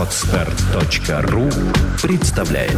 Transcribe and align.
Отстар.ру 0.00 1.50
представляет. 2.00 2.72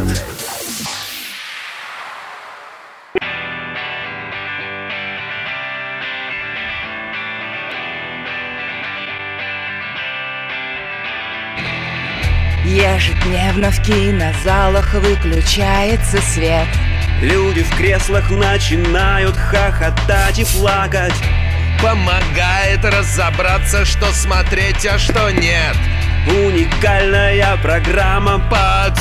Ежедневно 12.65 13.71
в 13.71 13.81
кинозалах 13.81 14.93
выключается 14.95 16.21
свет. 16.21 16.67
Люди 17.21 17.63
в 17.63 17.73
креслах 17.77 18.29
начинают 18.31 19.37
хохотать 19.37 20.39
и 20.39 20.45
плакать. 20.57 21.15
Помогает 21.81 22.83
разобраться, 22.83 23.85
что 23.85 24.11
смотреть, 24.11 24.85
а 24.85 24.99
что 24.99 25.31
нет 25.31 25.77
Уникальная 26.25 27.57
программа 27.57 28.39
Под 28.49 28.97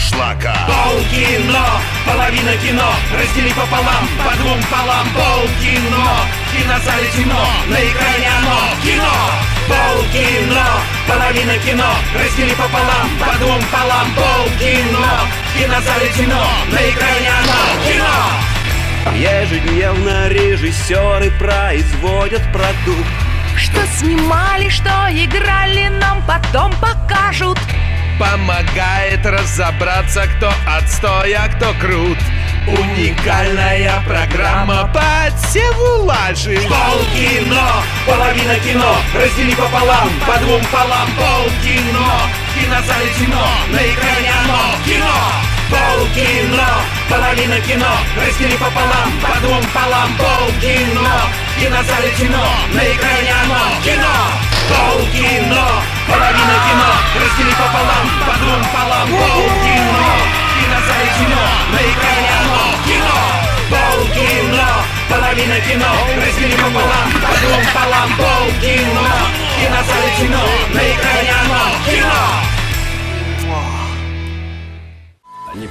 шлака. 0.00 0.54
Полкино, 0.66 1.64
половина 2.04 2.56
кино 2.58 2.92
Раздели 3.12 3.50
пополам, 3.52 4.06
по 4.18 4.36
двум 4.36 4.60
полам. 4.70 5.08
Полкино, 5.14 6.26
кинозале 6.52 7.08
темно 7.16 7.46
На 7.68 7.76
экране 7.76 8.28
оно, 8.38 8.58
кино. 8.82 9.12
Полкино, 9.66 10.66
половина 11.06 11.58
кино 11.58 11.94
Раздели 12.14 12.52
пополам, 12.52 13.10
по 13.18 13.38
двум 13.38 13.62
полам. 13.72 14.12
Полкино, 14.14 15.20
кинозале 15.56 16.10
темно 16.16 16.46
На 16.70 16.90
экране 16.90 17.30
оно, 17.40 17.90
кино. 17.90 18.48
Ежедневно 19.16 20.28
режиссеры 20.28 21.30
производят 21.38 22.42
продукт 22.52 23.27
Что 23.70 23.86
снимали, 23.98 24.68
что 24.68 24.90
играли, 25.10 25.88
нам 25.88 26.22
потом 26.26 26.72
покажут. 26.80 27.58
Помогает 28.18 29.24
разобраться, 29.24 30.26
кто 30.36 30.50
отстой, 30.66 31.34
а 31.34 31.48
кто 31.48 31.72
крут. 31.80 32.18
Уникальная 32.66 34.02
программа 34.06 34.90
под 34.92 35.38
севулажи 35.50 36.60
Полкино, 36.68 37.82
половина 38.04 38.56
кино 38.56 38.96
Раздели 39.14 39.54
пополам, 39.54 40.10
по 40.26 40.38
двум 40.40 40.60
полам. 40.70 41.08
Полкино, 41.16 42.28
кинозале 42.54 43.10
темно 43.18 43.48
На 43.70 43.78
экране 43.78 44.32
оно, 44.44 44.84
кино. 44.84 45.14
Полкино, 45.70 46.68
половина 47.08 47.60
кино. 47.60 47.92
Раздели 48.16 48.56
пополам, 48.56 49.10
по 49.22 49.40
двум 49.40 49.64
полам. 49.74 50.10
Полкино, 50.18 51.08
в 51.56 51.60
кинозале 51.60 52.10
темно 52.18 52.44
На 52.72 52.82
экране 52.84 53.32
оно, 53.42 53.60
кино. 53.82 54.14
Полкино, 54.68 55.66
половина 56.06 56.56
кино. 56.66 56.90
Раздели 57.20 57.54
пополам, 57.60 58.06
по 58.26 58.34
двум 58.38 58.62
полам. 58.72 59.08
Полкино, 59.08 60.06
в 60.48 60.60
кинозале 60.60 61.10
темно 61.18 61.44
На 61.72 61.80
экране 61.90 62.30
оно, 62.40 62.60
кино. 62.86 63.18
Полкино, 63.72 64.68
половина 65.08 65.60
кино. 65.60 65.92
Раздели 66.16 66.56
пополам, 66.56 67.08
по 67.24 67.32
двум 67.40 67.64
полам. 67.74 68.08
Полкино, 68.16 69.08
в 69.44 69.60
кинозале 69.60 70.10
темно 70.18 70.44
На 70.74 70.80
экране 70.80 71.32
оно, 71.42 71.62
кино 71.90 72.17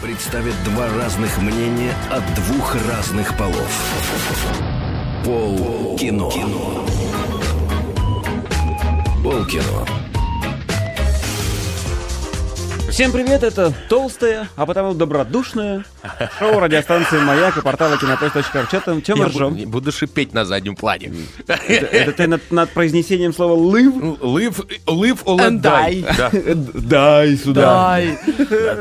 представят 0.02 0.56
два 0.64 0.88
разных 0.96 1.38
мнения 1.40 1.94
от 2.12 2.24
двух 2.36 2.76
разных 2.90 3.36
полов. 3.38 3.70
Пол 5.24 5.98
кино. 5.98 6.30
Пол 9.24 9.46
кино. 9.46 9.97
Всем 12.98 13.12
привет, 13.12 13.44
это 13.44 13.72
толстая, 13.90 14.50
а 14.56 14.66
потому 14.66 14.96
добродушная 14.96 15.86
шоу 16.40 16.60
радиостанции 16.60 17.20
«Маяк» 17.20 17.56
и 17.56 17.62
портала 17.62 17.96
кинопресс.ру. 17.96 18.64
Че 18.72 18.80
там, 18.80 19.04
чем 19.04 19.20
мы 19.20 19.26
Я 19.26 19.30
ржем? 19.30 19.54
буду, 19.54 19.70
буду 19.70 19.92
шипеть 19.92 20.34
на 20.34 20.46
заднем 20.46 20.76
плане 20.76 21.14
Это, 21.46 21.86
это 21.86 22.12
ты 22.14 22.26
над, 22.26 22.52
над 22.52 22.72
произнесением 22.72 23.36
слова 23.36 23.54
«лыв»? 23.54 23.94
Live, 23.94 24.66
live 24.88 25.24
or 25.26 25.38
let 25.38 25.48
And 25.48 25.62
die. 25.62 26.16
Да. 26.18 26.32
Дай 26.74 27.38
сюда. 27.38 28.02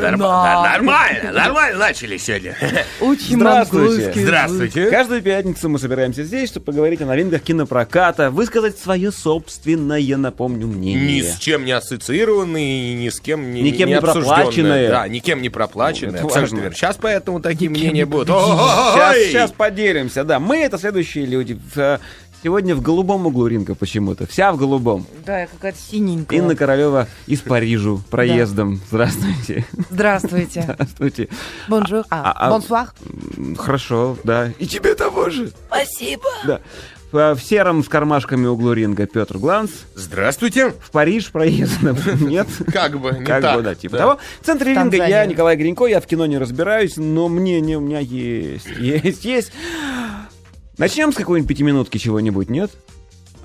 Норм- 0.00 0.18
Нормально, 0.18 1.32
нормально 1.32 1.78
начали 1.78 2.16
сегодня. 2.16 2.56
Учим 3.02 3.40
Здравствуйте. 3.40 4.12
Здравствуйте. 4.14 4.86
Каждую 4.86 5.20
пятницу 5.20 5.68
мы 5.68 5.78
собираемся 5.78 6.24
здесь, 6.24 6.48
чтобы 6.48 6.64
поговорить 6.64 7.02
о 7.02 7.04
новинках 7.04 7.42
кинопроката, 7.42 8.30
высказать 8.30 8.78
свое 8.78 9.12
собственное, 9.12 10.16
напомню, 10.16 10.68
Ни 10.68 10.74
мнение. 10.74 11.22
с 11.22 11.36
чем 11.36 11.66
не 11.66 11.72
ассоциированный, 11.72 12.94
ни 12.94 13.10
с 13.10 13.20
кем 13.20 13.52
не, 13.52 13.60
Никем 13.60 13.90
не. 13.90 14.05
Проплаченное. 14.14 14.88
Да, 14.88 15.08
никем 15.08 15.42
не 15.42 15.48
проплаченное. 15.48 16.22
Вот 16.22 16.26
Абсолютно 16.28 16.56
важно. 16.56 16.62
верно. 16.62 16.76
Сейчас 16.76 16.96
поэтому 17.00 17.40
такие 17.40 17.70
мнения 17.70 18.06
будут. 18.06 18.28
Сейчас, 18.28 19.16
сейчас 19.16 19.52
поделимся, 19.52 20.24
да. 20.24 20.38
Мы 20.40 20.58
это 20.58 20.78
следующие 20.78 21.26
люди. 21.26 21.58
Э, 21.76 21.98
Сегодня 22.42 22.76
в 22.76 22.82
голубом 22.82 23.26
углу 23.26 23.46
ринга 23.48 23.74
почему-то. 23.74 24.26
Вся 24.26 24.52
в 24.52 24.56
голубом. 24.58 25.06
Да, 25.24 25.40
я 25.40 25.46
какая-то 25.46 25.78
синенькая 25.78 26.38
Инна 26.38 26.54
Королева 26.54 27.08
из 27.26 27.40
Парижу 27.40 28.00
проездом. 28.10 28.80
Здравствуйте. 28.88 29.64
Здравствуйте 29.90 30.62
Здравствуйте. 30.62 31.28
Bonjour, 31.66 32.04
А, 32.10 32.30
а, 32.30 32.46
а- 32.46 32.50
bonsoir 32.50 32.92
М, 33.36 33.56
Хорошо, 33.56 34.16
да. 34.22 34.52
И 34.58 34.66
тебе 34.66 34.94
того 34.94 35.30
же. 35.30 35.50
Спасибо 35.66 36.28
Да. 36.46 36.60
В 37.12 37.34
в 37.34 37.40
сером 37.40 37.84
с 37.84 37.88
кармашками 37.88 38.46
углу 38.46 38.72
ринга 38.72 39.06
Петр 39.06 39.38
Гланс. 39.38 39.70
Здравствуйте. 39.94 40.70
В 40.80 40.90
Париж 40.90 41.30
проездом. 41.30 41.96
Нет? 42.28 42.48
Как 42.72 42.98
бы, 42.98 43.12
не 43.12 43.24
Как 43.24 43.42
так. 43.42 43.56
бы, 43.56 43.62
да, 43.62 43.74
типа 43.74 43.96
того. 43.96 44.18
В 44.40 44.46
центре 44.46 44.74
ринга 44.74 45.06
я. 45.06 45.24
Николай 45.24 45.56
Гринько, 45.56 45.86
я 45.86 46.00
в 46.00 46.06
кино 46.06 46.26
не 46.26 46.36
разбираюсь, 46.36 46.96
но 46.96 47.28
мнение 47.28 47.78
у 47.78 47.80
меня 47.80 48.00
есть. 48.00 48.66
Есть, 48.78 49.24
есть. 49.24 49.52
Начнем 50.78 51.12
с 51.12 51.16
какой-нибудь 51.16 51.48
пятиминутки 51.48 51.98
чего-нибудь, 51.98 52.50
нет? 52.50 52.70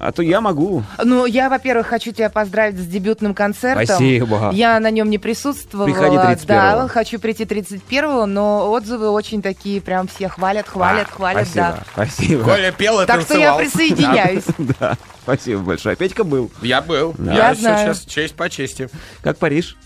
А 0.03 0.11
то 0.11 0.23
я 0.23 0.41
могу. 0.41 0.83
Ну, 1.03 1.27
я, 1.27 1.47
во-первых, 1.47 1.85
хочу 1.85 2.11
тебя 2.11 2.31
поздравить 2.31 2.79
с 2.79 2.87
дебютным 2.87 3.35
концертом. 3.35 3.85
Спасибо. 3.85 4.49
Я 4.51 4.79
на 4.79 4.89
нем 4.89 5.11
не 5.11 5.19
присутствовала. 5.19 5.85
Приходи 5.85 6.15
31-го. 6.15 6.45
Да, 6.47 6.87
хочу 6.87 7.19
прийти 7.19 7.43
31-го, 7.43 8.25
но 8.25 8.71
отзывы 8.71 9.09
очень 9.11 9.43
такие, 9.43 9.79
прям 9.79 10.07
все 10.07 10.27
хвалят, 10.27 10.67
хвалят, 10.67 11.07
А, 11.11 11.15
хвалят, 11.15 11.47
Спасибо, 11.47 11.65
да. 11.77 11.83
спасибо. 11.93 12.43
Коля 12.43 12.71
пел 12.71 13.01
и 13.01 13.05
Так 13.05 13.21
что 13.21 13.37
я 13.37 13.53
танцевал. 13.53 13.59
присоединяюсь. 13.59 14.43
Да, 14.79 14.97
спасибо 15.21 15.61
большое. 15.61 15.95
Петька 15.95 16.23
был. 16.23 16.51
Я 16.63 16.81
был. 16.81 17.13
Я, 17.19 17.53
сейчас 17.53 18.03
честь 18.05 18.33
по 18.33 18.49
чести. 18.49 18.89
Как 19.21 19.37
Париж? 19.37 19.77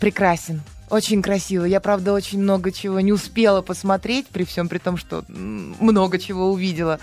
Прекрасен. 0.00 0.62
Очень 0.90 1.20
красиво. 1.20 1.64
Я, 1.66 1.80
правда, 1.80 2.14
очень 2.14 2.40
много 2.40 2.72
чего 2.72 3.00
не 3.00 3.12
успела 3.12 3.60
посмотреть, 3.60 4.28
при 4.28 4.44
всем 4.44 4.68
при 4.68 4.78
том, 4.78 4.96
что 4.96 5.24
много 5.28 6.18
чего 6.18 6.50
увидела. 6.50 6.98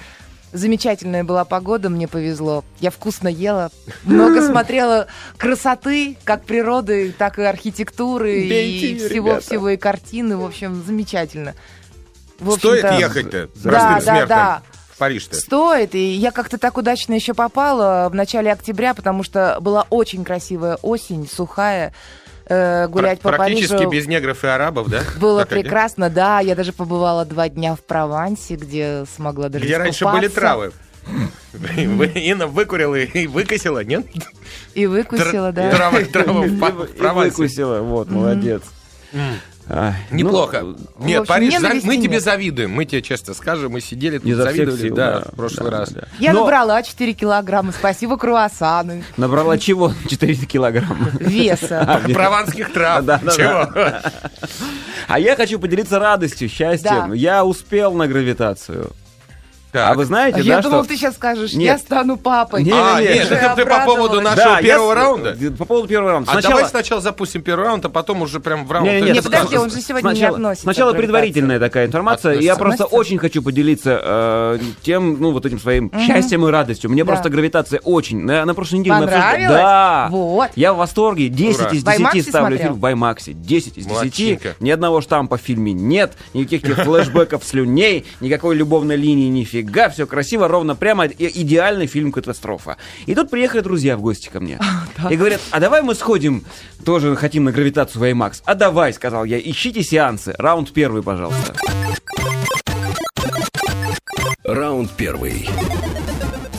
Замечательная 0.55 1.25
была 1.25 1.43
погода, 1.43 1.89
мне 1.89 2.07
повезло. 2.07 2.63
Я 2.79 2.89
вкусно 2.89 3.27
ела, 3.27 3.71
много 4.03 4.41
смотрела 4.47 5.07
красоты, 5.37 6.17
как 6.23 6.45
природы, 6.45 7.13
так 7.17 7.39
и 7.39 7.43
архитектуры, 7.43 8.47
Бейте, 8.47 8.91
и 8.91 8.97
всего-всего, 8.97 9.69
и 9.71 9.77
картины. 9.77 10.37
В 10.37 10.45
общем, 10.45 10.81
замечательно. 10.85 11.55
В 12.39 12.57
Стоит 12.57 12.85
ехать-то 12.85 13.49
Да, 13.55 13.69
простым 13.69 13.95
да, 13.95 14.01
смертным 14.01 14.27
да. 14.27 14.61
в 14.93 14.97
Париж-то? 14.97 15.35
Стоит, 15.35 15.93
и 15.93 16.13
я 16.13 16.31
как-то 16.31 16.57
так 16.57 16.77
удачно 16.77 17.13
еще 17.13 17.33
попала 17.33 18.07
в 18.09 18.15
начале 18.15 18.49
октября, 18.49 18.93
потому 18.93 19.23
что 19.23 19.57
была 19.59 19.85
очень 19.89 20.23
красивая 20.23 20.77
осень, 20.81 21.27
сухая. 21.27 21.93
Э, 22.47 22.87
гулять 22.87 23.21
Пр- 23.21 23.31
по 23.31 23.37
Практически 23.37 23.71
Парижу 23.73 23.89
без 23.89 24.05
негров 24.07 24.43
и 24.43 24.47
арабов, 24.47 24.87
да? 24.89 25.01
было 25.19 25.41
Так, 25.41 25.49
прекрасно, 25.49 26.09
да. 26.09 26.39
Я 26.39 26.55
даже 26.55 26.73
побывала 26.73 27.25
два 27.25 27.49
дня 27.49 27.75
в 27.75 27.79
Провансе, 27.81 28.55
где 28.55 29.05
смогла 29.15 29.49
даже 29.49 29.65
Где 29.65 29.77
раньше 29.77 30.05
были 30.05 30.27
травы. 30.27 30.71
Вы- 31.53 32.07
Инна 32.15 32.47
выкурила 32.47 32.95
и 32.95 33.27
выкосила, 33.27 33.83
нет? 33.83 34.05
И 34.73 34.85
выкусила, 34.85 35.51
да. 35.51 35.71
Трава, 35.71 35.99
трава 36.01 36.41
в 36.41 36.87
Провансе. 36.97 37.29
выкусила, 37.29 37.81
вот, 37.81 38.09
молодец. 38.09 38.61
Ай, 39.67 39.93
Неплохо. 40.11 40.61
ну, 40.61 40.75
Нет, 40.99 41.25
Париж, 41.27 41.59
за- 41.59 41.71
мы 41.83 41.97
тебе 41.97 42.19
завидуем. 42.19 42.71
Мы 42.71 42.85
тебе 42.85 43.01
честно 43.01 43.33
скажем, 43.33 43.71
мы 43.71 43.81
сидели 43.81 44.19
тут, 44.19 44.31
завидовали, 44.35 44.79
сил, 44.79 44.95
да, 44.95 45.23
в 45.31 45.35
прошлый 45.35 45.71
да, 45.71 45.79
раз. 45.79 45.89
да. 45.91 46.03
Я 46.19 46.33
Но 46.33 46.41
набрала 46.41 46.83
4 46.83 47.13
килограмма, 47.13 47.71
спасибо 47.71 48.17
круассаны, 48.17 49.03
Набрала 49.17 49.57
чего? 49.57 49.91
400 50.07 50.45
килограмм. 50.45 51.09
веса. 51.19 52.01
Прованских 52.13 52.71
трав. 52.73 53.03
Да, 53.05 53.19
да, 53.23 53.31
Чего? 53.31 53.69
А 55.07 55.19
я 55.19 55.35
хочу 55.35 55.59
поделиться 55.59 55.99
радостью, 55.99 56.47
счастьем. 56.49 57.09
Да. 57.09 57.15
Я 57.15 57.43
успел 57.45 57.93
на 57.93 58.07
гравитацию. 58.07 58.91
А 59.75 59.93
вы 59.93 60.05
знаете, 60.05 60.41
Я 60.41 60.57
да, 60.57 60.61
думал, 60.63 60.83
что... 60.83 60.89
ты 60.93 60.97
сейчас 60.97 61.15
скажешь, 61.15 61.53
Нет. 61.53 61.65
я 61.65 61.77
стану 61.77 62.17
папой. 62.17 62.63
Не, 62.63 62.71
А, 62.71 62.99
не, 63.01 63.07
не. 63.07 63.13
нет, 63.15 63.31
это 63.31 63.53
ты 63.55 63.65
по 63.65 63.79
поводу 63.85 64.21
нашего 64.21 64.45
Да, 64.55 64.61
первого 64.61 64.89
я 64.89 64.95
раунда? 64.95 65.37
По 65.57 65.65
поводу 65.65 65.87
первого 65.87 66.11
раунда. 66.11 66.29
А 66.31 66.33
Сначала... 66.33 66.55
давай 66.55 66.69
сначала 66.69 67.01
запустим 67.01 67.41
первый 67.41 67.65
раунд, 67.65 67.85
а 67.85 67.89
потом 67.89 68.21
уже 68.21 68.39
прям 68.39 68.65
в 68.65 68.71
раунд. 68.71 68.89
Не, 68.89 68.95
не, 69.01 69.07
Не, 69.07 69.11
нет, 69.13 69.23
подожди, 69.23 69.57
он 69.57 69.69
же 69.69 69.81
сегодня 69.81 70.09
не 70.09 70.15
сначала, 70.15 70.37
относится 70.37 70.63
Сначала 70.63 70.93
предварительная 70.93 71.59
такая 71.59 71.85
информация. 71.87 72.33
Я 72.33 72.53
Относится. 72.53 72.55
просто 72.59 72.83
Относится? 72.85 72.97
очень 72.99 73.17
хочу 73.17 73.41
поделиться 73.43 74.01
э, 74.03 74.59
тем, 74.83 75.17
ну, 75.19 75.31
вот 75.31 75.45
этим 75.45 75.59
своим 75.59 75.91
счастьем 76.05 76.47
и 76.47 76.51
радостью. 76.51 76.89
Мне 76.89 77.03
Да. 77.03 77.11
просто 77.11 77.29
гравитация 77.29 77.79
очень. 77.83 78.19
На, 78.23 78.45
на 78.45 78.53
прошлой 78.53 78.79
неделе 78.79 78.95
Понравилось? 78.99 79.49
Да. 79.49 80.07
Вот. 80.11 80.49
Я 80.55 80.73
в 80.73 80.77
восторге. 80.77 81.29
10 81.29 81.59
Ура. 81.61 81.69
из 81.71 81.83
В 81.83 81.87
IMAX 81.87 82.13
10 82.13 82.29
ставлю 82.29 82.57
смотрел? 82.57 82.73
фильм 82.73 82.79
в 82.81 82.85
IMAX. 82.85 83.33
10 83.33 83.67
из 83.77 83.85
10. 83.85 83.89
Молодчинка. 83.89 84.55
Ни 84.59 84.69
одного 84.69 85.01
штампа 85.01 85.37
в 85.37 85.41
фильме 85.41 85.73
нет. 85.73 86.13
Никаких 86.33 86.77
флешбеков 86.83 87.43
слюней. 87.43 88.05
Никакой 88.21 88.55
любовной 88.55 88.95
линии, 88.95 89.29
нифига. 89.29 89.64
Все 89.91 90.05
красиво, 90.07 90.47
ровно, 90.47 90.75
прямо. 90.75 91.07
Идеальный 91.07 91.87
фильм 91.87 92.11
«Катастрофа». 92.11 92.77
И 93.05 93.15
тут 93.15 93.29
приехали 93.29 93.61
друзья 93.61 93.97
в 93.97 94.01
гости 94.01 94.29
ко 94.29 94.39
мне. 94.39 94.59
И 95.09 95.15
говорят, 95.15 95.41
а 95.51 95.59
давай 95.59 95.81
мы 95.81 95.95
сходим, 95.95 96.43
тоже 96.83 97.15
хотим 97.15 97.43
на 97.45 97.51
гравитацию 97.51 98.01
в 98.01 98.03
IMAX. 98.03 98.41
А 98.45 98.55
давай, 98.55 98.93
сказал 98.93 99.25
я, 99.25 99.39
ищите 99.39 99.83
сеансы. 99.83 100.33
Раунд 100.37 100.71
первый, 100.71 101.03
пожалуйста. 101.03 101.55
Раунд 104.43 104.91
первый. 104.91 105.47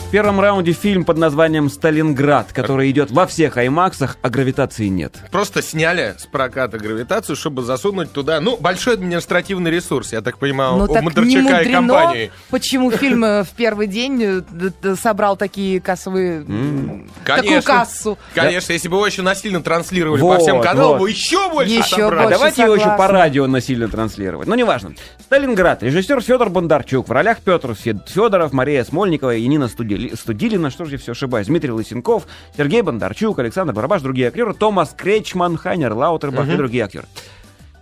В 0.06 0.11
первом 0.17 0.41
раунде 0.41 0.73
фильм 0.73 1.05
под 1.05 1.19
названием 1.19 1.69
«Сталинград», 1.69 2.53
который 2.53 2.91
идет 2.91 3.11
во 3.11 3.26
всех 3.26 3.56
аймаксах, 3.58 4.17
а 4.23 4.31
гравитации 4.31 4.87
нет. 4.87 5.14
Просто 5.32 5.62
сняли 5.62 6.14
с 6.17 6.26
проката 6.26 6.79
гравитацию, 6.79 7.35
чтобы 7.37 7.62
засунуть 7.62 8.12
туда, 8.12 8.41
ну, 8.41 8.56
большой 8.56 8.94
административный 8.94 9.70
ресурс, 9.70 10.12
я 10.12 10.23
так 10.23 10.38
понимаю, 10.38 10.76
Ну 10.76 10.85
у 10.85 10.87
так 10.87 11.03
не 11.03 11.08
Мудрачака 11.08 11.38
и 11.38 11.43
мудрено, 11.43 11.73
компании. 11.76 12.31
почему 12.50 12.91
фильм 12.93 13.25
э, 13.25 13.43
в 13.44 13.50
первый 13.50 13.88
день 13.88 14.44
э, 14.82 14.94
собрал 14.94 15.37
такие 15.37 15.81
кассовые... 15.81 16.43
Такую 16.44 17.08
Конечно. 17.25 17.62
кассу. 17.62 18.19
Конечно, 18.35 18.73
если 18.73 18.88
бы 18.88 18.97
его 18.97 19.06
еще 19.06 19.23
насильно 19.23 19.61
транслировали 19.61 20.20
Вот, 20.20 20.37
по 20.37 20.43
всем 20.43 20.62
каналам, 20.62 20.93
вот. 20.93 21.00
бы 21.00 21.11
еще 21.11 21.50
больше 21.50 21.73
Еще 21.73 21.97
собрали. 21.97 22.23
Больше. 22.26 22.31
давайте 22.38 22.62
его 22.62 22.75
еще 22.76 22.97
по 22.97 23.08
радио 23.08 23.47
насильно 23.49 23.88
транслировать. 23.88 24.47
Ну, 24.47 24.55
неважно. 24.55 24.94
«Сталинград». 25.20 25.82
Режиссер 25.82 26.20
Федор 26.20 26.49
Бондарчук. 26.49 27.08
В 27.08 27.12
ролях 27.12 27.38
Петр 27.44 27.73
Фед- 27.73 28.08
Федоров, 28.08 28.53
Мария 28.53 28.85
Смольникова 28.85 29.35
и 29.35 29.44
Нина 29.49 29.67
Студили- 29.96 30.14
Студилина. 30.16 30.70
Что 30.70 30.84
же 30.84 30.93
я 30.93 30.98
все 30.98 31.12
ошибаюсь? 31.12 31.46
Дмитрий 31.46 31.70
Лысенков, 31.70 32.26
Сергей 32.56 32.82
Бондарчук, 32.82 33.38
Александр 33.38 33.72
Барабаш, 33.72 34.02
другие 34.02 34.28
актеры. 34.28 34.54
Томас 34.54 34.94
Кречман, 34.96 35.56
Хайнер 35.56 35.93
Лаутербах 35.93 36.46
и 36.54 36.56
другие 36.56 36.84
актеры. 36.84 37.06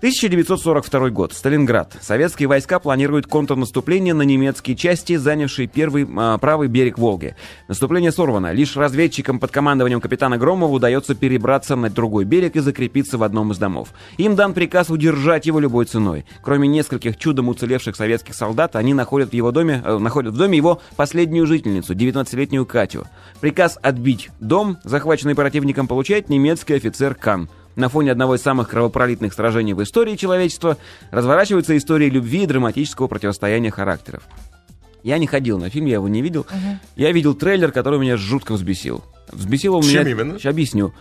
1942 0.05 1.09
год. 1.09 1.33
Сталинград. 1.33 1.97
Советские 2.03 2.47
войска 2.47 2.79
планируют 2.79 3.27
контрнаступление 3.27 4.12
на 4.12 4.21
немецкие 4.21 4.77
части, 4.77 5.17
занявшие 5.17 5.67
первый 5.67 6.06
а, 6.15 6.37
правый 6.37 6.69
берег 6.69 6.99
Волги. 6.99 7.37
Наступление 7.69 8.12
сорвано. 8.12 8.53
Лишь 8.53 8.77
разведчикам 8.77 9.41
под 9.41 9.51
командованием 9.51 10.03
капитана 10.03 10.37
Громова 10.37 10.71
удается 10.71 11.15
перебраться 11.15 11.75
на 11.75 11.89
другой 11.89 12.27
берег 12.27 12.55
и 12.56 12.61
закрепиться 12.61 13.17
в 13.17 13.23
одном 13.23 13.53
из 13.53 13.56
домов. 13.56 13.95
Им 14.19 14.37
дан 14.37 14.53
приказ 14.53 14.91
удержать 14.91 15.47
его 15.47 15.59
любой 15.59 15.87
ценой. 15.87 16.27
Кроме 16.43 16.69
нескольких 16.69 17.17
чудом 17.17 17.49
уцелевших 17.49 17.97
советских 17.97 18.35
солдат, 18.35 18.77
они 18.77 18.93
находят 18.93 19.31
в 19.31 19.33
его 19.33 19.53
доме, 19.53 19.83
э, 19.83 19.97
находят 19.97 20.35
в 20.35 20.37
доме 20.37 20.59
его 20.59 20.83
последнюю 20.97 21.47
жительницу, 21.47 21.95
19-летнюю 21.95 22.67
Катю. 22.67 23.07
Приказ 23.41 23.79
отбить 23.81 24.29
дом, 24.39 24.77
захваченный 24.85 25.35
противником, 25.35 25.89
получает 25.89 26.29
немецкий 26.29 26.75
офицер 26.75 27.15
Кан. 27.15 27.49
На 27.76 27.88
фоне 27.88 28.12
одного 28.12 28.37
из 28.37 28.43
самых 28.43 28.69
кровопролитных 28.69 29.32
сражений 29.35 29.73
в 29.73 29.82
истории 29.82 30.17
человечества 30.17 30.76
разворачиваются 31.11 31.76
истории 31.76 32.09
любви 32.09 32.44
и 32.44 32.47
драматического 32.47 33.09
противостояния 33.09 33.71
характеров. 33.71 34.23
Я 35.03 35.19
не 35.19 35.26
ходил 35.26 35.59
на 35.59 35.69
фильм, 35.71 35.87
я 35.87 35.94
его 35.94 36.09
не 36.09 36.23
видел. 36.23 36.47
Я 36.97 37.12
видел 37.12 37.35
трейлер, 37.35 37.73
который 37.73 37.99
меня 37.99 38.17
жутко 38.17 38.53
взбесил. 38.55 39.05
Взбесил 39.31 39.75
он 39.75 39.82
Чем 39.82 40.03
меня... 40.06 40.11
именно? 40.11 40.38
Щас 40.38 40.50
объясню. 40.53 40.94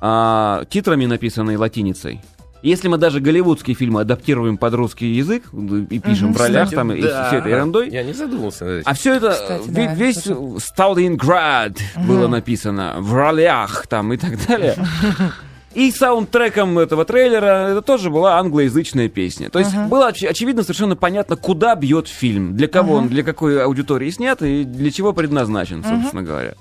А, 0.00 0.64
титрами, 0.68 1.06
написанной 1.06 1.56
латиницей. 1.56 2.20
Если 2.62 2.88
мы 2.88 2.98
даже 2.98 3.20
голливудские 3.20 3.76
фильмы 3.76 4.00
адаптируем 4.00 4.56
под 4.58 4.74
русский 4.74 5.06
язык 5.12 5.44
и 5.90 5.98
пишем 6.00 6.32
в 6.34 6.36
ролях 6.40 6.70
там 6.70 6.90
и 6.92 7.00
Да. 7.00 7.28
все 7.28 7.38
это 7.38 7.48
ерундой, 7.48 7.88
Я 7.90 8.02
не 8.02 8.12
задумался 8.12 8.64
над 8.64 8.74
этим. 8.80 8.90
а 8.90 8.94
все 8.94 9.14
это, 9.14 9.30
Кстати, 9.30 9.68
да, 9.68 9.94
весь 9.94 10.28
Сталинград 10.64 11.78
было 12.06 12.28
написано 12.28 12.96
в 12.98 13.14
ролях 13.14 13.86
там 13.86 14.12
и 14.12 14.16
так 14.16 14.32
далее. 14.46 14.74
И 15.76 15.90
саундтреком 15.92 16.78
этого 16.78 17.04
трейлера 17.04 17.68
это 17.68 17.82
тоже 17.82 18.08
была 18.10 18.38
англоязычная 18.38 19.08
песня. 19.10 19.50
То 19.50 19.58
есть 19.58 19.72
было 19.88 20.08
оч- 20.10 20.26
очевидно 20.26 20.62
совершенно 20.62 20.96
понятно, 20.96 21.36
куда 21.36 21.74
бьет 21.74 22.08
фильм, 22.08 22.56
для 22.56 22.66
кого 22.66 22.94
он, 22.94 23.08
для 23.08 23.22
какой 23.22 23.62
аудитории 23.62 24.08
снят 24.10 24.40
и 24.42 24.64
для 24.64 24.90
чего 24.90 25.12
предназначен, 25.12 25.84
собственно 25.84 26.22
говоря. 26.22 26.54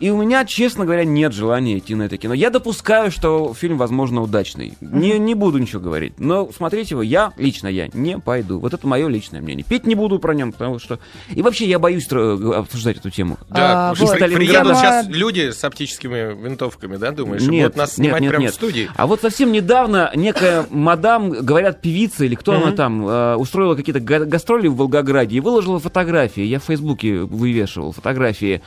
И 0.00 0.10
у 0.10 0.16
меня, 0.20 0.44
честно 0.44 0.84
говоря, 0.84 1.04
нет 1.04 1.32
желания 1.32 1.78
идти 1.78 1.94
на 1.94 2.04
это 2.04 2.16
кино. 2.18 2.32
Я 2.34 2.50
допускаю, 2.50 3.10
что 3.10 3.52
фильм, 3.54 3.78
возможно, 3.78 4.22
удачный. 4.22 4.74
Не, 4.80 5.18
не 5.18 5.34
буду 5.34 5.58
ничего 5.58 5.80
говорить. 5.80 6.14
Но 6.18 6.48
смотреть 6.52 6.92
его 6.92 7.02
я, 7.02 7.32
лично 7.36 7.66
я, 7.68 7.88
не 7.92 8.18
пойду. 8.18 8.60
Вот 8.60 8.74
это 8.74 8.86
мое 8.86 9.08
личное 9.08 9.40
мнение. 9.40 9.64
Петь 9.68 9.86
не 9.86 9.94
буду 9.96 10.18
про 10.20 10.34
нем, 10.34 10.52
потому 10.52 10.78
что... 10.78 11.00
И 11.34 11.42
вообще 11.42 11.66
я 11.66 11.78
боюсь 11.80 12.06
тро- 12.08 12.54
обсуждать 12.54 12.98
эту 12.98 13.10
тему. 13.10 13.38
Да, 13.50 13.90
А, 13.90 13.94
вот. 13.94 14.12
при- 14.18 14.34
приедут 14.36 14.76
сейчас 14.76 15.06
люди 15.08 15.50
с 15.50 15.64
оптическими 15.64 16.32
винтовками, 16.44 16.96
да, 16.96 17.10
думаешь, 17.10 17.42
и 17.42 17.50
будут 17.50 17.76
нас 17.76 17.94
снимать 17.94 18.26
прямо 18.28 18.46
в 18.48 18.54
студии? 18.54 18.88
А 18.94 19.06
вот 19.08 19.20
совсем 19.20 19.50
недавно 19.50 20.12
некая 20.14 20.64
мадам, 20.70 21.30
говорят, 21.30 21.80
певица 21.82 22.24
или 22.24 22.34
кто 22.36 22.52
она 22.52 22.70
там, 22.72 23.06
э, 23.06 23.34
устроила 23.36 23.74
какие-то 23.74 24.00
га- 24.00 24.24
гастроли 24.24 24.68
в 24.68 24.76
Волгограде 24.76 25.36
и 25.36 25.40
выложила 25.40 25.78
фотографии. 25.80 26.42
Я 26.42 26.60
в 26.60 26.64
Фейсбуке 26.64 27.18
вывешивал 27.20 27.92
фотографии 27.92 28.56
э, 28.56 28.58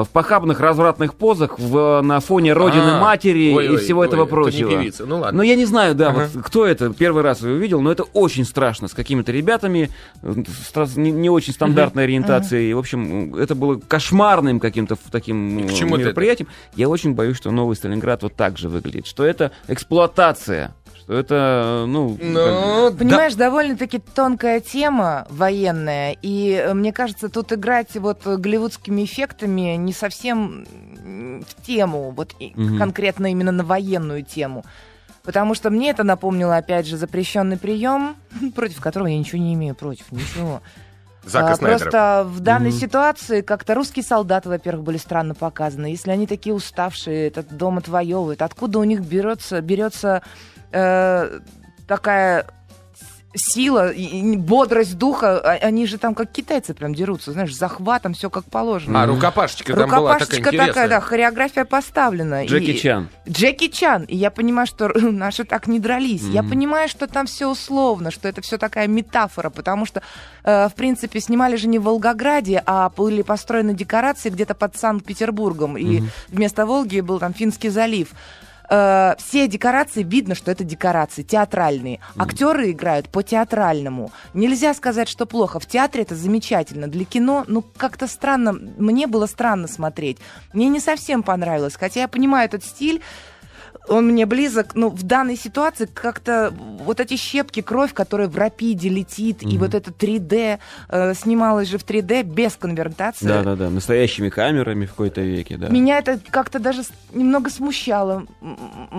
в 0.00 0.08
похабных 0.08 0.58
развратных 0.60 1.14
позах 1.14 1.58
в, 1.58 2.00
на 2.00 2.20
фоне 2.20 2.54
родины 2.54 2.92
А, 2.92 3.00
матери 3.00 3.52
ой, 3.54 3.66
и 3.66 3.68
ой, 3.68 3.76
всего 3.76 4.00
ой, 4.00 4.06
этого 4.06 4.22
это 4.22 4.30
не 4.34 4.42
прочего. 4.42 4.70
певица, 4.70 5.04
ну 5.04 5.18
ладно. 5.18 5.36
Но 5.36 5.42
я 5.42 5.54
не 5.54 5.66
знаю, 5.66 5.94
да, 5.94 6.08
Ага. 6.08 6.28
вот 6.32 6.42
кто 6.44 6.66
это, 6.66 6.92
первый 6.94 7.22
раз 7.22 7.42
его 7.42 7.52
увидел, 7.52 7.82
но 7.82 7.92
это 7.92 8.04
очень 8.04 8.46
страшно, 8.46 8.88
с 8.88 8.94
какими-то 8.94 9.32
ребятами, 9.32 9.90
э, 10.22 10.34
с 10.74 10.96
не, 10.96 11.10
не 11.10 11.28
очень 11.28 11.52
стандартной 11.52 12.04
ориентацией. 12.04 12.72
В 12.72 12.78
общем, 12.78 13.34
это 13.34 13.54
было 13.54 13.78
кошмарным 13.86 14.60
каким-то 14.60 14.96
таким 15.10 15.58
э, 15.58 15.84
мероприятием. 15.84 16.48
Я 16.74 16.88
очень 16.88 17.12
боюсь, 17.14 17.36
что 17.36 17.50
новый 17.50 17.76
Сталинград 17.76 18.22
вот 18.22 18.34
так 18.34 18.56
же 18.56 18.70
выглядит, 18.70 19.06
что 19.06 19.24
это 19.24 19.52
эксплуатация, 19.68 20.74
что 21.02 21.14
это, 21.14 21.34
э, 21.34 21.86
ну... 21.86 22.16
Ну, 22.20 22.92
Понимаешь, 22.96 23.34
довольно-таки 23.34 23.98
тонкая 23.98 24.60
тема 24.60 25.26
военная, 25.30 26.16
и 26.22 26.52
э, 26.52 26.74
мне 26.74 26.92
кажется, 26.92 27.28
тут 27.28 27.52
играть 27.52 27.94
вот 27.96 28.24
голливудскими 28.24 29.04
эффектами 29.04 29.76
не 29.76 29.92
совсем 29.92 30.64
в 31.46 31.66
тему, 31.66 32.10
вот 32.10 32.34
Мгм. 32.54 32.78
конкретно 32.78 33.30
именно 33.30 33.52
на 33.52 33.64
военную 33.64 34.22
тему. 34.22 34.64
Потому 35.24 35.54
что 35.54 35.70
мне 35.70 35.90
это 35.90 36.02
напомнило, 36.02 36.56
опять 36.56 36.86
же, 36.86 36.96
запрещенный 36.96 37.56
прием, 37.56 38.16
против 38.54 38.80
которого 38.80 39.08
я 39.08 39.18
ничего 39.18 39.38
не 39.40 39.54
имею 39.54 39.74
против, 39.74 40.10
ничего. 40.12 40.62
Зака 41.24 41.52
А, 41.52 41.56
Снайдера. 41.56 41.78
Просто 41.78 42.24
в 42.26 42.40
данной 42.40 42.70
Мгм. 42.70 42.78
ситуации 42.78 43.40
как-то 43.42 43.74
русские 43.74 44.04
солдаты, 44.04 44.48
во-первых, 44.48 44.82
были 44.84 44.96
странно 44.96 45.34
показаны. 45.34 45.86
Если 45.86 46.10
они 46.10 46.26
такие 46.26 46.52
уставшие, 46.52 47.28
этот 47.28 47.56
дом 47.56 47.78
отвоевывают, 47.78 48.42
откуда 48.42 48.80
у 48.80 48.84
них 48.84 49.00
берется, 49.02 49.60
берется 49.60 50.22
э, 50.72 51.40
такая 51.86 52.46
сила, 53.34 53.90
и- 53.90 54.36
бодрость 54.36 54.98
духа? 54.98 55.40
А- 55.40 55.66
Они 55.66 55.86
же 55.86 55.96
там 55.96 56.14
как 56.14 56.30
китайцы 56.30 56.74
прям 56.74 56.94
дерутся, 56.94 57.32
знаешь, 57.32 57.54
с 57.54 57.58
захватом, 57.58 58.12
все 58.12 58.28
как 58.28 58.44
положено. 58.44 59.02
А, 59.02 59.06
рукопашечка 59.06 59.72
там 59.74 59.88
была 59.88 60.18
такая 60.18 60.38
Рукопашечка 60.38 60.66
такая, 60.66 60.88
да, 60.88 61.00
хореография 61.00 61.64
поставлена. 61.64 62.44
Джеки 62.44 62.72
И- 62.72 62.78
Чан. 62.78 63.08
Джеки 63.26 63.68
Чан. 63.68 64.02
И 64.02 64.16
я 64.18 64.30
понимаю, 64.30 64.66
что 64.66 64.88
наши 64.94 65.44
так 65.44 65.66
не 65.66 65.80
дрались. 65.80 66.24
Я 66.24 66.42
Мгм. 66.42 66.50
понимаю, 66.50 66.88
что 66.90 67.06
там 67.06 67.24
все 67.24 67.46
условно, 67.50 68.10
что 68.10 68.28
это 68.28 68.42
все 68.42 68.58
такая 68.58 68.86
метафора, 68.86 69.48
потому 69.48 69.86
что, 69.86 70.02
э, 70.44 70.68
в 70.68 70.74
принципе, 70.74 71.18
снимали 71.18 71.56
же 71.56 71.68
не 71.68 71.78
в 71.78 71.84
Волгограде, 71.84 72.62
а 72.66 72.90
были 72.90 73.22
построены 73.22 73.72
декорации 73.72 74.28
где-то 74.28 74.54
под 74.54 74.76
Санкт-Петербургом. 74.76 75.78
И 75.78 76.02
вместо 76.28 76.66
Волги 76.66 77.00
был 77.00 77.18
там 77.18 77.32
Финский 77.32 77.70
залив. 77.70 78.08
Э, 78.74 79.16
все 79.18 79.48
декорации 79.48 80.02
видно, 80.02 80.34
что 80.34 80.50
это 80.50 80.64
декорации 80.64 81.22
театральные. 81.22 82.00
Актеры 82.16 82.70
играют 82.70 83.10
по 83.10 83.22
театральному. 83.22 84.12
Нельзя 84.32 84.72
сказать, 84.72 85.10
что 85.10 85.26
плохо. 85.26 85.60
В 85.60 85.66
театре 85.66 86.04
это 86.04 86.16
замечательно. 86.16 86.88
Для 86.88 87.04
кино, 87.04 87.44
ну, 87.48 87.62
как-то 87.76 88.06
странно. 88.06 88.54
Мне 88.54 89.06
было 89.06 89.26
странно 89.26 89.68
смотреть. 89.68 90.16
Мне 90.54 90.68
не 90.68 90.80
совсем 90.80 91.22
понравилось. 91.22 91.76
Хотя 91.76 92.00
я 92.00 92.08
понимаю 92.08 92.46
этот 92.46 92.64
стиль. 92.64 93.02
Он 93.88 94.06
мне 94.08 94.26
близок, 94.26 94.74
но 94.74 94.88
в 94.88 95.02
данной 95.02 95.36
ситуации 95.36 95.86
как-то 95.92 96.52
вот 96.84 97.00
эти 97.00 97.16
щепки, 97.16 97.62
кровь, 97.62 97.92
которая 97.92 98.28
в 98.28 98.36
рапиде 98.38 98.88
летит, 98.88 99.42
и 99.42 99.58
вот 99.58 99.74
это 99.74 99.90
3D, 99.90 100.58
э, 100.88 101.14
снималось 101.14 101.68
же 101.68 101.78
в 101.78 101.84
3D 101.84 102.22
без 102.22 102.52
конвертации. 102.56 103.26
Да-да-да, 103.26 103.70
настоящими 103.70 104.28
камерами 104.28 104.86
в 104.86 104.90
какой-то 104.90 105.20
веке, 105.20 105.56
да. 105.56 105.68
Меня 105.68 105.98
это 105.98 106.18
как-то 106.30 106.58
даже 106.58 106.82
немного 107.12 107.50
смущало. 107.50 108.24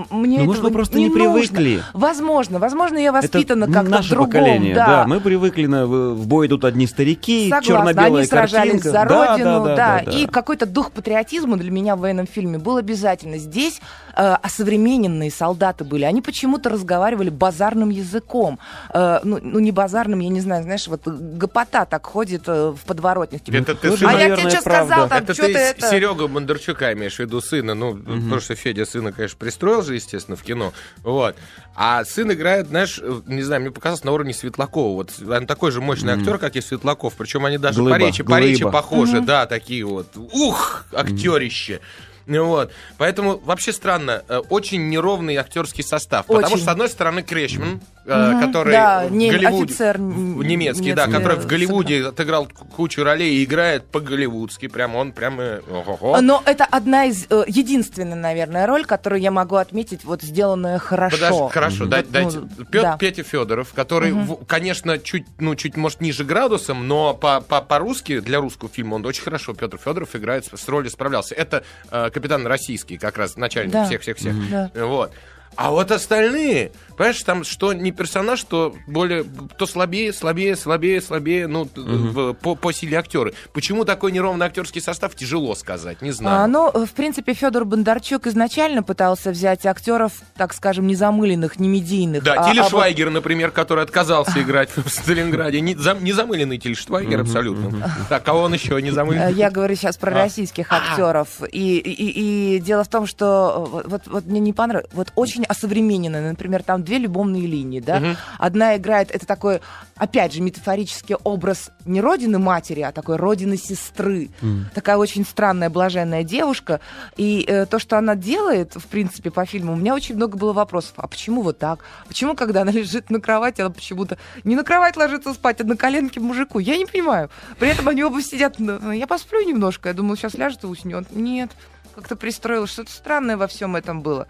Мне 0.10 0.40
Ну, 0.40 0.46
может, 0.46 0.64
мы 0.64 0.72
просто 0.72 0.98
не 0.98 1.06
не 1.06 1.10
нужно. 1.10 1.34
привыкли. 1.34 1.84
Возможно, 1.94 2.60
возможно, 2.60 2.98
я 2.98 3.12
воспитана 3.12 3.64
Это 3.66 3.74
как-то 3.74 3.90
наше 3.92 4.08
в 4.08 4.12
другом. 4.12 4.32
поколение, 4.32 4.76
да. 4.76 5.06
Мы 5.08 5.20
привыкли 5.20 5.66
на 5.66 5.86
в 5.86 6.28
бой 6.28 6.48
идут 6.48 6.66
одни 6.66 6.88
старики, 6.88 7.50
Согласна, 7.50 7.68
черно-белая 7.68 8.18
они 8.22 8.26
сражались 8.28 8.72
картинка. 8.82 8.90
за 8.90 9.06
Да, 9.06 9.28
родину, 9.32 9.64
да, 9.64 9.76
да, 9.76 9.76
да, 9.76 10.02
да. 10.06 10.18
и 10.18 10.26
какой-то 10.28 10.66
дух 10.66 10.92
патриотизма 10.92 11.58
для 11.58 11.72
меня 11.72 11.96
в 11.96 12.00
военном 12.00 12.28
фильме 12.28 12.58
был 12.58 12.78
обязательно. 12.78 13.38
Здесь 13.38 13.82
э, 14.16 14.36
осовремененные 14.42 15.32
солдаты 15.32 15.84
были, 15.84 16.04
они 16.04 16.22
почему-то 16.22 16.70
разговаривали 16.70 17.30
базарным 17.30 17.90
языком. 17.90 18.60
Э, 18.94 19.20
ну, 19.24 19.40
ну, 19.42 19.60
не 19.60 19.72
базарным, 19.72 20.20
я 20.20 20.30
не 20.30 20.42
знаю, 20.42 20.64
знаешь, 20.64 20.88
вот 20.88 21.08
гопота 21.08 21.86
так 21.86 22.06
ходит 22.06 22.44
э, 22.48 22.70
в 22.70 22.80
подворотнях. 22.86 23.44
типа, 23.44 23.56
Это 23.58 23.76
ты 23.76 23.90
а 23.90 23.98
сына- 23.98 24.12
я 24.12 24.18
наверное, 24.18 24.38
тебе 24.38 24.50
что 24.52 24.64
правда. 24.64 24.94
сказал, 24.94 25.10
там, 25.10 25.24
это 25.24 25.34
что 25.34 25.46
ты 25.46 25.54
ты 25.54 25.60
это... 25.60 25.90
Серегу 25.90 26.28
Бондарчука 26.28 26.94
имеешь 26.94 27.16
в 27.16 27.20
виду 27.20 27.42
сына, 27.42 27.74
ну, 27.74 27.96
потому 27.96 28.40
что 28.40 28.56
Федя 28.56 28.86
сына, 28.86 29.12
конечно, 29.12 29.38
пристроил 29.38 29.82
же, 29.82 29.96
естественно, 29.96 30.38
в 30.38 30.44
кино, 30.44 30.74
вот. 31.04 31.36
А 31.76 32.06
сын 32.06 32.32
играет, 32.32 32.68
знаешь, 32.68 33.00
э, 33.02 33.22
не 33.26 33.42
знаю, 33.42 33.62
мне 33.62 33.72
показалось, 33.72 34.04
на 34.04 34.12
уровне 34.12 34.34
Светлакова. 34.34 34.94
Вот 34.94 35.12
он 35.28 35.48
такой 35.48 35.72
же 35.72 35.82
мощный 35.82 36.14
актер, 36.14 36.38
как 36.38 36.56
и 36.56 36.62
Светлаков, 36.62 37.14
причем 37.16 37.46
они 37.46 37.58
даже 37.58 37.80
Глыба, 37.80 37.96
по 37.96 38.00
речи, 38.00 38.24
по 38.24 38.40
речи 38.40 38.64
похожи, 38.64 39.22
да, 39.22 39.46
такие 39.46 39.84
вот. 39.86 40.08
Ух, 40.16 40.86
актерище. 40.94 41.80
Ну 41.82 42.13
Вот. 42.26 42.72
Поэтому 42.98 43.38
вообще 43.40 43.74
странно, 43.74 44.24
э, 44.28 44.42
очень 44.50 44.90
неровный 44.90 45.36
актерский 45.36 45.84
состав. 45.84 46.26
Потому 46.28 46.46
Очень. 46.46 46.58
что, 46.58 46.66
с 46.66 46.68
одной 46.68 46.90
стороны, 46.90 47.24
Крещман, 47.24 47.82
Мгм, 48.06 48.42
который 48.42 48.74
да, 48.74 49.06
в 49.08 49.12
не- 49.14 49.32
Голливуде- 49.32 49.64
офицер 49.64 49.98
в- 49.98 50.02
н- 50.02 50.40
немецкий, 50.42 50.92
да, 50.94 51.06
немецкий, 51.06 51.12
который 51.24 51.38
в 51.40 51.48
Голливуде 51.48 52.06
отыграл 52.08 52.48
кучу 52.76 53.04
ролей 53.04 53.36
и 53.36 53.44
играет 53.46 53.86
по-голливудски. 53.86 54.68
Прям 54.68 54.96
он 54.96 55.14
прям... 55.14 55.40
э, 55.40 55.62
ого-го. 55.72 56.20
Но 56.22 56.44
это 56.46 56.66
одна 56.66 57.06
из 57.06 57.26
э, 57.30 57.44
единственная, 57.48 58.16
наверное, 58.18 58.68
роль, 58.68 58.86
которую 58.86 59.22
я 59.22 59.32
могу 59.32 59.56
отметить, 59.56 60.04
вот 60.04 60.22
сделанная 60.22 60.80
хорошо. 60.80 61.16
Подожди, 61.18 61.54
хорошо, 61.54 61.86
Вот, 61.86 61.90
дайте. 62.12 62.40
ну, 62.40 62.66
Пё- 62.66 62.82
да. 62.82 62.98
Петя 62.98 63.24
Федоров, 63.24 63.74
который, 63.74 64.12
в- 64.12 64.44
конечно, 64.48 65.00
чуть, 65.00 65.26
ну, 65.40 65.56
чуть, 65.56 65.78
может, 65.78 66.02
ниже 66.02 66.26
градусом, 66.26 66.88
но 66.88 67.14
по- 67.14 67.40
по- 67.42 67.62
по-русски, 67.62 68.20
для 68.20 68.40
русского 68.42 68.70
фильма 68.70 68.96
он 68.96 69.06
очень 69.06 69.24
хорошо, 69.24 69.54
Петр 69.54 69.78
Федоров 69.78 70.14
играет, 70.16 70.46
с 70.54 70.68
ролью 70.68 70.90
справлялся. 70.92 71.36
Это 71.36 71.64
э, 71.90 72.10
капитан 72.10 72.46
российский, 72.48 72.98
как 72.98 73.18
раз 73.18 73.38
начальник 73.38 73.72
Да. 73.72 73.86
всех-всех-всех. 73.86 74.36
Да. 74.50 74.72
Вот. 74.76 75.12
А 75.56 75.70
вот 75.70 75.92
остальные, 75.92 76.72
понимаешь, 76.98 77.22
там 77.24 77.44
что 77.44 77.74
не 77.74 77.92
персонаж, 77.92 78.44
то 78.44 78.76
более, 78.88 79.24
то 79.58 79.66
слабее, 79.66 80.14
слабее, 80.14 80.56
слабее, 80.56 81.02
слабее, 81.02 81.48
ну, 81.48 81.68
в- 81.76 82.34
по, 82.34 82.56
по 82.56 82.72
силе 82.72 82.98
актеры. 82.98 83.34
Почему 83.54 83.86
такой 83.86 84.12
неровный 84.12 84.46
актерский 84.46 84.82
состав, 84.82 85.16
тяжело 85.16 85.56
сказать, 85.56 86.02
не 86.02 86.12
знаю. 86.12 86.44
А, 86.44 86.48
ну, 86.48 86.72
в 86.86 86.92
принципе, 86.92 87.34
Федор 87.34 87.66
Бондарчук 87.66 88.28
изначально 88.28 88.84
пытался 88.84 89.32
взять 89.32 89.66
актеров, 89.66 90.14
так 90.36 90.54
скажем, 90.54 90.88
незамыленных, 90.88 91.60
не 91.60 91.68
медийных. 91.68 92.24
Да, 92.24 92.34
а- 92.36 92.50
Тиль 92.50 92.60
а 92.60 92.64
вот- 92.64 92.72
Швайгер, 92.72 93.10
например, 93.10 93.52
который 93.52 93.84
отказался 93.84 94.42
играть 94.42 94.70
в 94.76 94.88
Сталинграде. 94.90 95.62
Не, 95.62 95.76
зам- 95.76 96.04
не 96.04 96.14
замыленный 96.14 96.58
Тиль 96.58 96.76
Швайгер 96.76 97.22
абсолютно. 97.22 97.92
Так, 98.10 98.24
кого 98.24 98.42
он 98.42 98.54
еще 98.54 98.82
не 98.82 98.92
замыленный? 98.92 99.34
Я 99.34 99.50
говорю 99.52 99.76
сейчас 99.76 99.98
про 99.98 100.12
А. 100.12 100.16
российских 100.16 100.72
актеров. 100.72 101.28
И, 101.52 101.78
и- 101.78 102.56
и 102.56 102.60
дело 102.60 102.84
в 102.84 102.88
том, 102.88 103.08
что 103.08 103.82
э, 103.84 103.88
вот, 103.88 104.02
вот 104.08 104.26
мне 104.26 104.40
не 104.40 104.54
понравилось. 104.54 104.92
Вот 104.94 105.12
очень 105.16 105.44
осовременено. 105.46 106.22
Например, 106.22 106.64
там 106.64 106.83
две 106.84 106.98
любовные 107.00 107.48
линии, 107.48 107.80
да. 107.80 108.16
Одна 108.38 108.76
играет, 108.78 109.10
это 109.12 109.26
такой, 109.26 109.62
опять 109.96 110.34
же, 110.34 110.42
метафорический 110.42 111.16
образ 111.16 111.72
не 111.86 112.02
родины 112.02 112.40
матери, 112.40 112.82
а 112.82 112.92
такой 112.92 113.16
родины 113.16 113.58
сестры. 113.58 114.30
Такая 114.74 114.98
очень 114.98 115.26
странная, 115.26 115.70
блаженная 115.70 116.24
девушка. 116.24 116.80
И 117.18 117.46
э, 117.48 117.66
то, 117.66 117.80
что 117.80 117.98
она 117.98 118.16
делает, 118.16 118.74
в 118.76 118.86
принципе, 118.88 119.32
по 119.32 119.46
фильму, 119.46 119.74
у 119.74 119.76
меня 119.76 119.96
очень 119.96 120.16
много 120.16 120.38
было 120.38 120.54
вопросов. 120.54 120.94
А 120.98 121.08
почему 121.08 121.42
вот 121.42 121.58
так? 121.60 121.80
Почему, 122.08 122.36
когда 122.36 122.62
она 122.62 122.72
лежит 122.80 123.10
на 123.10 123.20
кровати, 123.20 123.62
она 123.62 123.70
почему-то 123.70 124.18
не 124.44 124.56
на 124.56 124.64
кровать 124.64 124.98
ложится 124.98 125.34
спать, 125.34 125.62
а 125.62 125.64
на 125.64 125.78
коленке 125.78 126.20
мужику? 126.20 126.60
Я 126.60 126.78
не 126.78 126.86
понимаю. 126.86 127.30
При 127.60 127.70
этом 127.70 127.88
они 127.88 128.04
оба 128.04 128.22
сидят. 128.22 128.60
на- 128.60 128.92
Я 128.94 129.08
посплю 129.08 129.42
немножко. 129.48 129.90
Я 129.90 129.94
думала, 129.96 130.18
сейчас 130.18 130.34
ляжет 130.36 130.64
и 130.64 130.68
уснет. 130.68 131.12
Нет. 131.12 131.52
Как-то 131.96 132.16
пристроилось. 132.16 132.72
Что-то 132.72 132.92
странное 132.92 133.38
во 133.38 133.48
всем 133.48 133.76
этом 133.76 134.02
было. 134.02 134.28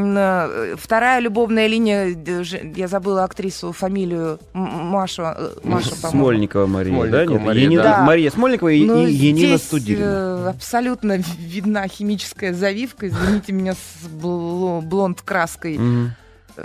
Э, 0.00 0.76
Вторая 0.78 1.18
любовная 1.20 1.66
линия, 1.66 2.16
я 2.76 2.86
забыла 2.86 3.24
актрису, 3.24 3.72
фамилию 3.72 4.38
Машу, 4.52 5.22
э, 5.24 5.50
Маша. 5.64 5.94
Смольникова 5.96 6.66
Мария, 6.66 6.94
Смольникова 6.94 7.26
да? 7.26 7.32
Нет, 7.32 7.42
Мария, 7.46 7.68
Енина- 7.68 7.82
да. 7.82 8.02
Мария 8.04 8.30
Смольникова 8.30 8.68
и, 8.68 8.84
Ну, 8.84 9.06
и 9.06 9.12
Енина 9.12 9.56
здесь, 9.56 9.62
Студилина. 9.64 10.04
э, 10.46 10.50
абсолютно 10.50 11.16
видна 11.40 11.88
химическая 11.88 12.54
завивка. 12.54 13.08
Извините 13.08 13.52
меня 13.52 13.74
с 13.74 14.06
бло- 14.08 14.80
блонд 14.82 15.20
краской. 15.22 15.78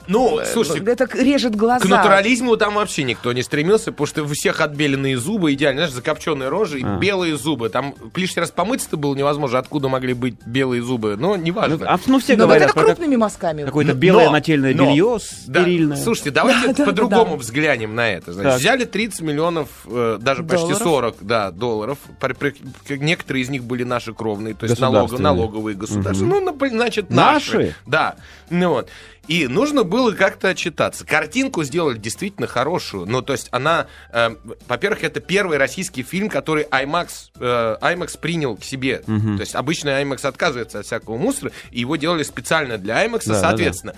Ну, 0.08 0.40
слушайте, 0.52 0.84
Это 0.92 1.08
к- 1.08 1.16
режет 1.16 1.56
глаза. 1.56 1.86
к 1.86 1.90
натурализму 1.90 2.58
там 2.58 2.76
вообще 2.76 3.04
никто 3.04 3.32
не 3.34 3.42
стремился, 3.44 3.92
потому 3.92 4.08
что 4.08 4.24
у 4.24 4.28
всех 4.28 4.62
отбеленные 4.62 5.18
зубы, 5.18 5.54
идеально, 5.54 5.82
знаешь, 5.82 5.94
закопченные 5.94 6.50
рожи 6.50 6.80
и 6.80 6.84
А. 6.84 6.98
белые 6.98 7.38
зубы. 7.38 7.70
Там 7.70 7.96
лишний 8.16 8.40
раз 8.42 8.52
помыться-то 8.52 8.98
было 8.98 9.16
невозможно, 9.16 9.60
откуда 9.60 9.90
могли 9.90 10.14
быть 10.14 10.36
белые 10.46 10.82
зубы, 10.82 11.16
но 11.18 11.36
Ну, 11.36 11.42
неважно. 11.44 11.78
а, 11.88 12.00
ну, 12.06 12.20
все 12.20 12.34
Но 12.36 12.44
вот 12.46 12.50
говорят 12.50 12.72
это 12.72 12.80
крупными 12.86 13.16
мазками. 13.16 13.64
какое-то 13.64 13.94
белое 13.94 14.26
но- 14.26 14.32
нательное 14.32 14.74
но- 14.74 14.86
белье 14.92 15.18
Да, 15.48 15.64
стерильное. 15.64 15.98
Слушайте, 15.98 16.32
давайте 16.32 16.68
Да, 16.68 16.74
да, 16.74 16.86
по-другому 16.86 17.32
да. 17.32 17.38
взглянем 17.38 17.96
на 17.96 18.10
это. 18.10 18.34
Значит, 18.34 18.52
Так. 18.52 18.60
взяли 18.62 18.86
30 18.86 19.22
миллионов, 19.22 19.68
э, 19.86 20.18
даже 20.22 20.44
почти 20.44 20.58
Долларов. 20.74 20.84
40 20.84 21.16
да, 21.22 21.52
долларов. 21.52 21.98
Некоторые 22.90 23.44
из 23.44 23.50
них 23.50 23.64
были 23.64 23.84
наши 23.84 24.14
кровные, 24.14 24.54
то 24.54 24.66
есть 24.66 24.80
налоговые 24.80 25.76
государства. 25.76 26.26
Мгм. 26.26 26.46
Ну, 26.60 26.68
значит, 26.70 27.10
наши. 27.10 27.34
Наши? 27.58 27.76
Да. 27.86 28.16
Ну 28.50 28.70
вот. 28.70 28.90
И 29.28 29.48
нужно 29.48 29.83
было 29.84 30.12
как-то 30.12 30.50
отчитаться. 30.50 31.06
Картинку 31.06 31.64
сделали 31.64 31.98
действительно 31.98 32.48
хорошую. 32.48 33.06
Ну, 33.06 33.22
то 33.22 33.34
есть 33.34 33.48
она, 33.52 33.88
э, 34.12 34.36
во-первых, 34.68 35.04
это 35.04 35.20
первый 35.20 35.58
российский 35.58 36.04
фильм, 36.04 36.30
который 36.30 36.64
IMAX, 36.64 37.08
э, 37.40 37.78
IMAX 37.82 38.20
принял 38.20 38.56
к 38.58 38.64
себе. 38.64 39.00
То 39.38 39.42
есть 39.42 39.56
обычно 39.56 39.90
IMAX 40.02 40.26
отказывается 40.28 40.80
от 40.80 40.86
всякого 40.86 41.18
мусора, 41.18 41.52
и 41.72 41.80
его 41.80 41.96
делали 41.96 42.24
специально 42.24 42.78
для 42.78 43.06
IMAX, 43.06 43.24
Да, 43.26 43.34
да, 43.34 43.40
соответственно. 43.42 43.96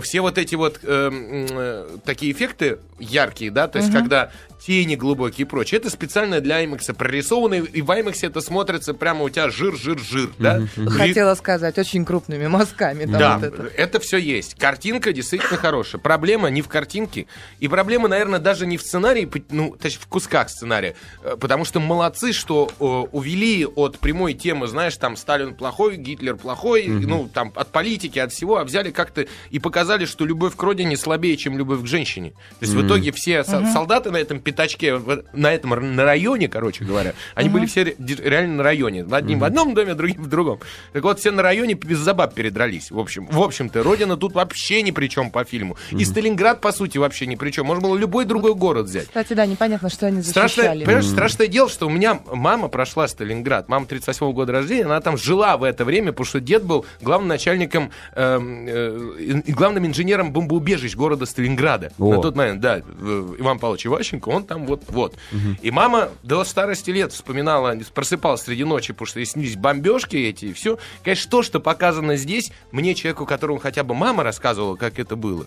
Все 0.00 0.20
вот 0.22 0.38
эти 0.38 0.54
вот 0.54 0.80
э, 0.82 1.10
э, 1.12 1.96
такие 2.04 2.32
эффекты 2.32 2.78
яркие, 2.98 3.50
да, 3.50 3.68
то 3.68 3.78
есть 3.78 3.92
когда 3.92 4.30
тени 4.64 4.96
глубокие 4.96 5.44
и 5.44 5.48
прочее, 5.48 5.78
это 5.78 5.90
специально 5.90 6.40
для 6.40 6.64
IMAX 6.64 6.94
прорисовано, 6.94 7.54
и 7.54 7.82
в 7.82 7.90
IMAX 7.90 8.18
это 8.22 8.40
смотрится 8.40 8.94
прямо 8.94 9.24
у 9.24 9.28
тебя 9.28 9.50
жир, 9.50 9.76
жир, 9.76 9.98
жир, 9.98 10.30
да? 10.38 10.62
Ри- 10.76 10.88
Хотела 10.88 11.34
сказать, 11.34 11.76
очень 11.76 12.04
крупными 12.06 12.46
мазками. 12.46 13.04
там 13.04 13.18
да, 13.18 13.38
вот 13.38 13.44
это. 13.44 13.70
это. 13.76 14.00
все 14.00 14.16
есть. 14.16 14.54
Картинка 14.54 15.12
действительно 15.12 15.58
хорошая. 15.58 16.00
Проблема 16.00 16.48
не 16.48 16.62
в 16.62 16.68
картинке. 16.68 17.26
И 17.60 17.68
проблема, 17.68 18.08
наверное, 18.08 18.38
даже 18.38 18.66
не 18.66 18.78
в 18.78 18.82
сценарии, 18.82 19.30
ну, 19.50 19.76
точнее, 19.78 20.00
в 20.00 20.06
кусках 20.06 20.48
сценария. 20.48 20.94
Э, 21.22 21.36
Потому 21.38 21.66
что 21.66 21.80
молодцы, 21.80 22.32
что 22.32 22.70
э, 22.80 22.84
увели 22.84 23.66
от 23.66 23.98
прямой 23.98 24.32
темы, 24.32 24.66
знаешь, 24.66 24.96
там, 24.96 25.16
Сталин 25.16 25.54
плохой, 25.54 25.96
Гитлер 25.96 26.36
плохой, 26.36 26.86
ну, 26.86 27.28
там, 27.32 27.52
от 27.54 27.68
политики, 27.68 28.18
от 28.18 28.32
всего, 28.32 28.58
а 28.58 28.64
взяли 28.64 28.90
как-то 28.90 29.26
и 29.50 29.58
показали, 29.74 30.04
что 30.04 30.24
любовь 30.24 30.54
к 30.54 30.62
родине 30.62 30.96
слабее, 30.96 31.36
чем 31.36 31.58
любовь 31.58 31.82
к 31.82 31.86
женщине. 31.86 32.30
То 32.30 32.56
есть 32.60 32.74
в 32.74 32.86
итоге 32.86 33.10
все 33.10 33.42
со- 33.42 33.66
солдаты 33.72 34.12
на 34.12 34.18
этом 34.18 34.38
пятачке, 34.38 35.00
на 35.32 35.52
этом 35.52 35.96
на 35.96 36.04
районе, 36.04 36.46
короче 36.48 36.84
говоря, 36.84 37.14
они 37.34 37.48
были 37.48 37.66
все 37.66 37.82
реально 37.82 38.58
на 38.58 38.62
районе. 38.62 39.02
В 39.04 39.12
Одним 39.12 39.40
в 39.40 39.44
одном 39.44 39.74
доме, 39.74 39.94
другим 39.94 40.22
в 40.22 40.28
другом. 40.28 40.60
Так 40.92 41.02
вот, 41.02 41.18
все 41.18 41.32
на 41.32 41.42
районе 41.42 41.74
без 41.74 41.98
забаб 41.98 42.34
передрались. 42.34 42.92
В 42.92 42.98
общем, 43.00 43.26
в 43.26 43.40
общем-то, 43.42 43.82
родина 43.82 44.16
тут 44.16 44.32
вообще 44.34 44.80
ни 44.82 44.92
при 44.92 45.08
чем 45.08 45.32
по 45.32 45.42
фильму. 45.42 45.76
И 45.90 46.04
Сталинград, 46.04 46.60
по 46.60 46.70
сути, 46.70 46.98
вообще 46.98 47.26
ни 47.26 47.34
при 47.34 47.50
чем. 47.50 47.66
Можно 47.66 47.82
было 47.82 47.96
любой 47.96 48.26
другой 48.26 48.54
город 48.54 48.86
взять. 48.86 49.08
Кстати, 49.08 49.32
да, 49.32 49.44
непонятно, 49.44 49.90
что 49.90 50.06
они 50.06 50.22
Страшное, 50.22 50.66
защищали. 50.66 50.84
понимаешь, 50.84 51.06
страшное 51.06 51.48
дело, 51.48 51.68
что 51.68 51.86
у 51.88 51.90
меня 51.90 52.20
мама 52.32 52.68
прошла 52.68 53.08
Сталинград. 53.08 53.68
Мама 53.68 53.86
38 53.86 54.32
года 54.32 54.52
рождения, 54.52 54.84
она 54.84 55.00
там 55.00 55.16
жила 55.16 55.56
в 55.56 55.64
это 55.64 55.84
время, 55.84 56.12
потому 56.12 56.26
что 56.26 56.38
дед 56.38 56.62
был 56.62 56.86
главным 57.00 57.26
начальником, 57.28 57.90
эм, 58.14 58.66
э, 58.68 59.40
и 59.46 59.52
главным 59.64 59.86
инженером 59.86 60.30
бомбоубежищ 60.30 60.94
города 60.94 61.24
Сталинграда. 61.24 61.90
О. 61.98 62.14
На 62.14 62.20
тот 62.20 62.36
момент, 62.36 62.60
да, 62.60 62.80
Иван 62.80 63.58
Павлович 63.58 63.86
Иващенко, 63.86 64.28
он 64.28 64.44
там 64.44 64.66
вот, 64.66 64.82
вот. 64.88 65.16
И 65.62 65.70
мама 65.70 66.10
до 66.22 66.44
старости 66.44 66.90
лет 66.90 67.12
вспоминала, 67.12 67.74
просыпалась 67.94 68.42
среди 68.42 68.64
ночи, 68.64 68.92
потому 68.92 69.06
что 69.06 69.24
снились 69.24 69.56
бомбежки 69.56 70.16
эти, 70.16 70.46
и 70.46 70.52
все. 70.52 70.78
Конечно, 71.02 71.30
то, 71.30 71.42
что 71.42 71.60
показано 71.60 72.16
здесь, 72.16 72.52
мне, 72.72 72.94
человеку, 72.94 73.24
которому 73.24 73.58
хотя 73.58 73.84
бы 73.84 73.94
мама 73.94 74.22
рассказывала, 74.22 74.76
как 74.76 74.98
это 74.98 75.16
было, 75.16 75.46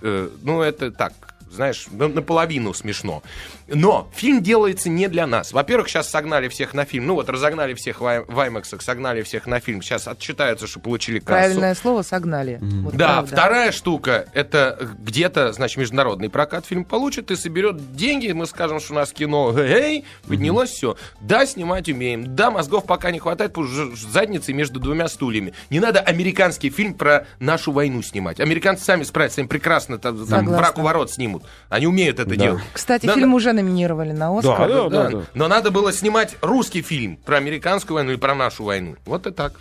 э, 0.00 0.30
ну, 0.42 0.62
это 0.62 0.90
так, 0.90 1.12
знаешь, 1.50 1.86
на- 1.90 2.08
наполовину 2.08 2.74
смешно. 2.74 3.22
Но 3.66 4.08
фильм 4.14 4.42
делается 4.42 4.88
не 4.88 5.08
для 5.08 5.26
нас. 5.26 5.52
Во-первых, 5.52 5.88
сейчас 5.88 6.08
согнали 6.08 6.48
всех 6.48 6.72
на 6.74 6.84
фильм. 6.84 7.06
Ну 7.06 7.14
вот, 7.14 7.28
разогнали 7.28 7.74
всех 7.74 8.00
в 8.00 8.04
IMAX, 8.04 8.80
согнали 8.80 9.22
всех 9.22 9.46
на 9.46 9.60
фильм. 9.60 9.82
Сейчас 9.82 10.08
отчитаются, 10.08 10.66
что 10.66 10.80
получили 10.80 11.18
кассу. 11.18 11.26
Правильное 11.32 11.74
слово 11.74 12.02
согнали. 12.02 12.58
Вот 12.60 12.94
Да, 12.94 13.14
правда. 13.14 13.32
вторая 13.36 13.72
штука, 13.72 14.26
это 14.32 14.88
где-то, 15.04 15.52
значит, 15.52 15.76
международный 15.78 16.30
прокат 16.30 16.64
фильм 16.66 16.84
получит 16.84 17.30
и 17.30 17.36
соберет 17.36 17.94
деньги, 17.94 18.32
мы 18.32 18.46
скажем, 18.46 18.80
что 18.80 18.92
у 18.94 18.96
нас 18.96 19.12
кино, 19.12 19.54
эй, 19.58 20.04
поднялось 20.26 20.70
все. 20.70 20.96
Да, 21.20 21.44
снимать 21.46 21.88
умеем, 21.88 22.34
да, 22.34 22.50
мозгов 22.50 22.84
пока 22.86 23.10
не 23.10 23.18
хватает, 23.18 23.52
потому 23.52 23.68
что 23.96 24.08
задницей 24.10 24.54
между 24.54 24.80
двумя 24.80 25.08
стульями. 25.08 25.52
Не 25.70 25.80
надо 25.80 26.00
американский 26.00 26.70
фильм 26.70 26.94
про 26.94 27.26
нашу 27.38 27.72
войну 27.72 28.00
снимать. 28.02 28.40
Американцы 28.40 28.84
сами 28.84 29.02
справятся, 29.02 29.40
им 29.40 29.48
прекрасно 29.48 29.98
там, 29.98 30.16
там 30.16 30.26
Согласна. 30.26 30.56
враг 30.56 30.78
у 30.78 30.82
ворот 30.82 31.10
снимут. 31.10 31.37
Они 31.68 31.86
умеют 31.86 32.18
это 32.18 32.30
Да. 32.30 32.36
делать. 32.36 32.62
Кстати, 32.72 33.06
Да, 33.06 33.14
фильм 33.14 33.30
да. 33.30 33.36
уже 33.36 33.52
номинировали 33.52 34.12
на 34.12 34.36
Оскар. 34.38 34.68
Да, 34.68 34.88
да, 34.88 35.08
да. 35.10 35.22
Но 35.34 35.48
надо 35.48 35.70
было 35.70 35.92
снимать 35.92 36.36
русский 36.40 36.82
фильм 36.82 37.16
про 37.16 37.36
американскую 37.36 37.94
войну 37.96 38.12
и 38.12 38.16
про 38.16 38.34
нашу 38.34 38.64
войну. 38.64 38.96
Вот 39.06 39.26
и 39.26 39.30
так. 39.30 39.52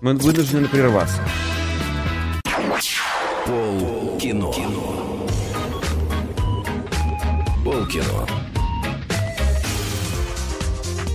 Мы 0.00 0.14
вынуждены 0.14 0.68
прерваться. 0.68 1.20
Пол 3.46 4.18
кино. 4.20 4.52
Пол 7.64 7.86
кино. 7.86 8.26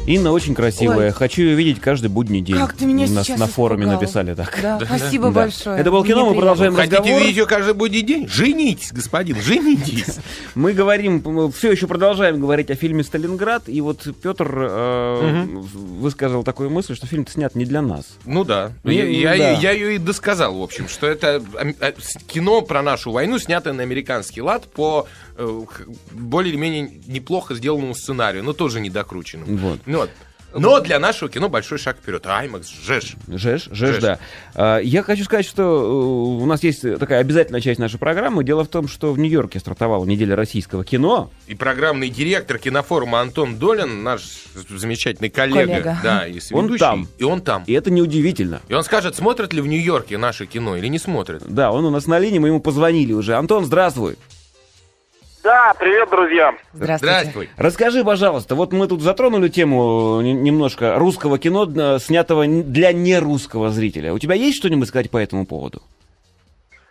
Инна 0.07 0.31
очень 0.31 0.55
красивая. 0.55 1.07
Ой. 1.07 1.11
Хочу 1.11 1.41
ее 1.43 1.55
видеть 1.55 1.79
каждый 1.79 2.07
будний 2.09 2.41
день. 2.41 2.55
Как 2.57 2.73
ты 2.73 2.85
меня 2.85 3.07
на, 3.07 3.23
сейчас 3.23 3.39
на 3.39 3.45
форуме 3.47 3.83
испугал. 3.83 4.01
написали 4.01 4.33
так. 4.33 4.57
Да, 4.61 4.79
спасибо 4.83 5.25
Да. 5.25 5.31
большое. 5.31 5.79
Это 5.79 5.91
было 5.91 6.03
кино, 6.05 6.21
Мне 6.21 6.29
мы 6.29 6.35
продолжаем 6.37 6.73
приятно. 6.73 6.95
Хотите 6.97 7.03
разговор. 7.11 7.21
видеть 7.21 7.37
ее 7.37 7.45
каждый 7.45 7.73
будний 7.73 8.01
день? 8.01 8.27
Женитесь, 8.27 8.91
господин, 8.93 9.39
женитесь. 9.41 10.17
Мы 10.55 10.73
говорим, 10.73 11.51
все 11.51 11.71
еще 11.71 11.87
продолжаем 11.87 12.39
говорить 12.39 12.71
о 12.71 12.75
фильме 12.75 13.03
«Сталинград», 13.03 13.63
и 13.67 13.81
вот 13.81 14.07
Петр 14.23 14.49
э, 14.49 15.43
высказал 15.73 16.43
такую 16.43 16.69
мысль, 16.69 16.95
что 16.95 17.05
фильм 17.05 17.27
снят 17.27 17.53
не 17.55 17.65
для 17.65 17.81
нас. 17.81 18.05
Ну 18.25 18.43
да. 18.43 18.71
Ну, 18.83 18.91
я, 18.91 19.03
я, 19.05 19.37
да. 19.37 19.59
я 19.59 19.71
ее 19.71 19.95
и 19.95 19.97
досказал, 19.97 20.57
в 20.57 20.61
общем, 20.63 20.87
что 20.87 21.05
это 21.07 21.43
с- 21.99 22.17
кино 22.27 22.61
про 22.61 22.81
нашу 22.81 23.11
войну, 23.11 23.37
снятое 23.39 23.73
на 23.73 23.83
американский 23.83 24.41
лад 24.41 24.63
по 24.71 25.05
э, 25.05 25.26
более 26.11 26.51
или 26.53 26.59
менее 26.59 26.91
неплохо 27.07 27.55
сделанному 27.55 27.93
сценарию, 27.95 28.43
но 28.43 28.53
тоже 28.53 28.79
недокрученному. 28.79 29.57
Вот. 29.57 29.79
Ну 29.85 29.97
вот. 29.99 30.09
Но 30.55 30.79
для 30.79 30.97
нашего 30.97 31.29
кино 31.29 31.49
большой 31.49 31.77
шаг 31.77 31.97
вперед. 31.97 32.25
Аймакс, 32.25 32.69
жеш. 32.69 33.15
Жеш, 33.27 33.65
жеш, 33.65 33.95
Жеш. 33.95 34.01
да. 34.01 34.19
А, 34.55 34.79
Я 34.79 35.03
хочу 35.03 35.25
сказать, 35.25 35.45
что 35.45 35.61
э, 35.61 36.41
у 36.41 36.45
нас 36.45 36.63
есть 36.63 36.81
такая 36.99 37.19
обязательная 37.19 37.59
часть 37.61 37.79
нашей 37.79 37.99
программы. 37.99 38.43
Дело 38.45 38.63
в 38.63 38.69
том, 38.69 38.87
что 38.87 39.11
в 39.11 39.19
Нью-Йорке 39.19 39.59
стартовала 39.59 40.05
неделя 40.05 40.35
российского 40.37 40.83
кино. 40.85 41.29
И 41.47 41.53
программный 41.53 42.09
директор 42.09 42.57
кинофорума 42.57 43.19
Антон 43.19 43.57
Долин, 43.57 44.03
наш 44.03 44.21
замечательный 44.69 45.29
коллега, 45.29 45.67
Коллега. 45.67 45.99
да, 46.01 46.25
и 46.25 46.39
Он 46.51 46.75
там. 46.77 47.07
и 47.19 47.23
он 47.23 47.41
там. 47.41 47.63
И 47.67 47.73
это 47.73 47.91
неудивительно. 47.91 48.61
И 48.69 48.73
он 48.73 48.83
скажет, 48.83 49.15
смотрят 49.15 49.53
ли 49.53 49.61
в 49.61 49.67
Нью-Йорке 49.67 50.17
наше 50.17 50.45
кино 50.47 50.77
или 50.77 50.87
не 50.87 50.97
смотрят. 50.97 51.43
Да, 51.45 51.71
он 51.71 51.83
у 51.85 51.89
нас 51.91 52.07
на 52.07 52.17
линии, 52.17 52.39
мы 52.39 52.47
ему 52.47 52.61
позвонили 52.61 53.11
уже. 53.11 53.35
Антон, 53.35 53.65
здравствуй. 53.65 54.15
Да, 55.47 55.73
привет, 55.79 56.09
друзья. 56.09 56.53
Здравствуйте. 56.73 57.15
Здравствуй. 57.19 57.49
Расскажи, 57.55 58.03
пожалуйста, 58.03 58.53
вот 58.55 58.73
мы 58.73 58.85
тут 58.85 59.01
затронули 59.01 59.47
тему 59.47 60.19
э, 60.19 60.23
немножко 60.23 60.95
русского 60.99 61.39
кино, 61.39 61.99
снятого 61.99 62.45
для 62.45 62.91
нерусского 62.91 63.69
зрителя. 63.69 64.13
У 64.13 64.19
тебя 64.19 64.35
есть 64.35 64.57
что-нибудь 64.57 64.89
сказать 64.89 65.09
по 65.09 65.15
этому 65.15 65.45
поводу? 65.45 65.81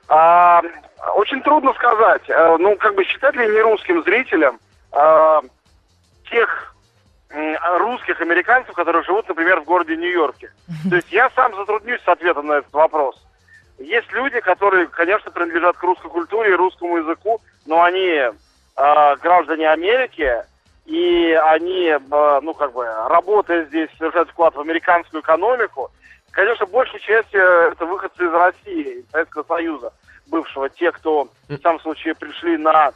А, 0.09 0.63
очень 1.17 1.43
трудно 1.43 1.75
сказать. 1.75 2.23
Э, 2.29 2.57
Ну, 2.59 2.77
как 2.77 2.95
бы 2.95 3.05
считать 3.05 3.37
ли 3.37 3.47
не 3.47 3.61
русским 3.61 4.03
зрителям 4.05 4.59
а, 4.91 5.43
тех 6.31 6.75
русских 7.79 8.19
американцев, 8.23 8.75
которые 8.75 9.03
живут, 9.03 9.29
например, 9.29 9.61
в 9.61 9.65
городе 9.65 9.99
Нью-Йорке. 9.99 10.51
То 10.89 10.97
есть 10.97 11.13
я 11.13 11.29
сам 11.37 11.55
затруднюсь 11.57 12.01
с 12.01 12.09
ответом 12.09 12.47
на 12.47 12.53
этот 12.55 12.73
вопрос. 12.73 13.23
Есть 13.79 14.11
люди, 14.13 14.41
которые, 14.41 14.87
конечно, 14.87 15.31
принадлежат 15.31 15.77
к 15.77 15.83
русской 15.83 16.09
культуре 16.09 16.53
и 16.53 16.57
русскому 16.57 16.97
языку, 16.97 17.43
но 17.67 17.83
они 17.83 18.31
а, 18.77 19.17
граждане 19.17 19.71
Америки, 19.71 20.45
и 20.85 21.33
они, 21.51 21.89
а, 22.11 22.41
ну, 22.41 22.55
как 22.55 22.73
бы, 22.73 22.87
работая 23.09 23.65
здесь, 23.65 23.89
совершают 23.99 24.31
вклад 24.31 24.55
в 24.55 24.61
американскую 24.61 25.23
экономику. 25.23 25.91
Конечно, 26.31 26.67
большей 26.67 27.01
частью 27.01 27.41
это 27.41 27.87
выходцы 27.87 28.25
из 28.25 28.33
России, 28.33 29.01
из 29.01 29.11
Советского 29.11 29.45
Союза 29.45 29.93
бывшего, 30.27 30.69
те, 30.69 30.93
кто, 30.93 31.29
в 31.49 31.57
самом 31.59 31.81
случае, 31.81 32.15
пришли 32.15 32.57
на 32.57 32.93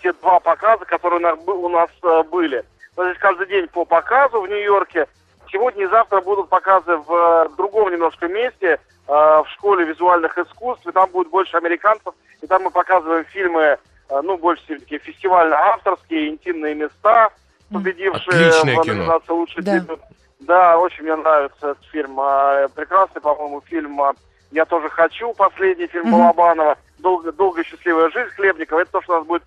те 0.00 0.12
два 0.14 0.40
показа, 0.40 0.84
которые 0.84 1.36
у 1.36 1.68
нас, 1.68 1.90
были. 2.30 2.64
То 2.94 3.06
есть 3.06 3.18
каждый 3.18 3.46
день 3.46 3.68
по 3.68 3.84
показу 3.84 4.40
в 4.40 4.48
Нью-Йорке. 4.48 5.06
Сегодня 5.50 5.84
и 5.84 5.88
завтра 5.88 6.20
будут 6.20 6.48
показы 6.48 6.96
в 6.96 7.12
э, 7.12 7.48
другом 7.56 7.90
немножко 7.90 8.28
месте, 8.28 8.78
э, 8.78 8.78
в 9.08 9.46
школе 9.54 9.84
визуальных 9.84 10.36
искусств, 10.38 10.86
и 10.86 10.92
там 10.92 11.10
будет 11.10 11.28
больше 11.28 11.56
американцев, 11.56 12.14
и 12.40 12.46
там 12.46 12.62
мы 12.62 12.70
показываем 12.70 13.24
фильмы, 13.24 13.62
э, 13.62 13.76
ну, 14.10 14.36
больше 14.36 14.62
все-таки 14.64 14.98
фестивально-авторские, 14.98 16.28
интимные 16.30 16.74
места, 16.74 17.30
победившие 17.72 18.48
Отличное 18.48 18.76
в 18.76 18.82
кино. 18.82 18.94
номинации 18.94 19.32
«Лучший 19.32 19.62
Да. 19.62 19.78
дебют». 19.78 20.00
Да, 20.40 20.78
очень 20.78 21.04
мне 21.04 21.16
нравится 21.16 21.70
этот 21.70 21.84
фильм. 21.86 22.18
А, 22.18 22.66
Прекрасный, 22.74 23.20
по-моему, 23.20 23.62
фильм 23.66 24.00
а, 24.00 24.14
«Я 24.50 24.64
тоже 24.64 24.88
хочу», 24.88 25.32
последний 25.34 25.86
фильм 25.86 26.06
Мгм. 26.08 26.12
Балабанова. 26.18 26.76
«Долго, 26.98 27.30
«Долгая 27.32 27.64
счастливая 27.64 28.10
жизнь» 28.10 28.30
Хлебникова. 28.30 28.80
Это 28.80 28.92
то, 28.92 29.02
что 29.02 29.14
у 29.14 29.18
нас 29.18 29.26
будет 29.26 29.42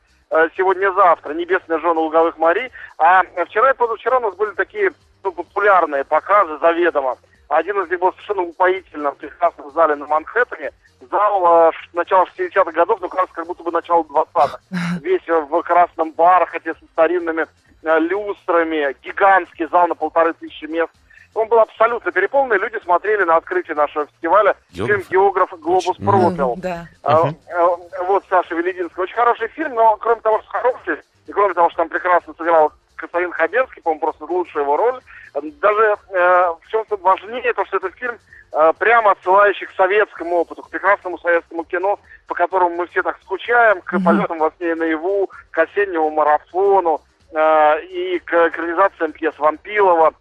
сегодня-завтра. 0.56 1.34
«Небесная 1.34 1.80
жена 1.80 1.94
луговых 2.00 2.38
морей». 2.38 2.72
А 2.98 3.24
вчера 3.46 3.72
и 3.72 3.76
позавчера 3.76 4.18
у 4.18 4.22
нас 4.22 4.36
были 4.36 4.52
такие 4.52 4.92
ну, 5.24 5.32
популярные 5.32 6.04
показы 6.04 6.58
заведомо. 6.60 7.18
Один 7.54 7.80
из 7.84 7.90
них 7.90 8.00
был 8.00 8.12
совершенно 8.14 8.42
упоительно 8.42 9.12
в 9.12 9.18
прекрасном 9.18 9.72
зале 9.72 9.96
на 9.96 10.08
Манхэттене. 10.08 10.72
Зал 11.12 11.68
э, 11.68 11.72
начала 11.94 12.26
60-х 12.36 12.72
годов, 12.72 13.00
но 13.00 13.10
кажется, 13.10 13.36
как 13.36 13.46
будто 13.46 13.64
бы 13.64 13.72
начало 13.72 14.02
20-х. 14.04 14.60
Весь 15.02 15.28
в 15.28 15.62
красном 15.62 16.12
бархате 16.14 16.74
со 16.74 16.86
старинными 16.94 17.46
э, 17.84 18.00
люстрами. 18.00 18.96
Гигантский 19.04 19.68
зал 19.68 19.88
на 19.88 19.94
полторы 19.94 20.34
тысячи 20.34 20.66
мест. 20.66 20.92
Он 21.36 21.48
был 21.48 21.60
абсолютно 21.60 22.12
переполнен, 22.12 22.54
и 22.54 22.60
люди 22.60 22.82
смотрели 22.84 23.24
на 23.24 23.38
открытие 23.38 23.76
нашего 23.76 24.08
фестиваля 24.08 24.56
Географ. 24.72 24.98
фильм 24.98 25.08
«Географ 25.12 25.60
Глобус 25.60 25.98
пропил». 25.98 26.56
Да. 26.58 26.88
А, 27.04 27.28
э, 27.28 28.04
Вот 28.08 28.24
Саша 28.30 28.56
Велединский. 28.56 29.02
Очень 29.02 29.16
хороший 29.16 29.48
фильм, 29.50 29.76
но 29.76 29.96
кроме 29.98 30.22
того, 30.22 30.42
что 30.42 30.50
хороший, 30.50 30.98
и 31.28 31.32
кроме 31.32 31.54
того, 31.54 31.70
что 31.70 31.78
там 31.78 31.90
прекрасно 31.90 32.34
сыграл 32.36 32.72
Константин 33.04 33.32
Хабенский, 33.32 33.82
по-моему, 33.82 34.02
просто 34.02 34.26
лучшая 34.26 34.64
его 34.64 34.78
роль, 34.78 35.00
э, 35.34 35.42
даже 35.62 35.96
э, 36.10 36.48
в 36.62 36.68
чем-то 36.70 36.98
важнее 36.98 37.54
то, 37.54 37.66
что 37.66 37.78
это 37.78 37.90
фильм, 37.92 38.18
э, 38.52 38.74
прямо 38.80 39.12
отсылающий 39.12 39.68
к 39.68 39.72
советскому 39.76 40.38
опыту, 40.38 40.64
к 40.64 40.70
прекрасному 40.70 41.18
советскому 41.20 41.64
кино, 41.66 42.00
по 42.28 42.36
которому 42.36 42.76
мы 42.76 42.88
все 42.88 43.04
так 43.04 43.18
скучаем, 43.22 43.82
к 43.82 44.00
полетам 44.04 44.40
во 44.40 44.52
сне 44.58 44.72
и 44.72 44.76
наяву, 44.76 45.30
к 45.52 45.58
осеннему 45.58 46.10
марафону 46.10 47.02
э, 47.34 47.82
и 47.86 48.20
к 48.20 48.48
экранизациям 48.48 49.12
пьес 49.12 49.34
Вампилова. 49.38 50.14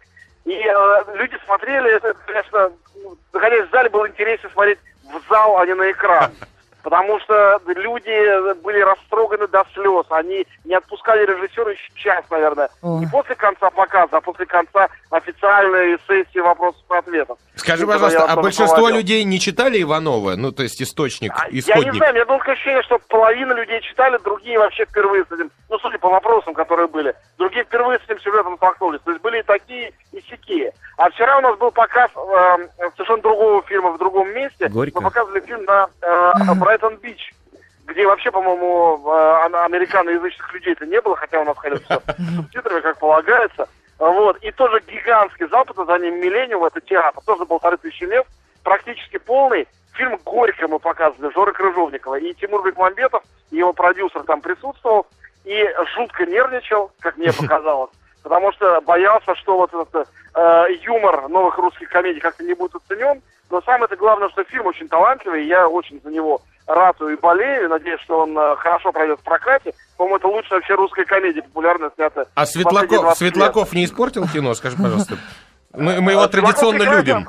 И 0.45 0.53
э, 0.53 1.03
люди 1.15 1.37
смотрели, 1.45 1.95
это, 1.95 2.13
конечно, 2.25 2.71
находясь 3.31 3.67
в 3.67 3.71
зале, 3.71 3.89
было 3.89 4.07
интереснее 4.07 4.51
смотреть 4.51 4.79
в 5.03 5.29
зал, 5.29 5.57
а 5.57 5.65
не 5.65 5.73
на 5.73 5.91
экран. 5.91 6.31
Потому 6.83 7.17
что 7.21 7.59
люди 7.65 8.53
были 8.61 8.81
растроганы 8.81 9.47
до 9.47 9.63
слез. 9.73 10.05
Они 10.09 10.45
не 10.65 10.75
отпускали 10.75 11.25
режиссера 11.25 11.71
еще 11.71 11.89
час, 11.95 12.25
наверное. 12.29 12.69
О. 12.81 12.99
Не 12.99 13.07
после 13.07 13.35
конца 13.35 13.69
показа, 13.69 14.17
а 14.17 14.21
после 14.21 14.45
конца 14.45 14.89
официальной 15.09 15.97
сессии 16.07 16.39
вопросов 16.39 16.81
и 16.91 16.95
ответов. 16.95 17.37
Скажи, 17.55 17.85
Ну, 17.85 17.91
пожалуйста, 17.93 18.25
а 18.25 18.35
большинство 18.35 18.75
поводил. 18.77 18.97
людей 18.97 19.23
не 19.23 19.39
читали 19.39 19.81
Иванова? 19.81 20.35
Ну, 20.35 20.51
то 20.51 20.63
есть 20.63 20.81
источник, 20.81 21.31
А, 21.35 21.45
Я 21.47 21.51
не 21.53 21.59
исходник. 21.59 21.93
знаю, 21.95 22.11
у 22.11 22.15
меня 22.15 22.25
было 22.25 22.37
ощущение, 22.37 22.83
что 22.83 22.99
половина 23.07 23.53
людей 23.53 23.79
читали, 23.81 24.17
другие 24.23 24.59
вообще 24.59 24.85
впервые 24.85 25.23
с 25.23 25.31
этим, 25.31 25.51
ну, 25.73 25.79
судя 25.79 25.97
по 25.97 26.07
вопросам, 26.07 26.53
которые 26.53 26.87
были, 26.87 27.15
другие 27.39 27.65
впервые 27.65 27.97
с 27.97 28.03
этим 28.03 28.19
сюжетом 28.19 28.57
столкнулись. 28.57 29.01
То 29.01 29.09
есть 29.09 29.23
были 29.23 29.39
и 29.39 29.41
такие, 29.43 29.91
и 30.11 30.21
сякие. 30.21 30.71
А 30.97 31.09
вчера 31.09 31.39
у 31.39 31.41
нас 31.41 31.57
был 31.57 31.71
показ 31.71 32.11
э, 32.15 32.89
совершенно 32.95 33.23
другого 33.23 33.63
фильма 33.63 33.89
в 33.89 33.97
другом 33.97 34.29
месте. 34.35 34.69
Горько. 34.69 35.01
Мы 35.01 35.09
показывали 35.09 35.39
фильм 35.39 35.63
на 35.63 35.87
э, 35.99 36.53
Брайтон-Бич, 36.59 37.33
где 37.87 38.05
вообще, 38.05 38.29
по-моему, 38.29 39.01
э, 39.03 39.09
а- 39.09 39.65
американоязычных 39.65 40.53
людей-то 40.53 40.85
не 40.85 41.01
было, 41.01 41.15
хотя 41.15 41.41
у 41.41 41.43
нас 41.43 41.57
ходят 41.57 41.81
все 41.83 41.99
субтитрами, 42.35 42.81
как 42.81 42.99
полагается. 42.99 43.67
Вот. 43.97 44.37
И 44.43 44.51
тоже 44.51 44.79
гигантский 44.87 45.47
зал 45.47 45.65
под 45.65 45.77
названием 45.77 46.19
«Миллениум», 46.19 46.65
это 46.65 46.81
театр, 46.81 47.19
тоже 47.25 47.45
полторы 47.47 47.77
тысячи 47.77 48.03
мест, 48.03 48.27
практически 48.63 49.17
полный. 49.17 49.67
Фильм 49.93 50.19
«Горько» 50.23 50.67
мы 50.67 50.77
показывали, 50.77 51.33
Жоры 51.33 51.51
Крыжовникова. 51.51 52.19
И 52.19 52.31
Тимур 52.35 52.63
Бекмамбетов, 52.63 53.23
его 53.49 53.73
продюсер 53.73 54.21
там 54.23 54.41
присутствовал, 54.41 55.07
и 55.43 55.65
жутко 55.95 56.25
нервничал, 56.25 56.91
как 56.99 57.17
мне 57.17 57.31
показалось, 57.37 57.91
потому 58.23 58.51
что 58.53 58.81
боялся, 58.81 59.35
что 59.35 59.57
вот 59.57 59.73
этот 59.73 60.07
э, 60.35 60.65
юмор 60.81 61.27
новых 61.27 61.57
русских 61.57 61.89
комедий 61.89 62.19
как-то 62.19 62.43
не 62.43 62.53
будет 62.53 62.75
оценен. 62.75 63.21
Но 63.49 63.61
самое 63.61 63.85
это 63.85 63.95
главное, 63.95 64.29
что 64.29 64.43
фильм 64.45 64.65
очень 64.65 64.87
талантливый, 64.87 65.43
и 65.43 65.47
я 65.47 65.67
очень 65.67 66.01
за 66.03 66.09
него 66.09 66.41
ратую 66.65 67.17
и 67.17 67.19
болею. 67.19 67.69
Надеюсь, 67.69 68.01
что 68.01 68.21
он 68.21 68.37
э, 68.37 68.55
хорошо 68.55 68.91
пройдет 68.91 69.19
в 69.19 69.23
прокате. 69.23 69.73
По-моему, 69.97 70.17
это 70.17 70.27
лучшая 70.27 70.59
вообще 70.59 70.75
русская 70.75 71.05
комедия, 71.05 71.41
популярная, 71.43 71.91
снятая. 71.95 72.25
А 72.35 72.45
Светлаков, 72.45 73.01
20 73.01 73.05
лет. 73.05 73.17
Светлаков 73.17 73.73
не 73.73 73.85
испортил 73.85 74.27
кино? 74.27 74.53
Скажи, 74.53 74.77
пожалуйста. 74.77 75.17
Мы, 75.73 76.01
мы 76.01 76.11
его 76.13 76.27
традиционно 76.27 76.83
любим. 76.83 77.27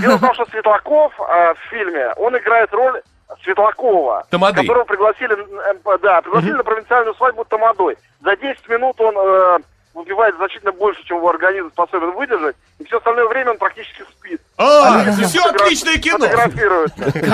Дело 0.00 0.16
в 0.16 0.20
том, 0.20 0.34
что 0.34 0.44
Светлаков 0.46 1.12
а, 1.20 1.54
в 1.54 1.58
фильме, 1.70 2.12
он 2.16 2.36
играет 2.36 2.72
роль 2.72 3.00
Светлакова, 3.42 4.26
Тамады. 4.30 4.60
которого 4.60 4.84
пригласили, 4.84 5.34
э, 5.34 5.98
да, 6.02 6.20
пригласили 6.22 6.52
на 6.52 6.64
провинциальную 6.64 7.14
свадьбу 7.14 7.44
Тамадой. 7.44 7.96
За 8.22 8.36
10 8.36 8.68
минут 8.68 9.00
он 9.00 9.14
э, 9.16 9.58
выпивает 9.94 10.34
значительно 10.36 10.72
больше, 10.72 11.04
чем 11.04 11.18
его 11.18 11.30
организм 11.30 11.70
способен 11.70 12.12
выдержать, 12.12 12.56
и 12.78 12.84
все 12.84 12.98
остальное 12.98 13.26
время 13.26 13.52
он 13.52 13.58
практически 13.58 14.02
спит. 14.02 14.40
А, 14.58 15.00
Они 15.00 15.22
все 15.24 15.40
фотограф- 15.40 15.62
отличное 15.66 15.98
кино. 15.98 16.26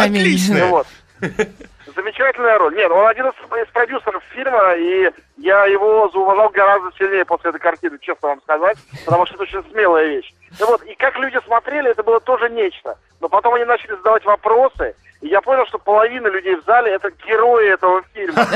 Отличное. 0.02 0.66
Вот. 0.66 0.86
Замечательная 1.96 2.58
роль. 2.58 2.76
Нет, 2.76 2.90
он 2.90 3.06
один 3.06 3.26
из, 3.26 3.32
из 3.66 3.68
продюсеров 3.72 4.22
фильма, 4.32 4.74
и 4.74 5.10
я 5.38 5.64
его 5.66 6.08
зауважал 6.12 6.48
гораздо 6.50 6.90
сильнее 6.96 7.24
после 7.24 7.50
этой 7.50 7.58
картины, 7.60 7.98
честно 8.00 8.28
вам 8.28 8.40
сказать, 8.42 8.76
потому 9.04 9.26
что 9.26 9.34
это 9.34 9.42
очень 9.44 9.70
смелая 9.70 10.06
вещь. 10.06 10.32
Ну 10.60 10.66
вот, 10.66 10.82
и 10.84 10.94
как 10.94 11.16
люди 11.16 11.38
смотрели, 11.44 11.90
это 11.90 12.02
было 12.02 12.20
тоже 12.20 12.50
нечто. 12.50 12.96
Но 13.20 13.28
потом 13.28 13.54
они 13.54 13.64
начали 13.64 13.96
задавать 13.96 14.24
вопросы, 14.24 14.94
и 15.20 15.28
я 15.28 15.40
понял, 15.40 15.66
что 15.66 15.78
половина 15.78 16.28
людей 16.28 16.54
в 16.56 16.64
зале 16.64 16.92
это 16.92 17.10
герои 17.26 17.72
этого 17.72 18.02
фильма. 18.14 18.46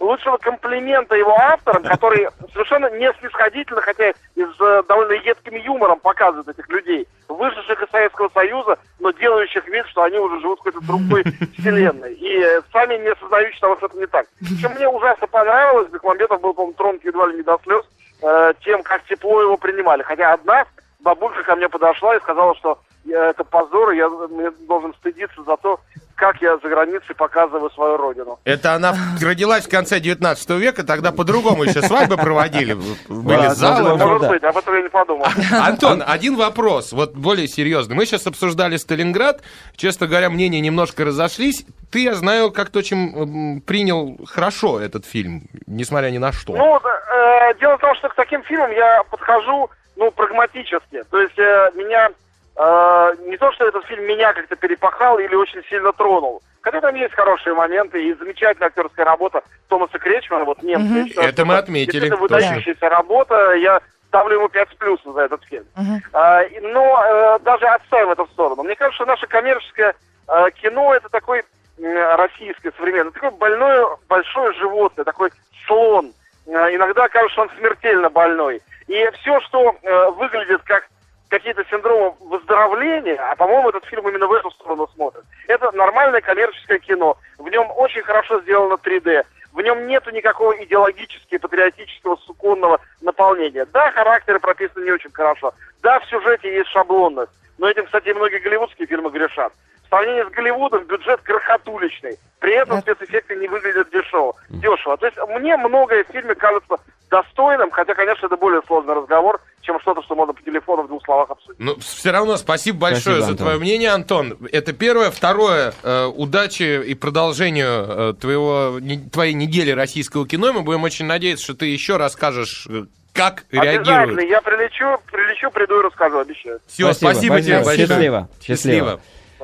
Лучшего, 0.00 0.36
комплимента 0.38 1.14
его 1.14 1.38
авторам, 1.38 1.84
который 1.84 2.26
совершенно 2.52 2.90
не 2.90 3.12
снисходительно, 3.20 3.80
хотя 3.80 4.10
и 4.10 4.44
с 4.44 4.60
э, 4.60 4.82
довольно 4.88 5.12
едким 5.12 5.54
юмором 5.54 6.00
показывает 6.00 6.48
этих 6.48 6.68
людей, 6.68 7.06
вышедших 7.28 7.80
из 7.80 7.88
Советского 7.88 8.28
Союза, 8.30 8.78
но 8.98 9.12
делающих 9.12 9.64
вид, 9.68 9.86
что 9.86 10.02
они 10.02 10.18
уже 10.18 10.40
живут 10.40 10.58
в 10.58 10.64
какой-то 10.64 10.84
другой 10.84 11.22
вселенной. 11.56 12.14
И 12.14 12.36
э, 12.36 12.62
сами 12.72 12.96
не 12.96 13.10
осознающие 13.10 13.60
того, 13.60 13.76
что 13.76 13.86
это 13.86 13.96
не 13.96 14.06
так. 14.06 14.26
Причем 14.40 14.72
мне 14.72 14.88
ужасно 14.88 15.28
понравилось, 15.28 15.88
Бекмамбетов 15.92 16.40
был, 16.40 16.52
по-моему, 16.52 16.74
тронут 16.74 17.04
едва 17.04 17.28
ли 17.28 17.36
не 17.36 17.42
до 17.42 17.60
слез, 17.62 17.84
э, 18.22 18.54
тем, 18.64 18.82
как 18.82 19.04
тепло 19.04 19.40
его 19.40 19.56
принимали. 19.56 20.02
Хотя 20.02 20.32
одна 20.32 20.64
бабулька 20.98 21.44
ко 21.44 21.54
мне 21.54 21.68
подошла 21.68 22.16
и 22.16 22.20
сказала, 22.20 22.56
что 22.56 22.80
э, 23.06 23.12
это 23.12 23.44
позор, 23.44 23.90
и 23.90 23.96
я 23.96 24.08
мне 24.08 24.50
должен 24.66 24.94
стыдиться 24.94 25.42
за 25.42 25.56
то, 25.56 25.80
как 26.22 26.40
я 26.40 26.56
за 26.58 26.68
границей 26.68 27.14
показываю 27.16 27.68
свою 27.70 27.96
родину. 27.96 28.38
Это 28.44 28.74
она 28.74 28.94
родилась 29.20 29.66
в 29.66 29.70
конце 29.70 29.98
19 29.98 30.50
века, 30.50 30.84
тогда 30.84 31.10
по-другому 31.10 31.64
еще 31.64 31.82
свадьбы 31.82 32.16
проводили. 32.16 32.76
Были 33.08 33.48
залы. 33.48 33.96
Может 33.96 34.28
быть, 34.28 34.44
об 34.44 34.56
этом 34.56 34.74
я 34.74 34.82
не 34.82 34.88
подумал. 34.88 35.26
Антон, 35.52 36.02
один 36.06 36.36
вопрос, 36.36 36.92
вот 36.92 37.14
более 37.14 37.48
серьезный. 37.48 37.96
Мы 37.96 38.06
сейчас 38.06 38.26
обсуждали 38.26 38.76
Сталинград. 38.76 39.42
Честно 39.74 40.06
говоря, 40.06 40.30
мнения 40.30 40.60
немножко 40.60 41.04
разошлись. 41.04 41.66
Ты, 41.90 42.04
я 42.04 42.14
знаю, 42.14 42.52
как-то 42.52 42.78
очень 42.78 43.60
принял 43.62 44.18
хорошо 44.26 44.80
этот 44.80 45.04
фильм, 45.06 45.48
несмотря 45.66 46.10
ни 46.10 46.18
на 46.18 46.30
что. 46.30 46.54
Ну, 46.54 46.76
э, 46.78 47.54
дело 47.58 47.76
в 47.78 47.80
том, 47.80 47.94
что 47.96 48.08
к 48.08 48.14
таким 48.14 48.42
фильмам 48.44 48.70
я 48.70 49.02
подхожу, 49.10 49.70
ну, 49.96 50.10
прагматически. 50.12 51.02
То 51.10 51.20
есть 51.20 51.38
э, 51.38 51.70
меня 51.74 52.10
э, 52.56 53.12
не 53.26 53.36
то, 53.36 53.52
что 53.52 53.66
этот 53.66 53.84
фильм 53.86 54.04
меня 54.04 54.32
как-то 54.32 54.56
перепахал 54.56 55.18
или 55.18 55.34
очень 55.34 55.62
сильно 55.68 55.92
тронул. 55.92 56.42
Хотя 56.60 56.80
там 56.80 56.94
есть 56.94 57.14
хорошие 57.14 57.54
моменты 57.54 58.02
и 58.04 58.14
замечательная 58.14 58.68
актерская 58.68 59.04
работа 59.04 59.42
Томаса 59.68 59.98
Кречмана, 59.98 60.44
вот 60.44 60.62
немца. 60.62 60.94
Я 60.94 61.06
считаю, 61.08 61.28
Это 61.28 61.44
мы 61.44 61.56
отметили, 61.56 62.06
Это 62.06 62.16
точно. 62.16 62.22
выдающаяся 62.22 62.88
работа. 62.88 63.54
Я 63.54 63.80
ставлю 64.08 64.36
ему 64.36 64.48
5 64.48 64.68
с 64.70 64.74
плюсом 64.74 65.14
за 65.14 65.22
этот 65.22 65.42
фильм. 65.44 65.64
Мгм. 65.74 66.02
А, 66.12 66.42
но 66.60 67.04
э, 67.04 67.38
даже 67.40 67.66
отставим 67.66 68.10
это 68.10 68.24
в 68.26 68.30
сторону. 68.30 68.62
Мне 68.62 68.76
кажется, 68.76 68.96
что 68.96 69.06
наше 69.06 69.26
коммерческое 69.26 69.94
э, 70.28 70.50
кино 70.62 70.94
это 70.94 71.08
такой 71.08 71.42
м, 71.80 72.16
российское 72.16 72.72
современное, 72.76 73.10
такое 73.12 73.30
больное, 73.32 73.86
большое 74.08 74.52
животное, 74.52 75.04
такой 75.04 75.30
слон. 75.66 76.12
Э, 76.46 76.74
иногда 76.74 77.08
кажется, 77.08 77.32
что 77.32 77.42
он 77.42 77.50
смертельно 77.58 78.08
больной. 78.10 78.60
И 78.86 79.10
все, 79.20 79.40
что 79.40 79.74
э, 79.82 80.10
выглядит 80.10 80.60
как 80.64 80.86
какие-то 81.32 81.64
синдромы 81.70 82.12
выздоровления, 82.20 83.16
а 83.16 83.34
по-моему 83.36 83.70
этот 83.70 83.86
фильм 83.86 84.06
именно 84.06 84.26
в 84.26 84.32
эту 84.34 84.50
сторону 84.50 84.86
смотрит. 84.94 85.24
Это 85.48 85.72
нормальное 85.72 86.20
коммерческое 86.20 86.78
кино. 86.78 87.16
В 87.38 87.48
нем 87.48 87.70
очень 87.74 88.02
хорошо 88.02 88.42
сделано 88.42 88.74
3D. 88.74 89.24
В 89.54 89.62
нем 89.62 89.86
нету 89.86 90.10
никакого 90.10 90.52
идеологически 90.62 91.38
патриотического 91.38 92.16
суконного 92.16 92.80
наполнения. 93.00 93.64
Да, 93.72 93.90
характеры 93.92 94.40
прописаны 94.40 94.84
не 94.84 94.90
очень 94.90 95.10
хорошо. 95.10 95.54
Да, 95.82 96.00
в 96.00 96.04
сюжете 96.04 96.54
есть 96.54 96.68
шаблонность. 96.68 97.32
Но 97.56 97.66
этим, 97.66 97.86
кстати, 97.86 98.10
многие 98.10 98.38
голливудские 98.38 98.86
фильмы 98.86 99.10
грешат. 99.10 99.54
Сравнении 99.92 100.22
с 100.22 100.32
Голливудом 100.32 100.84
бюджет 100.86 101.20
крохотуличный. 101.22 102.16
При 102.40 102.54
этом 102.54 102.78
Это- 102.78 102.94
спецэффекты 102.94 103.36
не 103.36 103.46
выглядят 103.46 103.90
дешево. 103.90 104.34
дешево. 104.48 104.96
То 104.96 105.06
есть 105.06 105.18
мне 105.28 105.56
многое 105.58 106.04
в 106.04 106.08
фильме 106.12 106.34
кажется 106.34 106.76
достойным, 107.10 107.70
хотя, 107.70 107.94
конечно, 107.94 108.24
это 108.26 108.36
более 108.38 108.62
сложный 108.66 108.94
разговор, 108.94 109.38
чем 109.60 109.78
что-то, 109.80 110.02
что 110.02 110.14
можно 110.14 110.32
по 110.32 110.42
телефону 110.42 110.84
в 110.84 110.88
двух 110.88 111.04
словах 111.04 111.28
обсудить. 111.30 111.60
Ну, 111.60 111.76
все 111.78 112.10
равно 112.10 112.38
спасибо 112.38 112.78
большое 112.78 113.16
Спасибо, 113.16 113.20
за 113.20 113.30
Антон. 113.32 113.46
твое 113.46 113.58
мнение, 113.58 113.90
Антон. 113.90 114.38
Это 114.50 114.72
первое. 114.72 115.10
Второе, 115.10 115.74
э, 115.82 116.06
удачи 116.06 116.82
и 116.84 116.94
продолжению 116.94 117.68
э, 117.68 118.14
твоего, 118.18 118.78
не- 118.80 118.98
твоей 119.10 119.34
недели 119.34 119.72
российского 119.72 120.26
кино. 120.26 120.48
И 120.48 120.52
Мы 120.52 120.62
будем 120.62 120.84
очень 120.84 121.04
надеяться, 121.04 121.44
что 121.44 121.54
ты 121.54 121.66
еще 121.66 121.98
расскажешь, 121.98 122.66
э, 122.70 122.84
как 123.12 123.44
Обязательно. 123.52 123.84
реагируют. 124.06 124.30
Я 124.30 124.40
прилечу, 124.40 124.98
прилечу, 125.12 125.50
приду 125.50 125.80
и 125.80 125.82
расскажу, 125.84 126.18
обещаю. 126.18 126.60
Все, 126.66 126.92
спасибо, 126.94 127.42
тебе 127.42 127.56
большое. 127.62 127.76
Счастливо. 127.86 128.28
Счастливо. 128.42 128.88
Всё, 128.96 129.00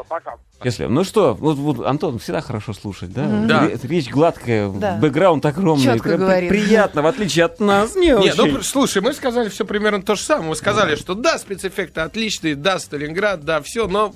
Пока. 0.09 0.37
Счастливо. 0.62 0.88
Ну 0.88 1.05
что, 1.05 1.35
вот, 1.35 1.57
вот 1.57 1.87
Антон 1.87 2.18
всегда 2.18 2.40
хорошо 2.40 2.73
слушать, 2.73 3.12
да? 3.12 3.27
Да. 3.47 3.66
Ре- 3.68 3.79
Речь 3.83 4.09
гладкая, 4.11 4.71
Да. 4.71 4.97
бэкграунд 4.97 5.44
огромный. 5.47 5.85
Чётко 5.85 6.09
прям 6.09 6.21
говорит. 6.21 6.49
Приятно, 6.49 7.03
в 7.03 7.07
отличие 7.07 7.44
от 7.44 7.61
нас. 7.61 7.94
Не 7.94 8.11
Нет, 8.21 8.35
ну, 8.37 8.62
слушай, 8.62 9.01
мы 9.03 9.12
сказали 9.12 9.49
все 9.49 9.64
примерно 9.64 10.03
то 10.03 10.14
же 10.14 10.23
самое. 10.23 10.49
Мы 10.51 10.57
сказали, 10.57 10.97
что 10.97 11.14
да, 11.14 11.38
спецэффекты 11.38 12.01
отличные, 12.01 12.55
да, 12.57 12.79
Сталинград, 12.79 13.44
да, 13.44 13.61
все, 13.62 13.87
но... 13.87 14.12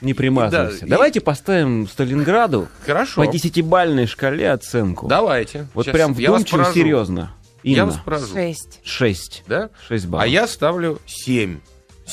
Не 0.00 0.12
примазывайся. 0.14 0.80
Да, 0.80 0.86
и- 0.86 0.90
Давайте 0.90 1.20
поставим 1.20 1.88
Сталинграду 1.88 2.68
Хорошо. 2.84 3.22
по 3.24 3.30
десятибальной 3.30 4.06
шкале 4.06 4.50
оценку. 4.50 5.06
Давайте. 5.08 5.68
Вот 5.74 5.86
Щас 5.86 5.94
прям 5.94 6.12
я 6.14 6.30
вдумчиво, 6.32 6.64
серьезно. 6.72 7.32
Я 7.62 7.78
Инна, 7.82 7.86
вас 7.86 7.96
поражу. 8.04 8.26
Шесть. 8.32 8.80
шесть. 8.84 9.42
Да? 9.48 9.70
Шесть 9.88 10.06
баллов. 10.06 10.24
А 10.24 10.28
я 10.28 10.46
ставлю 10.46 11.00
7. 11.06 11.58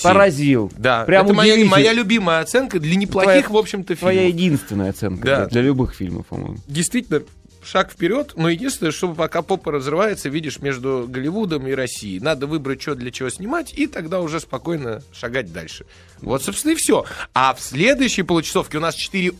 Поразил. 0.01 0.71
Да, 0.77 1.03
Прям 1.05 1.25
это 1.25 1.33
моя, 1.35 1.65
моя 1.65 1.93
любимая 1.93 2.41
оценка 2.41 2.79
для 2.79 2.95
неплохих, 2.95 3.49
в 3.49 3.57
общем-то, 3.57 3.95
Твоя 3.95 4.21
фильмов. 4.21 4.35
единственная 4.35 4.89
оценка 4.89 5.23
Да. 5.25 5.45
для, 5.47 5.61
любых 5.61 5.93
фильмов, 5.93 6.25
по-моему. 6.27 6.57
Действительно, 6.67 7.21
шаг 7.63 7.91
вперед, 7.91 8.33
но 8.35 8.49
единственное, 8.49 8.91
что 8.91 9.13
пока 9.13 9.41
попа 9.41 9.71
разрывается, 9.71 10.29
видишь, 10.29 10.59
между 10.59 11.05
Голливудом 11.07 11.67
и 11.67 11.73
Россией. 11.73 12.19
Надо 12.19 12.47
выбрать, 12.47 12.81
что 12.81 12.95
для 12.95 13.11
чего 13.11 13.29
снимать, 13.29 13.73
и 13.73 13.87
тогда 13.87 14.19
уже 14.21 14.39
спокойно 14.39 15.01
шагать 15.13 15.53
дальше. 15.53 15.85
Вот, 16.21 16.43
собственно, 16.43 16.71
и 16.71 16.75
все. 16.75 17.05
А 17.33 17.53
в 17.53 17.61
следующей 17.61 18.23
получасовке 18.23 18.77
у 18.79 18.81
нас 18.81 18.95
4 18.95 19.31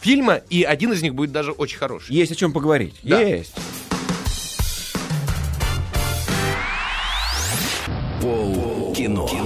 фильма, 0.00 0.40
и 0.50 0.62
один 0.62 0.92
из 0.92 1.02
них 1.02 1.14
будет 1.14 1.32
даже 1.32 1.52
очень 1.52 1.78
хороший. 1.78 2.14
Есть 2.14 2.32
о 2.32 2.34
чем 2.34 2.52
поговорить. 2.52 2.94
Да. 3.02 3.20
Есть. 3.20 3.54
Пол 8.20 8.92
кино. 8.94 9.26
Пол 9.26 9.38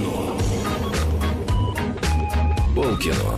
кино. 2.97 3.37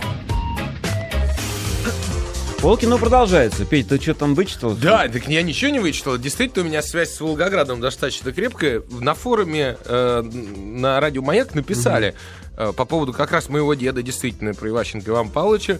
Полкино 2.60 2.98
продолжается. 2.98 3.64
Петь, 3.64 3.88
ты 3.88 4.00
что 4.00 4.14
там 4.14 4.34
вычитал? 4.34 4.72
Да, 4.74 5.08
так 5.08 5.28
я 5.28 5.42
ничего 5.42 5.70
не 5.70 5.78
вычитал. 5.78 6.18
Действительно, 6.18 6.64
у 6.64 6.68
меня 6.68 6.82
связь 6.82 7.14
с 7.14 7.20
Волгоградом 7.20 7.80
достаточно 7.80 8.32
крепкая. 8.32 8.82
На 8.90 9.14
форуме 9.14 9.76
э, 9.84 10.22
на 10.22 10.98
радио 11.00 11.22
Маяк 11.22 11.54
написали 11.54 12.14
э, 12.56 12.72
по 12.76 12.84
поводу 12.84 13.12
как 13.12 13.30
раз 13.30 13.48
моего 13.48 13.74
деда, 13.74 14.02
действительно, 14.02 14.54
про 14.54 14.68
Иващенко 14.70 15.08
Ивана 15.08 15.30
Павловича. 15.30 15.78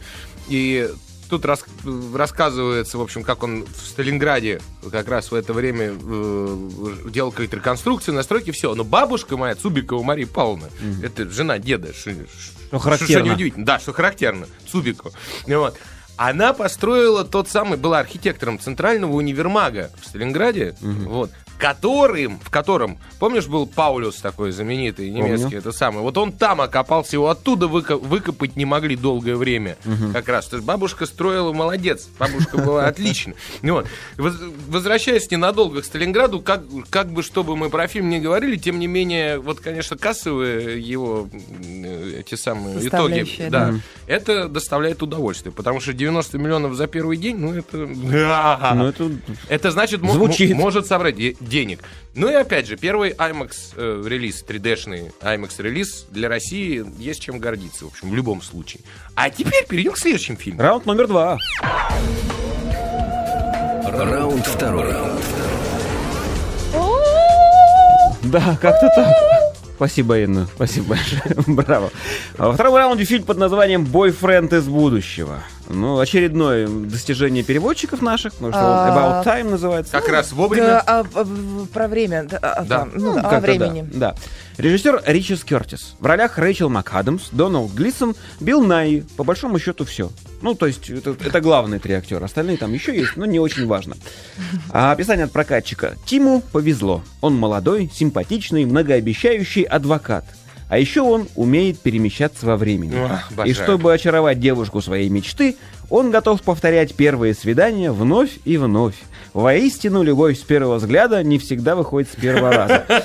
И 0.48 0.88
тут 1.28 1.44
рас- 1.44 1.64
рассказывается, 2.14 2.98
в 2.98 3.02
общем, 3.02 3.22
как 3.22 3.42
он 3.42 3.64
в 3.64 3.86
Сталинграде 3.86 4.60
как 4.90 5.08
раз 5.08 5.30
в 5.30 5.34
это 5.34 5.52
время 5.52 5.92
э, 6.00 6.56
делал 7.10 7.30
какие-то 7.30 7.56
реконструкции, 7.56 8.12
настройки, 8.12 8.50
все. 8.50 8.74
Но 8.74 8.84
бабушка 8.84 9.36
моя, 9.36 9.54
Цубикова 9.54 10.02
Мария 10.02 10.26
Павловна, 10.26 10.68
это 11.02 11.28
жена 11.30 11.58
деда, 11.58 11.92
что, 11.94 12.12
Что 12.68 12.78
характерно. 12.78 13.26
неудивительно. 13.28 13.64
Да, 13.66 13.78
что 13.78 13.92
характерно. 13.92 14.46
Цубикова. 14.70 15.12
Вот. 15.46 15.76
Она 16.18 16.52
построила 16.52 17.24
тот 17.24 17.48
самый, 17.48 17.78
была 17.78 18.00
архитектором 18.00 18.58
центрального 18.58 19.12
универмага 19.12 19.90
в 20.02 20.06
Сталинграде, 20.06 20.74
вот, 20.80 21.30
которым, 21.58 22.38
в 22.38 22.50
котором, 22.50 22.98
помнишь, 23.18 23.48
был 23.48 23.66
Паулюс 23.66 24.16
такой 24.20 24.52
знаменитый, 24.52 25.10
немецкий, 25.10 25.42
Помню. 25.44 25.58
это 25.58 25.72
самый, 25.72 26.02
вот 26.02 26.16
он 26.16 26.30
там 26.30 26.60
окопался, 26.60 27.16
его 27.16 27.28
оттуда 27.30 27.66
выко- 27.66 27.96
выкопать 27.96 28.54
не 28.54 28.64
могли 28.64 28.94
долгое 28.94 29.34
время, 29.34 29.76
как 30.12 30.28
раз. 30.28 30.46
То 30.46 30.56
есть 30.56 30.66
бабушка 30.66 31.04
строила 31.04 31.52
молодец, 31.52 32.08
бабушка 32.16 32.58
была 32.58 32.86
отлично. 32.88 33.34
Ну 33.62 33.74
Вот. 33.74 33.86
Воз- 34.16 34.38
Возвращаясь 34.68 35.28
ненадолго 35.32 35.82
к 35.82 35.84
Сталинграду, 35.84 36.40
как, 36.40 36.62
как 36.90 37.10
бы 37.10 37.24
что 37.24 37.42
бы 37.42 37.56
мы 37.56 37.70
про 37.70 37.88
фильм 37.88 38.08
не 38.08 38.20
говорили, 38.20 38.56
тем 38.56 38.78
не 38.78 38.86
менее, 38.86 39.38
вот, 39.38 39.58
конечно, 39.58 39.96
кассовые 39.96 40.80
его 40.80 41.28
э, 41.32 42.20
эти 42.20 42.36
самые 42.36 42.86
итоги, 42.86 43.26
да, 43.50 43.72
да. 43.72 43.74
это 44.06 44.48
доставляет 44.48 45.02
удовольствие, 45.02 45.52
потому 45.52 45.80
что 45.80 45.92
90 46.08 46.28
90 46.32 46.38
миллионов 46.38 46.74
за 46.74 46.86
первый 46.86 47.16
день, 47.16 47.36
ну 47.36 47.54
это... 47.54 47.76
Ну, 47.76 48.86
это... 48.86 49.10
Это 49.48 49.70
значит, 49.70 50.00
Звучит. 50.00 50.50
м- 50.52 50.56
может 50.56 50.86
собрать 50.86 51.16
де- 51.16 51.36
денег. 51.40 51.80
Ну 52.14 52.28
и 52.30 52.34
опять 52.34 52.66
же, 52.66 52.76
первый 52.76 53.10
IMAX 53.12 53.50
э, 53.76 54.02
релиз, 54.06 54.44
3D-шный 54.48 55.12
IMAX 55.20 55.50
релиз 55.62 56.06
для 56.10 56.28
России 56.28 56.84
есть 56.98 57.20
чем 57.20 57.38
гордиться, 57.38 57.84
в 57.84 57.88
общем, 57.88 58.10
в 58.10 58.14
любом 58.14 58.42
случае. 58.42 58.82
А 59.14 59.30
теперь 59.30 59.66
перейдем 59.68 59.92
к 59.92 59.98
следующим 59.98 60.36
фильмам. 60.36 60.60
Раунд 60.64 60.86
номер 60.86 61.06
два. 61.08 61.38
Раунд 63.84 64.46
второй. 64.46 64.94
Да, 68.22 68.58
как-то 68.60 68.88
так. 68.94 69.14
Спасибо, 69.76 70.18
Инна. 70.18 70.48
Спасибо 70.56 70.88
большое. 70.88 71.22
Браво. 71.46 71.90
Во 72.36 72.52
втором 72.52 72.74
раунде 72.74 73.04
фильм 73.04 73.22
под 73.22 73.38
названием 73.38 73.84
«Бойфренд 73.84 74.52
из 74.52 74.64
будущего». 74.64 75.38
Ну, 75.70 75.98
очередное 75.98 76.66
достижение 76.66 77.42
переводчиков 77.42 78.00
наших, 78.00 78.32
потому 78.34 78.52
что 78.52 78.60
он 78.60 78.66
А, 78.66 79.22
About 79.24 79.26
Time 79.26 79.50
называется. 79.50 79.92
Как 79.92 80.08
раз 80.08 80.30
Да, 80.30 80.36
вовремя. 80.36 80.78
а, 80.80 81.04
а, 81.14 81.24
в- 81.24 81.66
про 81.66 81.88
время. 81.88 82.24
Да, 82.24 82.38
а, 82.40 82.64
Да. 82.64 82.88
ну, 82.94 83.14
да, 83.14 83.20
Как-то 83.22 83.36
о 83.36 83.40
времени. 83.40 83.82
Да, 83.92 84.12
да. 84.12 84.16
Режиссер 84.56 85.02
Ричард 85.06 85.44
Кертис. 85.44 85.94
В 86.00 86.06
ролях 86.06 86.38
Рэйчел 86.38 86.68
МакАдамс, 86.70 87.28
Дональд 87.32 87.72
Глисон, 87.74 88.16
Билл 88.40 88.62
Найи. 88.64 89.04
По 89.16 89.24
большому 89.24 89.58
счету 89.58 89.84
все. 89.84 90.10
Ну, 90.42 90.54
то 90.54 90.66
есть, 90.66 90.88
это, 90.90 91.10
это 91.22 91.40
главные 91.40 91.78
три 91.80 91.94
актера. 91.94 92.24
Остальные 92.24 92.56
там 92.56 92.72
еще 92.72 92.96
есть, 92.96 93.16
но 93.16 93.24
не 93.26 93.38
очень 93.38 93.66
важно. 93.66 93.96
А 94.70 94.90
описание 94.92 95.26
от 95.26 95.32
прокатчика. 95.32 95.94
Тиму 96.06 96.40
повезло. 96.52 97.02
Он 97.20 97.36
молодой, 97.36 97.90
симпатичный, 97.94 98.64
многообещающий 98.64 99.62
адвокат. 99.62 100.24
А 100.68 100.78
еще 100.78 101.00
он 101.00 101.28
умеет 101.34 101.80
перемещаться 101.80 102.44
во 102.46 102.56
времени. 102.56 102.94
Ох, 103.02 103.46
И 103.46 103.54
чтобы 103.54 103.92
очаровать 103.94 104.38
девушку 104.38 104.80
своей 104.82 105.08
мечты, 105.08 105.56
он 105.88 106.10
готов 106.10 106.42
повторять 106.42 106.94
первые 106.94 107.32
свидания 107.34 107.90
вновь 107.90 108.32
и 108.44 108.58
вновь. 108.58 108.96
Воистину, 109.32 110.02
любовь 110.02 110.38
с 110.38 110.42
первого 110.42 110.76
взгляда 110.76 111.22
не 111.22 111.38
всегда 111.38 111.74
выходит 111.74 112.10
с 112.10 112.16
первого 112.20 112.52
раза. 112.52 112.84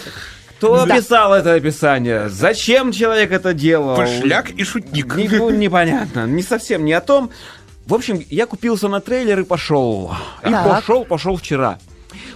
Кто 0.58 0.82
описал 0.84 1.34
это 1.34 1.54
описание? 1.54 2.30
Зачем 2.30 2.92
человек 2.94 3.32
это 3.32 3.54
делал? 3.54 3.98
Пошляк 3.98 4.50
и 4.52 4.64
шутник. 4.64 5.16
Не- 5.16 5.28
ну, 5.28 5.50
непонятно. 5.52 6.26
Не 6.26 6.42
совсем 6.42 6.86
не 6.86 6.94
о 6.94 7.02
том. 7.02 7.32
В 7.86 7.94
общем, 7.94 8.22
я 8.30 8.46
купился 8.46 8.88
на 8.88 9.02
трейлер 9.02 9.42
и 9.42 9.44
пошел. 9.44 10.14
И 10.42 10.50
Так. 10.50 10.64
пошел, 10.70 11.04
пошел 11.04 11.36
вчера. 11.36 11.80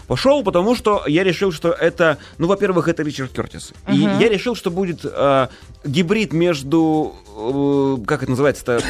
Пошел, 0.08 0.44
потому 0.44 0.76
что 0.76 1.04
я 1.08 1.24
решил, 1.24 1.52
что 1.52 1.70
это, 1.72 2.18
ну, 2.38 2.48
во-первых, 2.48 2.88
это 2.88 3.04
Ричард 3.04 3.32
Кертис. 3.32 3.74
И 3.88 3.98
я 3.98 4.30
решил, 4.30 4.56
что 4.56 4.72
будет 4.72 5.02
э, 5.04 5.48
гибрид 5.84 6.34
между, 6.34 7.16
э, 7.38 8.06
как 8.06 8.24
это 8.24 8.32
называется-то, 8.32 8.82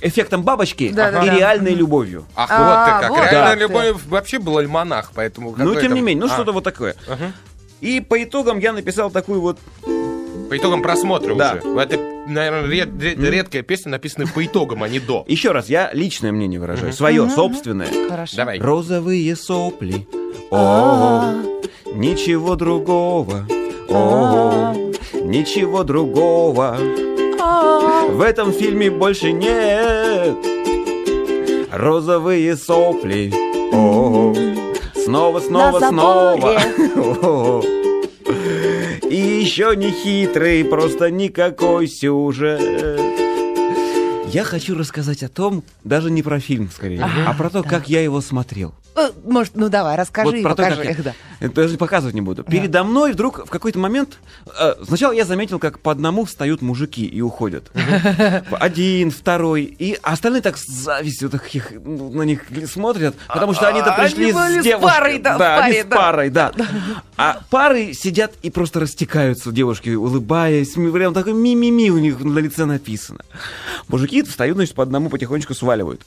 эффектом 0.00 0.42
бабочки 0.42 0.84
и 0.84 0.92
реальной 0.92 1.74
любовью. 1.74 2.26
Ах, 2.34 2.50
А, 2.50 2.58
вот 2.58 2.84
ты 2.84 3.06
как. 3.06 3.10
вот 3.10 3.52
ты. 3.52 3.60
любовь 3.60 4.02
вообще 4.06 4.38
был 4.38 4.58
альманах, 4.58 5.12
поэтому... 5.14 5.54
Ну, 5.56 5.74
тем 5.80 5.94
не 5.94 6.00
менее, 6.00 6.24
ну, 6.24 6.30
А, 6.30 6.34
что-то 6.34 6.52
вот 6.52 6.64
такое. 6.64 6.96
И 7.80 8.00
по 8.00 8.22
итогам 8.22 8.58
я 8.58 8.72
написал 8.72 9.10
такую 9.10 9.40
вот... 9.40 9.58
По 10.48 10.56
итогам 10.56 10.82
просмотра 10.82 11.34
Да. 11.34 11.58
уже. 11.62 11.78
Это, 11.80 11.98
наверное, 12.28 12.70
ред- 12.70 13.02
ред- 13.02 13.18
редкая 13.18 13.62
песня, 13.62 13.90
написанная 13.92 14.28
по 14.28 14.44
итогам, 14.44 14.82
а 14.82 14.88
не 14.88 15.00
до. 15.00 15.24
Еще 15.26 15.50
раз, 15.52 15.68
я 15.68 15.90
личное 15.92 16.32
мнение 16.32 16.60
выражаю, 16.60 16.92
свое, 16.92 17.28
собственное. 17.30 17.88
Хорошо. 18.08 18.36
Давай. 18.36 18.58
Розовые 18.60 19.34
сопли. 19.36 20.06
О, 20.50 21.32
ничего 21.94 22.54
другого. 22.54 23.46
О, 23.88 24.72
ничего 25.22 25.82
другого. 25.84 26.76
В 28.10 28.20
этом 28.20 28.52
фильме 28.52 28.90
больше 28.90 29.32
нет. 29.32 30.36
Розовые 31.72 32.56
сопли. 32.56 33.32
О, 33.72 34.32
снова, 34.94 35.40
снова, 35.40 35.80
снова. 35.80 37.62
И 39.02 39.16
еще 39.16 39.74
не 39.76 39.90
хитрый, 39.90 40.64
просто 40.64 41.10
никакой 41.10 41.86
сюжет. 41.86 43.25
Я 44.28 44.44
хочу 44.44 44.76
рассказать 44.76 45.22
о 45.22 45.28
том, 45.28 45.62
даже 45.84 46.10
не 46.10 46.22
про 46.22 46.40
фильм, 46.40 46.70
скорее, 46.74 47.02
а 47.26 47.32
про 47.34 47.48
то, 47.48 47.62
как 47.62 47.88
я 47.88 48.02
его 48.02 48.20
смотрел. 48.20 48.74
Э, 48.96 49.10
Может, 49.24 49.56
ну 49.56 49.68
давай, 49.68 49.94
расскажи 49.96 50.30
Вот 50.30 50.42
про 50.42 50.54
то, 50.54 50.62
покажи 50.62 50.76
как 50.76 50.84
я- 50.86 50.90
их, 50.92 51.02
да. 51.04 51.14
Даже 51.48 51.76
показывать 51.76 52.14
не 52.14 52.22
буду. 52.22 52.44
Передо 52.44 52.82
мной 52.82 53.12
вдруг 53.12 53.46
в 53.46 53.50
какой-то 53.50 53.78
момент... 53.78 54.18
э, 54.58 54.74
сначала 54.86 55.12
я 55.12 55.26
заметил, 55.26 55.58
как 55.58 55.80
по 55.80 55.92
одному 55.92 56.24
встают 56.24 56.62
мужики 56.62 57.04
и 57.04 57.20
уходят. 57.20 57.70
Один, 58.52 59.10
второй. 59.10 59.64
И 59.64 59.98
остальные 60.02 60.40
так 60.40 60.56
с 60.56 60.66
завистью 60.66 61.30
их, 61.52 61.72
на 61.72 62.22
них 62.22 62.44
смотрят, 62.72 63.14
потому 63.28 63.52
что 63.52 63.68
они-то 63.68 63.94
А, 63.94 64.00
пришли 64.00 64.32
с 64.32 64.62
девушкой. 64.64 64.80
парой, 64.80 65.18
да, 65.18 65.36
в 65.36 65.58
они 65.62 65.82
с 65.82 65.84
да. 65.84 65.96
парой, 65.96 66.30
да. 66.30 66.52
А 67.18 67.40
пары 67.50 67.92
сидят 67.92 68.32
и 68.42 68.48
просто 68.50 68.80
растекаются, 68.80 69.52
девушки, 69.52 69.90
улыбаясь. 69.90 70.72
Прям 70.72 71.12
такой 71.12 71.34
ми-ми-ми 71.34 71.90
у 71.90 71.98
них 71.98 72.18
на 72.20 72.38
лице 72.38 72.64
написано. 72.64 73.20
Мужики 73.88 74.15
встают, 74.22 74.56
значит, 74.56 74.74
по 74.74 74.82
одному 74.82 75.08
потихонечку 75.10 75.54
сваливают. 75.54 76.02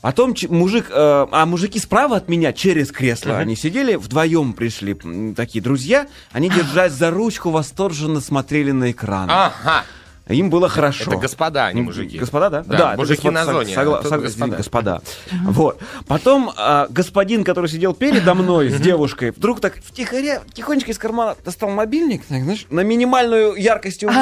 Потом 0.00 0.34
мужик, 0.50 0.90
э, 0.90 1.26
а 1.30 1.46
мужики 1.46 1.78
справа 1.78 2.16
от 2.16 2.28
меня 2.28 2.52
через 2.52 2.92
кресло, 2.92 3.38
они 3.38 3.56
сидели, 3.56 3.94
вдвоем 3.94 4.52
пришли 4.52 4.94
такие 5.34 5.62
друзья, 5.62 6.06
они 6.30 6.50
держась 6.50 6.92
за 6.92 7.10
ручку, 7.10 7.48
восторженно 7.50 8.20
смотрели 8.20 8.70
на 8.70 8.90
экран. 8.90 9.30
Ага. 9.30 9.84
Им 10.28 10.48
было 10.48 10.70
хорошо. 10.70 11.10
Это 11.10 11.16
господа, 11.20 11.66
а 11.66 11.72
не 11.72 11.82
мужики. 11.82 12.18
Господа, 12.18 12.48
да? 12.48 12.62
Да, 12.62 12.88
это 12.92 12.96
мужики 12.98 13.28
господа, 13.28 13.44
на 13.44 13.52
зоне, 13.52 13.74
согла- 13.74 14.00
а 14.00 14.08
сог- 14.08 14.22
господа. 14.22 14.56
господа. 14.56 15.02
Вот. 15.32 15.80
Потом 16.06 16.50
а, 16.56 16.86
господин, 16.88 17.44
который 17.44 17.68
сидел 17.68 17.92
передо 17.92 18.34
мной 18.34 18.70
с 18.70 18.80
девушкой, 18.80 19.32
вдруг 19.32 19.60
так 19.60 19.76
втихаря, 19.82 20.42
тихонечко 20.54 20.92
из 20.92 20.98
кармана 20.98 21.36
достал 21.44 21.70
мобильник, 21.70 22.24
так, 22.24 22.42
знаешь, 22.42 22.66
на 22.70 22.80
минимальную 22.80 23.54
яркость 23.54 24.00
его 24.02 24.12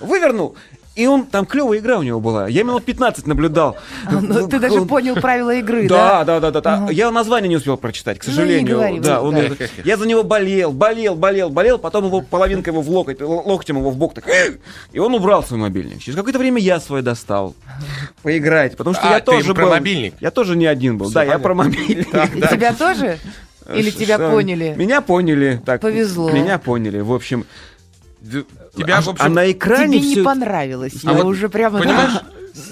вывернул. 0.00 0.56
И 0.96 1.06
он, 1.06 1.26
там 1.26 1.44
клевая 1.44 1.78
игра 1.78 1.98
у 1.98 2.02
него 2.02 2.20
была. 2.20 2.48
Я 2.48 2.62
минут 2.62 2.84
15 2.84 3.26
наблюдал. 3.26 3.76
Ну, 4.10 4.48
ты 4.48 4.58
даже 4.58 4.80
Он- 4.80 4.88
понял 4.88 5.14
правила 5.14 5.54
игры, 5.54 5.86
да, 5.88 6.24
да? 6.24 6.40
да, 6.40 6.50
да, 6.50 6.60
да, 6.62 6.78
да. 6.86 6.90
Я 6.90 7.10
название 7.10 7.50
не 7.50 7.56
успел 7.56 7.76
прочитать, 7.76 8.18
к 8.18 8.26
Ну, 8.26 8.32
сожалению. 8.32 8.76
говори, 8.76 8.98
да, 9.00 9.20
он, 9.20 9.34
да. 9.34 9.48
Я 9.84 9.98
за 9.98 10.06
него 10.08 10.22
болел, 10.24 10.72
болел, 10.72 11.14
болел, 11.14 11.50
болел, 11.50 11.78
потом 11.78 12.06
его 12.06 12.22
половинка 12.22 12.70
его 12.70 12.80
в 12.80 12.88
локоть, 12.88 13.20
локтем 13.20 13.76
его 13.76 13.90
в 13.90 13.96
бок 13.96 14.14
так, 14.14 14.26
«Эй!» 14.26 14.58
и 14.92 14.98
он 14.98 15.12
убрал 15.14 15.44
свой 15.44 15.60
мобильник. 15.60 16.00
Через 16.00 16.16
какое-то 16.16 16.38
время 16.38 16.60
я 16.62 16.80
свой 16.80 17.02
достал 17.02 17.54
поиграть, 18.22 18.76
потому 18.78 18.94
что 18.94 19.06
А, 19.06 19.12
я 19.14 19.20
ты 19.20 19.26
тоже 19.26 19.52
про 19.54 19.64
был. 19.64 19.70
мобильник? 19.72 20.14
Я 20.20 20.30
тоже 20.30 20.56
не 20.56 20.64
один 20.64 20.96
был. 20.96 21.10
Да, 21.10 21.22
я 21.24 21.38
про 21.38 21.52
мобильник. 21.54 22.08
И 22.08 22.40
тебя 22.40 22.72
тоже? 22.72 23.18
Или 23.74 23.90
Ш- 23.90 23.98
тебя 23.98 24.14
что? 24.16 24.30
поняли? 24.30 24.72
Меня 24.78 25.02
поняли. 25.02 25.60
Так, 25.66 25.82
Повезло. 25.82 26.30
Меня 26.30 26.58
поняли. 26.58 27.00
В 27.00 27.12
общем, 27.12 27.44
Тебя, 28.76 28.98
а, 28.98 29.00
в 29.02 29.08
а 29.08 29.10
общем, 29.12 29.32
на 29.34 29.50
экране 29.50 29.98
Тебе 29.98 30.06
не 30.08 30.14
всё- 30.14 30.24
понравилось. 30.24 30.94
А 31.04 31.12
Я 31.12 31.16
вот, 31.18 31.24
уже 31.26 31.48
прямо... 31.48 31.78
Понимаешь, 31.78 32.12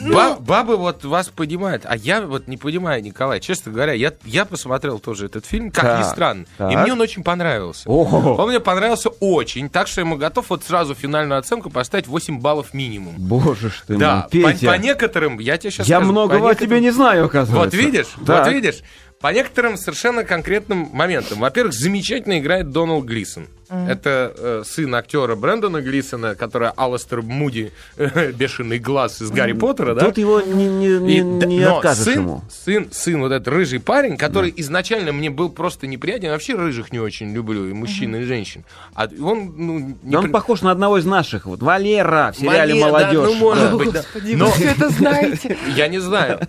Ну. 0.01 0.15
ба- 0.15 0.37
бабы 0.41 0.77
вот 0.79 1.05
вас 1.05 1.29
понимают, 1.29 1.83
а 1.87 1.95
я 1.97 2.23
вот 2.23 2.49
не 2.49 2.57
понимаю, 2.57 3.03
Николай. 3.03 3.39
Честно 3.41 3.71
говоря, 3.73 3.93
я, 3.93 4.13
я 4.25 4.45
посмотрел 4.47 4.99
тоже 4.99 5.27
этот 5.27 5.45
фильм, 5.45 5.71
как 5.71 5.85
ни 5.99 6.03
Так, 6.03 6.13
странно, 6.13 6.43
и 6.43 6.47
так. 6.57 6.83
мне 6.83 6.93
он 6.95 7.01
очень 7.03 7.23
понравился. 7.23 7.89
Ого. 7.89 8.35
Он 8.37 8.49
мне 8.49 8.61
понравился 8.61 9.11
очень, 9.21 9.69
так 9.69 9.87
что 9.87 10.01
я 10.01 10.07
ему 10.07 10.17
готов 10.17 10.49
вот 10.49 10.65
сразу 10.65 10.95
финальную 10.95 11.39
оценку 11.39 11.69
поставить 11.71 12.07
8 12.07 12.41
баллов 12.41 12.73
минимум. 12.73 13.15
Боже 13.19 13.69
ж 13.71 13.83
ты 13.87 13.97
Да, 13.99 14.27
мой, 14.33 14.43
по, 14.43 14.53
Петя. 14.53 14.67
по 14.73 14.79
некоторым, 14.79 15.39
я 15.39 15.59
тебе 15.59 15.71
сейчас 15.71 15.87
я 15.87 15.97
скажу, 15.97 16.13
многого 16.13 16.41
по 16.41 16.51
о 16.51 16.55
тебе 16.55 16.81
не 16.81 16.91
знаю, 16.91 17.27
оказывается. 17.27 17.65
Вот 17.65 17.75
видишь, 17.75 18.09
Так. 18.27 18.47
вот 18.47 18.53
видишь. 18.55 18.79
По 19.21 19.33
некоторым 19.33 19.79
совершенно 19.79 20.23
конкретным 20.25 20.91
моментам. 20.93 21.39
Во-первых, 21.41 21.73
замечательно 21.73 22.39
играет 22.39 22.71
Доналд 22.73 23.05
Глисон. 23.07 23.49
Это 23.89 24.35
э, 24.37 24.63
сын 24.67 24.95
актера 24.95 25.35
Брэндона 25.35 25.81
Глисона, 25.83 26.35
который 26.35 26.71
Алластер 26.77 27.23
Муди, 27.23 27.73
э, 27.97 28.33
бешеный 28.33 28.79
глаз 28.79 29.21
из 29.23 29.31
Гарри 29.31 29.53
Поттера, 29.53 29.95
да? 29.95 30.07
Тут 30.07 30.19
его 30.19 30.41
не, 30.41 30.67
не, 30.67 30.99
не, 30.99 31.17
И 31.19 31.21
не 31.23 31.61
но 31.65 31.77
откажешь 31.79 32.05
сын, 32.05 32.15
ему. 32.15 32.43
Сын, 32.51 32.89
сын, 32.93 33.21
вот 33.21 33.33
этот 33.33 33.49
рыжий 33.49 33.81
парень, 33.81 34.17
который 34.17 34.53
изначально 34.57 35.13
мне 35.13 35.31
был 35.31 35.49
просто 35.51 35.87
неприятен. 35.87 36.31
Вообще 36.31 36.55
рыжих 36.55 36.93
не 36.93 36.99
очень 37.01 37.33
люблю, 37.33 37.69
и 37.69 37.73
мужчин, 37.73 38.15
и 38.17 38.23
женщин. 38.23 38.65
А 38.95 39.09
он, 39.21 39.55
ну, 39.57 39.79
не 40.03 40.13
Да 40.13 40.19
он 40.19 40.25
при- 40.27 40.33
похож 40.33 40.63
на 40.63 40.71
одного 40.71 40.99
из 40.99 41.05
наших. 41.05 41.47
Вот 41.47 41.63
Валера 41.63 42.33
в 42.33 42.39
сериале 42.39 42.75
Валера, 42.75 42.87
да, 42.99 43.13
«Молодежь». 43.13 43.25
ну, 43.27 43.35
может 43.37 43.71
Да. 43.71 43.77
быть, 43.77 43.93
да. 43.93 44.01
Господи, 44.03 44.35
Но- 44.35 44.47
вы 44.47 44.53
все 44.53 44.65
это 44.71 44.89
знаете. 44.91 45.57
Я 45.77 45.89
не 45.89 45.99
знаю. 45.99 46.41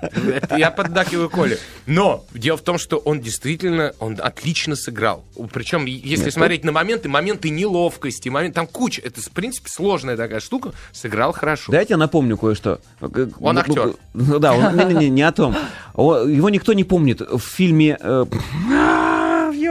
Я 0.58 0.72
поддакиваю 0.72 1.30
Коле. 1.30 1.58
Но 1.86 2.26
дело 2.34 2.58
в 2.58 2.62
том, 2.62 2.78
что 2.78 2.98
он 2.98 3.20
действительно, 3.22 3.94
он 4.00 4.18
отлично 4.22 4.76
сыграл. 4.76 5.26
Причем, 5.54 5.86
если 5.86 6.30
смотреть 6.30 6.64
на 6.64 6.72
моменты, 6.72 7.08
моменты 7.16 7.50
неловкости, 7.50 8.28
момент, 8.28 8.56
там 8.56 8.68
куча, 8.68 9.02
это, 9.02 9.22
в 9.22 9.32
принципе, 9.32 9.70
сложная 9.70 10.18
такая 10.18 10.42
штука, 10.42 10.74
сыграл 10.92 11.32
хорошо. 11.32 11.72
Дайте 11.72 11.94
я 11.94 11.98
напомню 11.98 12.38
кое-что. 12.38 12.82
Он 13.00 13.56
Ну, 13.56 13.62
актер. 13.62 13.94
Ну 14.14 14.40
да, 14.40 14.54
он, 14.54 14.76
не, 14.76 14.84
не, 14.84 14.94
не, 14.96 15.10
не 15.10 15.22
о 15.22 15.32
том. 15.32 15.56
Его 15.96 16.50
никто 16.50 16.74
не 16.74 16.84
помнит 16.84 17.22
в 17.22 17.40
фильме... 17.40 17.98
э, 17.98 18.26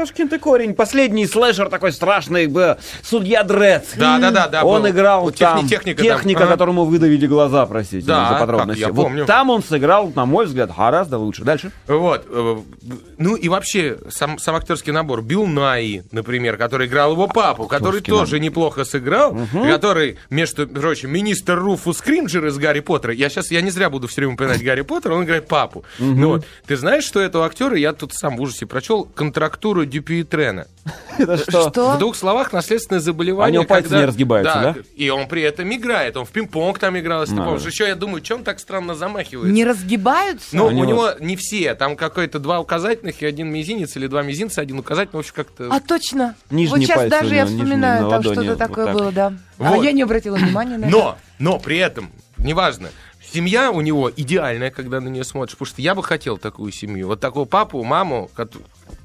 Ёшкин 0.05 0.29
ты 0.29 0.39
корень. 0.39 0.75
Последний 0.75 1.27
слэшер 1.27 1.71
такой 1.71 1.91
страшный, 1.91 2.47
б, 2.47 2.77
судья 3.03 3.43
Дредд. 3.43 3.87
Да, 3.97 4.19
да, 4.19 4.31
да, 4.31 4.49
да. 4.49 4.65
Он 4.65 4.83
был. 4.83 4.91
играл 4.91 5.23
Вот 5.23 5.37
там, 5.37 5.61
техни- 5.61 5.69
техника, 5.71 6.05
там. 6.05 6.17
техника 6.19 6.43
Ага. 6.43 6.53
которому 6.53 6.85
выдавили 6.85 7.27
глаза, 7.27 7.65
простите 7.65 8.07
Да, 8.07 8.33
за 8.35 8.39
подробности. 8.41 8.81
я 8.83 8.89
вот 8.93 9.03
помню. 9.05 9.25
там 9.25 9.49
он 9.49 9.63
сыграл, 9.63 10.13
на 10.15 10.27
мой 10.27 10.45
взгляд, 10.45 10.71
гораздо 10.77 11.17
лучше. 11.17 11.43
Дальше. 11.43 11.73
Вот. 11.89 12.27
э, 12.29 12.57
Ну 13.17 13.35
и 13.37 13.49
вообще, 13.49 13.97
сам, 14.11 14.39
сам 14.39 14.57
актерский 14.57 14.93
набор. 14.93 15.23
Билл 15.23 15.47
Най, 15.47 16.03
например, 16.13 16.59
который 16.59 16.87
играл 16.87 17.13
его 17.13 17.27
папу, 17.29 17.67
который 17.67 18.01
Актерский 18.01 18.13
тоже 18.13 18.41
неплохо 18.41 18.85
сыграл, 18.85 19.35
который, 19.53 20.19
между 20.29 20.67
прочим, 20.67 21.11
министр 21.13 21.59
Руфус 21.59 21.99
Скримджер 21.99 22.45
из 22.47 22.59
Гарри 22.59 22.81
Поттера. 22.81 23.15
Я 23.15 23.31
сейчас, 23.31 23.51
я 23.51 23.63
не 23.63 23.71
зря 23.71 23.89
буду 23.89 24.07
все 24.09 24.21
время 24.21 24.35
упоминать 24.35 24.63
Гарри 24.63 24.83
Поттера, 24.83 25.15
он 25.15 25.25
играет 25.25 25.49
папу. 25.49 25.85
Ну 25.99 26.29
вот. 26.29 26.45
Ты 26.67 26.77
знаешь, 26.77 27.05
что 27.05 27.21
этого 27.21 27.47
актера, 27.47 27.75
я 27.77 27.93
тут 27.95 28.13
сам 28.13 28.37
в 28.37 28.43
ужасе 28.43 28.67
прочел, 28.67 29.05
контрактуру 29.15 29.87
Дюпюитрена. 29.95 30.67
Это 31.19 31.37
что? 31.39 31.71
Что? 31.71 31.93
В 31.95 31.99
двух 31.99 32.17
словах, 32.17 32.53
наследственное 32.53 33.01
заболевание. 33.01 33.59
А 33.59 33.61
у 33.61 33.63
него 33.63 33.69
пальцы 33.69 33.89
когда- 33.89 34.01
не 34.01 34.07
разгибаются, 34.07 34.53
да? 34.55 34.75
И 34.97 35.09
он 35.09 35.29
при 35.29 35.43
этом 35.43 35.73
играет. 35.73 36.17
Он 36.17 36.25
в 36.25 36.31
пинг-понг 36.31 36.79
там 36.81 36.99
играл, 36.99 37.23
если 37.23 37.37
ты 37.37 37.41
А, 37.41 37.45
помнишь. 37.45 37.63
да. 37.63 37.69
Еще 37.69 37.87
я 37.87 37.95
думаю, 37.95 38.25
что 38.25 38.35
он 38.35 38.45
так 38.45 38.59
странно 38.59 38.95
замахивается. 38.97 39.55
Не 39.55 39.65
разгибаются? 39.65 40.57
Ну, 40.57 40.67
У 40.67 40.71
него- 40.73 40.85
него 40.85 41.11
не 41.21 41.37
все. 41.37 41.75
Там 41.75 41.95
какой-то 41.97 42.39
два 42.41 42.59
указательных 42.61 43.23
и 43.23 43.27
один 43.27 43.49
мизинец, 43.53 43.97
или 43.97 44.09
два 44.09 44.23
мизинца, 44.23 44.61
один 44.61 44.79
указательный. 44.81 45.19
В 45.19 45.21
общем, 45.21 45.33
как-то... 45.37 45.69
А 45.71 45.81
точно. 45.81 46.35
Нижние 46.51 46.69
вот 46.71 46.81
сейчас 46.81 46.97
пальцы 46.99 47.11
даже 47.21 47.35
я 47.37 47.47
вспоминаю, 47.47 48.03
на 48.05 48.09
там 48.11 48.19
ладони, 48.19 48.33
что-то 48.35 48.49
вот 48.51 48.59
такое 48.59 48.85
так. 48.87 48.95
было, 48.95 49.13
да. 49.13 49.33
А 49.59 49.71
Вот. 49.75 49.85
я 49.85 49.93
не 49.93 50.03
обратила 50.03 50.37
внимания 50.37 50.77
на 50.77 50.87
это. 50.87 50.91
Но, 50.93 51.19
но 51.39 51.59
при 51.61 51.79
этом, 51.79 52.11
неважно, 52.39 52.89
семья 53.33 53.71
у 53.71 53.81
него 53.81 54.11
идеальная, 54.15 54.71
когда 54.73 55.01
на 55.01 55.09
нее 55.09 55.23
смотришь. 55.25 55.53
Потому 55.57 55.67
что 55.73 55.81
я 55.83 55.95
бы 55.95 56.03
хотел 56.03 56.37
такую 56.39 56.73
семью. 56.73 57.07
Вот 57.07 57.21
такого 57.21 57.45
папу, 57.45 57.83
маму, 57.85 58.29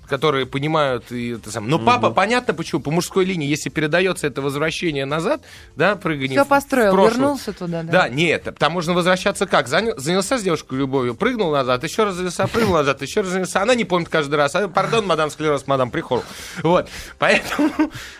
которые 0.10 0.46
понимают 0.46 1.12
и 1.12 1.30
это 1.32 1.52
сам. 1.52 1.70
Но 1.70 1.80
папа, 1.80 2.10
понятно 2.10 2.54
почему, 2.54 2.82
по 2.82 2.92
мужской 2.92 3.24
линии, 3.26 3.48
если 3.48 3.70
передается 3.70 4.28
это 4.28 4.42
возвращение 4.42 5.06
назад, 5.06 5.42
да, 5.76 5.96
прыгание 5.96 6.40
Все 6.40 6.44
в- 6.44 6.48
в 6.48 6.50
построил, 6.50 6.92
прошлое. 6.92 7.14
вернулся 7.14 7.54
туда, 7.54 7.84
да. 7.84 7.92
Да, 7.92 8.10
нет, 8.10 8.50
там 8.58 8.74
можно 8.74 8.94
возвращаться 8.94 9.46
как? 9.46 9.68
Заня- 9.68 9.98
занялся 9.98 10.38
с 10.38 10.42
девушкой 10.42 10.80
любовью, 10.80 11.16
прыгнул 11.16 11.52
назад, 11.52 11.84
еще 11.84 12.04
раз 12.04 12.16
занялся, 12.16 12.48
прыгнул 12.48 12.74
назад, 12.76 13.02
еще 13.02 13.22
раз 13.22 13.30
занялся. 13.30 13.62
Она 13.62 13.76
не 13.76 13.86
помнит 13.86 14.10
каждый 14.10 14.36
раз. 14.36 14.56
А, 14.56 14.68
пардон, 14.68 15.06
мадам 15.06 15.30
склероз, 15.30 15.68
мадам 15.68 15.92
прихор. 15.92 16.24
Вот. 16.64 16.90
Поэтому... 17.20 17.70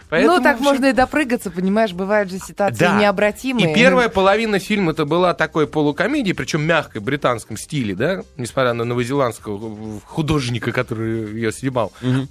поэтому, 0.10 0.38
ну, 0.38 0.44
так 0.44 0.58
в 0.58 0.60
общем, 0.62 0.74
можно 0.74 0.86
и 0.88 0.94
допрыгаться, 0.94 1.52
понимаешь, 1.52 1.94
бывают 1.94 2.30
же 2.30 2.40
ситуации 2.40 2.80
да. 2.80 3.00
необратимые. 3.00 3.72
И 3.72 3.76
первая 3.76 4.10
половина 4.10 4.60
фильма 4.60 4.92
это 4.92 5.06
была 5.06 5.34
такой 5.34 5.68
полукомедией, 5.68 6.36
причем 6.36 6.62
мягкой, 6.62 7.02
британском 7.02 7.58
стиле, 7.58 7.96
да, 7.96 8.24
несмотря 8.38 8.74
на 8.74 8.86
новозеландского 8.86 10.00
художника, 10.06 10.72
который 10.72 11.34
ее 11.34 11.52
снимал. 11.52 11.79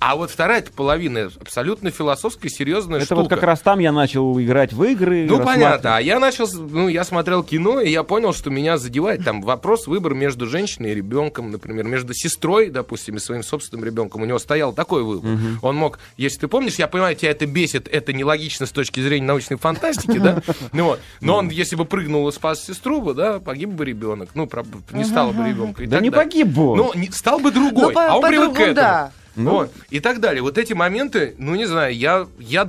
А 0.01 0.17
вот 0.17 0.31
вторая 0.31 0.65
половина 0.75 1.31
абсолютно 1.41 1.91
философская, 1.91 2.51
серьезная 2.51 2.99
Это 2.99 3.07
штука. 3.07 3.21
вот 3.21 3.29
как 3.31 3.43
раз 3.43 3.61
там 3.61 3.79
я 3.79 3.93
начал 3.93 4.39
играть 4.41 4.73
в 4.73 4.83
игры. 4.85 5.27
Ну, 5.29 5.43
понятно. 5.45 5.97
А 5.97 6.01
я 6.01 6.19
начал, 6.19 6.47
ну, 6.53 6.89
я 6.89 7.05
смотрел 7.05 7.43
кино, 7.43 7.81
и 7.81 7.91
я 7.91 8.03
понял, 8.03 8.33
что 8.33 8.51
меня 8.51 8.77
задевает 8.79 9.25
там 9.25 9.41
вопрос, 9.43 9.87
выбор 9.87 10.15
между 10.15 10.47
женщиной 10.47 10.93
и 10.93 10.95
ребенком, 10.95 11.51
например, 11.51 11.85
между 11.85 12.15
сестрой, 12.15 12.71
допустим, 12.71 13.17
и 13.17 13.19
своим 13.19 13.43
собственным 13.43 13.85
ребенком. 13.85 14.23
У 14.23 14.25
него 14.25 14.39
стоял 14.39 14.73
такой 14.73 15.03
выбор. 15.03 15.31
Он 15.63 15.77
мог, 15.77 15.99
если 16.17 16.41
ты 16.41 16.49
помнишь, 16.49 16.77
я 16.77 16.89
понимаю, 16.89 17.17
тебя 17.17 17.31
это 17.31 17.47
бесит, 17.47 17.89
это 17.89 18.13
нелогично 18.13 18.67
с 18.67 18.71
точки 18.73 19.01
зрения 19.01 19.27
научной 19.27 19.57
фантастики, 19.59 20.19
да? 20.19 20.43
Ну 20.73 20.85
вот. 20.85 21.01
Но 21.21 21.37
он, 21.37 21.49
если 21.51 21.77
бы 21.77 21.85
прыгнул 21.85 22.29
и 22.29 22.33
спас 22.33 22.65
сестру 22.65 23.01
бы, 23.01 23.15
да, 23.15 23.39
погиб 23.41 23.71
бы 23.71 23.85
ребенок. 23.85 24.31
Ну, 24.35 24.49
не 24.93 25.05
стало 25.05 25.33
бы 25.33 25.49
ребенка. 25.49 25.87
Да 25.87 26.01
не 26.01 26.11
погиб 26.11 26.49
бы. 26.49 26.77
Ну, 26.77 26.93
стал 27.13 27.39
бы 27.41 27.51
другой, 27.51 27.89
Ну, 27.89 27.93
по- 27.93 28.07
а 28.09 28.17
он 28.17 28.23
привык 28.29 28.55
к 28.55 28.61
этому. 28.61 29.13
Ну. 29.39 29.51
Вот. 29.51 29.73
И 29.91 30.01
так 30.01 30.21
далее. 30.21 30.43
Вот 30.43 30.59
эти 30.59 30.73
моменты, 30.75 31.35
ну, 31.39 31.55
не 31.55 31.67
знаю, 31.67 31.95
я, 31.97 32.27
я 32.39 32.63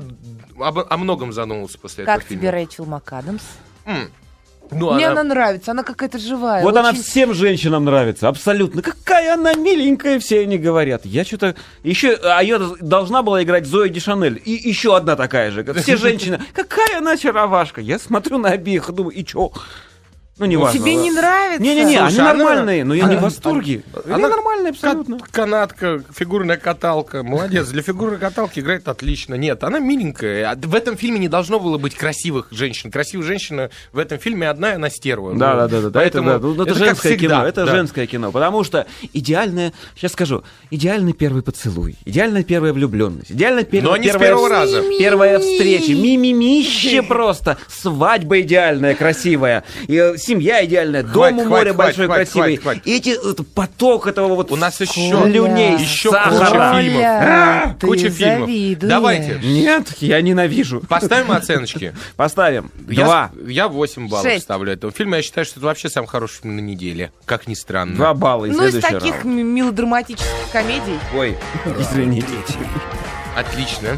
об- 0.59 0.85
о 0.89 0.97
многом 0.97 1.33
задумался 1.33 1.77
после 1.79 2.05
Как 2.05 2.17
этого 2.17 2.29
фильма. 2.29 2.41
тебе 2.41 2.49
Рэйчел 2.51 2.85
МакАдамс? 2.85 3.41
М. 3.85 4.09
Ну, 4.71 4.93
Мне 4.93 5.07
она- 5.07 5.21
она 5.21 5.33
нравится, 5.33 5.71
она 5.71 5.81
какая-то 5.81 6.19
живая. 6.19 6.61
Вот 6.61 6.77
она 6.77 6.89
очень- 6.91 7.01
всем 7.01 7.33
женщинам 7.33 7.85
нравится, 7.85 8.27
абсолютно. 8.27 8.83
Какая 8.83 9.33
она 9.33 9.55
миленькая, 9.55 10.19
все 10.19 10.41
они 10.41 10.59
говорят. 10.59 11.07
Я 11.07 11.25
что-то... 11.25 11.55
Еще... 11.81 12.13
А 12.23 12.43
ее 12.43 12.59
должна 12.79 13.23
была 13.23 13.41
играть 13.41 13.65
Зоя 13.65 13.89
Дешанель. 13.89 14.39
И 14.45 14.51
еще 14.51 14.95
одна 14.95 15.15
такая 15.15 15.49
же. 15.49 15.63
Все 15.73 15.97
женщины. 15.97 16.39
Какая 16.53 16.99
она 16.99 17.13
очаровашка. 17.13 17.81
Я 17.81 17.97
смотрю 17.97 18.37
на 18.37 18.49
обеих 18.49 18.89
и 18.89 18.93
думаю, 18.93 19.15
и 19.17 19.25
чё? 19.25 19.51
Ну, 20.39 20.45
не 20.45 20.57
важно. 20.57 20.79
Тебе 20.79 20.95
не 20.95 21.11
нравится? 21.11 21.61
Не-не-не, 21.61 21.97
они 21.99 22.09
Слушай, 22.11 22.19
она- 22.21 22.33
нормальные, 22.33 22.83
но 22.85 22.93
я 22.93 23.03
не 23.03 23.09
в 23.09 23.11
она- 23.17 23.21
восторге. 23.27 23.83
Они 24.05 24.13
она- 24.13 24.29
нормальные 24.29 24.69
абсолютно. 24.71 25.19
Кат- 25.19 25.29
канатка, 25.29 26.01
фигурная 26.15 26.57
каталка. 26.57 27.23
Молодец. 27.23 27.67
Для 27.69 27.81
фигурной 27.81 28.17
каталки 28.17 28.59
играет 28.59 28.87
отлично. 28.87 29.35
Нет, 29.35 29.63
она 29.63 29.79
миленькая. 29.79 30.51
А 30.51 30.55
В 30.55 30.75
этом 30.75 30.95
фильме 30.97 31.19
не 31.19 31.27
должно 31.27 31.59
было 31.59 31.77
быть 31.77 31.93
красивых 31.95 32.47
женщин. 32.51 32.89
Красивая 32.91 33.25
женщина 33.25 33.69
в 33.91 33.99
этом 33.99 34.17
фильме 34.17 34.49
одна, 34.49 34.71
и 34.71 34.75
она 34.75 34.89
стерва. 34.89 35.33
Да, 35.35 35.55
да, 35.55 35.67
да, 35.67 35.81
да, 35.81 35.89
да. 35.89 36.01
Это, 36.03 36.21
поэтому 36.21 36.29
да. 36.29 36.39
Ну, 36.39 36.53
это, 36.63 36.65
как 36.65 36.77
женское 36.77 37.09
всегда, 37.17 37.35
кино. 37.39 37.47
Это 37.47 37.65
да. 37.65 37.71
женское 37.71 38.07
кино. 38.07 38.31
Потому 38.31 38.63
что 38.63 38.87
идеальное, 39.13 39.73
сейчас 39.95 40.13
скажу, 40.13 40.43
идеальный 40.71 41.13
первый 41.13 41.43
поцелуй, 41.43 41.95
идеальная 42.05 42.43
первая 42.43 42.71
влюбленность, 42.71 43.31
идеальная 43.31 43.63
пер- 43.65 43.81
Но 43.83 43.97
не 43.97 44.07
с 44.07 44.11
первая, 44.11 44.27
первого 44.29 44.47
вс- 44.47 44.51
раза. 44.51 44.83
первая 44.97 45.39
встреча, 45.39 45.91
мимимище 45.93 47.01
просто, 47.03 47.57
свадьба 47.67 48.41
идеальная, 48.41 48.95
красивая, 48.95 49.63
и, 49.87 49.95
э, 49.95 50.17
семья 50.29 50.63
идеальная, 50.65 51.03
дом 51.03 51.11
Хватит, 51.13 51.37
у 51.39 51.49
моря 51.49 51.73
хватит, 51.73 51.75
большой, 51.75 52.05
хватит, 52.05 52.25
красивый. 52.31 52.57
хватит, 52.57 52.63
хватит. 52.83 52.87
И 52.87 52.97
эти, 52.97 53.09
этот 53.31 53.47
поток 53.53 54.07
этого 54.07 54.35
вот 54.35 54.51
У 54.51 54.55
нас 54.55 54.79
еще- 54.79 54.91
слюней, 54.93 55.77
еще 55.77 56.11
сахара. 56.11 56.71
куча 56.71 56.81
фильмов. 56.81 57.75
Ты 57.79 57.87
Куча 57.87 58.09
фильмов. 58.09 58.39
завидуешь. 58.49 58.89
Давайте. 58.89 59.39
Нет, 59.43 59.87
я 59.99 60.21
ненавижу. 60.21 60.81
Поставим 60.87 61.31
оценочки. 61.31 61.95
Поставим. 62.15 62.71
Я, 62.87 63.05
Два. 63.05 63.31
я 63.47 63.67
8 63.67 64.07
баллов 64.07 64.25
Шесть. 64.25 64.43
ставлю 64.43 64.71
этому 64.71 64.91
фильму. 64.91 65.15
Я 65.15 65.21
считаю, 65.21 65.45
что 65.45 65.59
это 65.59 65.65
вообще 65.67 65.89
самый 65.89 66.07
хороший 66.07 66.41
фильм 66.41 66.55
на 66.55 66.61
неделе. 66.61 67.11
Как 67.25 67.47
ни 67.47 67.53
странно. 67.53 67.95
Два 67.95 68.13
балла. 68.13 68.45
И 68.45 68.51
Ну, 68.51 68.65
из 68.67 68.79
таких 68.81 69.23
раунд. 69.23 69.25
мелодраматических 69.25 70.51
комедий. 70.51 70.99
Ой, 71.15 71.35
извините. 71.79 72.27
Отлично. 73.35 73.97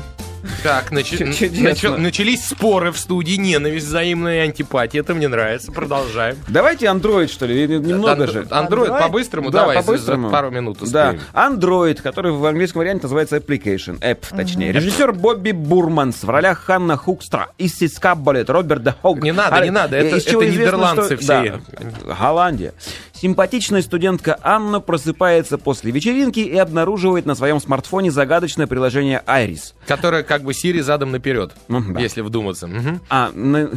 Так, 0.63 0.89
Чудесно. 1.04 1.25
начи- 1.69 1.97
начались 1.97 2.45
споры 2.45 2.91
в 2.91 2.97
студии, 2.97 3.36
ненависть, 3.36 3.88
взаимная 3.88 4.43
антипатия. 4.43 5.01
Это 5.01 5.13
мне 5.13 5.27
нравится. 5.27 5.71
Продолжаем. 5.71 6.38
Давайте 6.47 6.88
андроид, 6.88 7.30
что 7.32 7.45
ли? 7.45 7.67
Немного 7.67 8.27
же. 8.27 8.47
Андроид 8.49 8.91
Android? 8.91 8.99
по-быстрому, 9.01 9.49
Да, 9.51 9.60
давай, 9.62 9.77
по-быстрому. 9.77 10.30
пару 10.30 10.51
минут 10.51 10.77
Да. 10.91 11.15
Android, 11.34 12.01
который 12.01 12.32
в 12.32 12.45
английском 12.45 12.80
варианте 12.80 13.04
называется 13.04 13.38
Application, 13.38 13.99
App, 13.99 14.36
точнее. 14.36 14.71
Режиссер 14.71 15.13
Бобби 15.13 15.51
Бурманс 15.51 16.23
в 16.23 16.30
ролях 16.30 16.60
Ханна 16.60 16.97
Хукстра, 16.97 17.49
Иссис 17.58 17.97
Каббалет, 17.99 18.49
Роберт 18.49 18.84
де 18.84 18.93
Хог. 19.01 19.21
Не 19.21 19.32
надо, 19.32 19.63
не 19.63 19.71
надо, 19.71 19.97
это- 19.97 20.17
нидерландцы 20.17 21.17
все. 21.17 21.60
Да, 22.06 22.15
Голландия. 22.15 22.73
Симпатичная 23.21 23.84
студентка 23.84 24.39
Анна 24.41 24.79
просыпается 24.79 25.60
после 25.60 25.91
вечеринки 25.91 26.39
и 26.39 26.57
обнаруживает 26.57 27.27
на 27.27 27.36
своем 27.36 27.60
смартфоне 27.62 28.10
загадочное 28.10 28.65
приложение 28.65 29.21
Iris. 29.27 29.73
Которая 29.86 30.23
как 30.23 30.41
бы 30.41 30.55
Сири 30.55 30.79
задом 30.79 31.12
наперед, 31.12 31.51
Ну, 31.67 31.84
да. 31.93 31.99
если 31.99 32.21
вдуматься. 32.21 32.67
А, 33.12 33.29
на- 33.36 33.69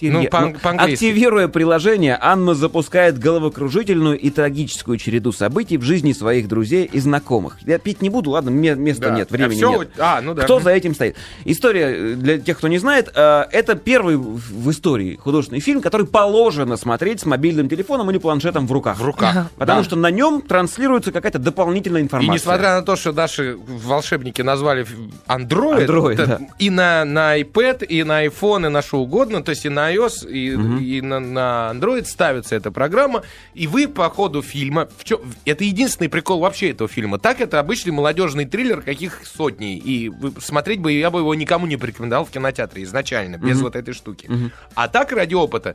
Ну, 0.00 0.24
по- 0.24 0.40
ну, 0.40 0.56
активируя 0.64 1.46
приложение, 1.46 2.18
Анна 2.20 2.54
запускает 2.54 3.16
головокружительную 3.20 4.18
и 4.18 4.28
трагическую 4.28 4.98
череду 4.98 5.30
событий 5.30 5.76
в 5.78 5.82
жизни 5.82 6.12
своих 6.12 6.48
друзей 6.48 6.90
и 6.92 6.98
знакомых. 6.98 7.58
Я 7.64 7.78
пить 7.78 8.02
не 8.02 8.10
буду, 8.10 8.30
ладно, 8.30 8.50
ме- 8.50 8.74
места 8.74 9.10
Да. 9.10 9.14
нет, 9.14 9.30
времени 9.30 9.62
А 9.62 9.70
нет. 9.78 9.88
а, 9.98 10.20
ну 10.20 10.34
да. 10.34 10.42
Кто 10.42 10.58
за 10.58 10.70
этим 10.70 10.96
стоит? 10.96 11.14
История, 11.44 11.94
э, 11.94 12.14
для 12.16 12.38
тех, 12.38 12.58
кто 12.58 12.66
не 12.66 12.78
знает, 12.78 13.08
э, 13.14 13.44
это 13.52 13.76
первый 13.76 14.16
в 14.16 14.68
истории 14.68 15.14
художественный 15.14 15.60
фильм, 15.60 15.80
который 15.80 16.06
положено 16.08 16.76
смотреть 16.76 17.20
с 17.20 17.24
мобильным 17.24 17.68
телефоном 17.68 18.10
или 18.10 18.18
планшетом 18.18 18.47
в 18.52 18.72
руках. 18.72 18.98
В 18.98 19.04
руках. 19.04 19.50
Потому 19.56 19.80
Да. 19.80 19.84
что 19.84 19.96
на 19.96 20.10
нем 20.10 20.42
транслируется 20.42 21.12
какая-то 21.12 21.38
дополнительная 21.38 22.00
И 22.00 22.04
информация. 22.04 22.34
несмотря 22.34 22.74
на 22.76 22.82
то, 22.82 22.96
что 22.96 23.12
наши 23.12 23.56
волшебники 23.56 24.42
назвали 24.42 24.86
Android, 25.26 25.86
Android, 25.86 26.12
это 26.14 26.26
да. 26.26 26.40
и 26.58 26.70
на, 26.70 27.04
на 27.04 27.38
iPad, 27.40 27.84
и 27.84 28.02
на 28.02 28.24
iPhone, 28.26 28.66
и 28.66 28.68
на 28.70 28.82
что 28.82 28.98
угодно, 29.00 29.42
то 29.42 29.50
есть 29.50 29.64
и 29.64 29.68
на 29.68 29.92
iOS, 29.94 30.28
и, 30.30 30.96
и 30.96 31.00
на, 31.02 31.20
на 31.20 31.70
Android 31.74 32.04
ставится 32.06 32.54
эта 32.56 32.70
программа, 32.70 33.22
и 33.54 33.66
вы 33.66 33.88
по 33.88 34.08
ходу 34.10 34.42
фильма, 34.42 34.88
в 34.96 35.04
чё- 35.04 35.20
это 35.44 35.64
единственный 35.64 36.08
прикол 36.08 36.40
вообще 36.40 36.70
этого 36.70 36.88
фильма, 36.88 37.18
так 37.18 37.40
это 37.40 37.58
обычный 37.60 37.90
молодежный 37.92 38.44
триллер, 38.44 38.82
каких 38.82 39.20
сотни, 39.26 39.76
и 39.76 40.10
смотреть 40.40 40.80
бы 40.80 40.92
я 40.92 41.10
бы 41.10 41.20
его 41.20 41.34
никому 41.34 41.66
не 41.66 41.76
порекомендовал 41.76 42.24
в 42.24 42.30
кинотеатре 42.30 42.82
изначально, 42.84 43.36
без 43.36 43.60
вот 43.60 43.76
этой 43.76 43.94
штуки. 43.94 44.28
А 44.74 44.88
так 44.88 45.12
ради 45.12 45.34
опыта, 45.34 45.74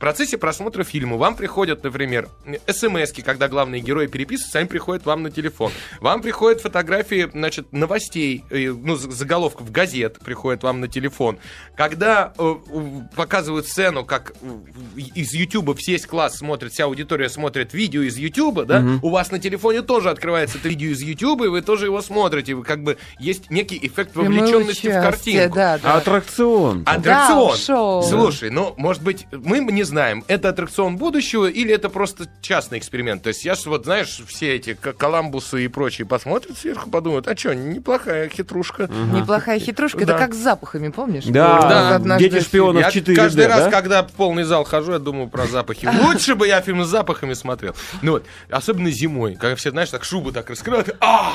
процессе 0.00 0.38
просмотра 0.38 0.82
фильма 0.82 1.16
вам 1.16 1.36
приходят, 1.36 1.84
например, 1.84 2.28
смс 2.66 3.12
когда 3.22 3.48
главные 3.48 3.80
герои 3.80 4.06
переписываются, 4.06 4.58
они 4.58 4.68
приходят 4.68 5.04
вам 5.06 5.22
на 5.22 5.30
телефон. 5.30 5.72
Вам 6.00 6.22
приходят 6.22 6.60
фотографии, 6.60 7.28
значит, 7.32 7.72
новостей, 7.72 8.44
ну, 8.50 8.96
заголовков 8.96 9.70
газет 9.70 10.18
приходят 10.24 10.62
вам 10.62 10.80
на 10.80 10.88
телефон. 10.88 11.38
Когда 11.76 12.32
э, 12.38 12.54
показывают 13.14 13.66
сцену, 13.66 14.04
как 14.04 14.32
э, 14.40 14.46
из 15.14 15.34
Ютуба 15.34 15.76
весь 15.86 16.06
класс 16.06 16.38
смотрит, 16.38 16.72
вся 16.72 16.84
аудитория 16.84 17.28
смотрит 17.28 17.74
видео 17.74 18.02
из 18.02 18.16
Ютуба, 18.16 18.64
да, 18.64 18.84
у 19.02 19.10
вас 19.10 19.30
на 19.30 19.38
телефоне 19.38 19.82
тоже 19.82 20.10
открывается 20.10 20.58
это 20.58 20.68
видео 20.68 20.90
из 20.90 21.02
Ютуба, 21.02 21.44
и 21.44 21.48
вы 21.48 21.60
тоже 21.60 21.86
его 21.86 22.00
смотрите. 22.00 22.54
Вы 22.54 22.64
как 22.64 22.82
бы 22.82 22.96
есть 23.18 23.50
некий 23.50 23.78
эффект 23.82 24.16
вовлеченности 24.16 24.86
в 24.86 25.02
картинку. 25.02 25.56
Да, 25.56 25.78
да. 25.78 25.94
Аттракцион. 25.96 26.84
Аттракцион. 26.86 27.50
Да, 27.50 27.56
шоу. 27.56 28.02
Слушай, 28.02 28.50
ну, 28.50 28.72
может 28.78 29.02
быть, 29.02 29.26
мы 29.30 29.58
не 29.58 29.84
знаем, 29.90 30.24
это 30.28 30.48
аттракцион 30.48 30.96
будущего 30.96 31.46
или 31.46 31.72
это 31.74 31.90
просто 31.90 32.26
частный 32.40 32.78
эксперимент. 32.78 33.22
То 33.22 33.28
есть 33.28 33.44
я 33.44 33.54
вот, 33.66 33.84
знаешь, 33.84 34.20
все 34.26 34.56
эти 34.56 34.74
Коламбусы 34.74 35.64
и 35.64 35.68
прочие 35.68 36.06
посмотрят 36.06 36.56
сверху, 36.56 36.88
подумают, 36.90 37.28
а 37.28 37.36
что, 37.36 37.54
неплохая 37.54 38.28
хитрушка. 38.28 38.88
Неплохая 38.88 39.58
хитрушка. 39.58 40.06
Да. 40.06 40.14
Это 40.14 40.18
как 40.18 40.34
с 40.34 40.38
запахами, 40.38 40.88
помнишь? 40.88 41.24
Да, 41.26 41.60
да, 41.60 41.96
однажды 41.96 42.30
«Дети 42.30 42.42
шпионов» 42.42 42.82
Я 42.82 42.88
4D, 42.88 43.14
каждый 43.14 43.46
раз, 43.46 43.64
да? 43.64 43.70
когда 43.70 44.02
в 44.02 44.12
полный 44.12 44.44
зал 44.44 44.64
хожу, 44.64 44.92
я 44.92 44.98
думаю 44.98 45.28
про 45.28 45.46
запахи. 45.46 45.88
Лучше 46.02 46.34
бы 46.34 46.46
я 46.46 46.60
фильм 46.60 46.84
с 46.84 46.88
запахами 46.88 47.34
смотрел. 47.34 47.74
Ну 48.02 48.12
вот, 48.12 48.24
особенно 48.48 48.90
зимой, 48.90 49.34
когда 49.34 49.56
все, 49.56 49.70
знаешь, 49.70 49.90
так 49.90 50.04
шубу 50.04 50.32
так 50.32 50.48
раскрывают. 50.48 50.96
А! 51.00 51.34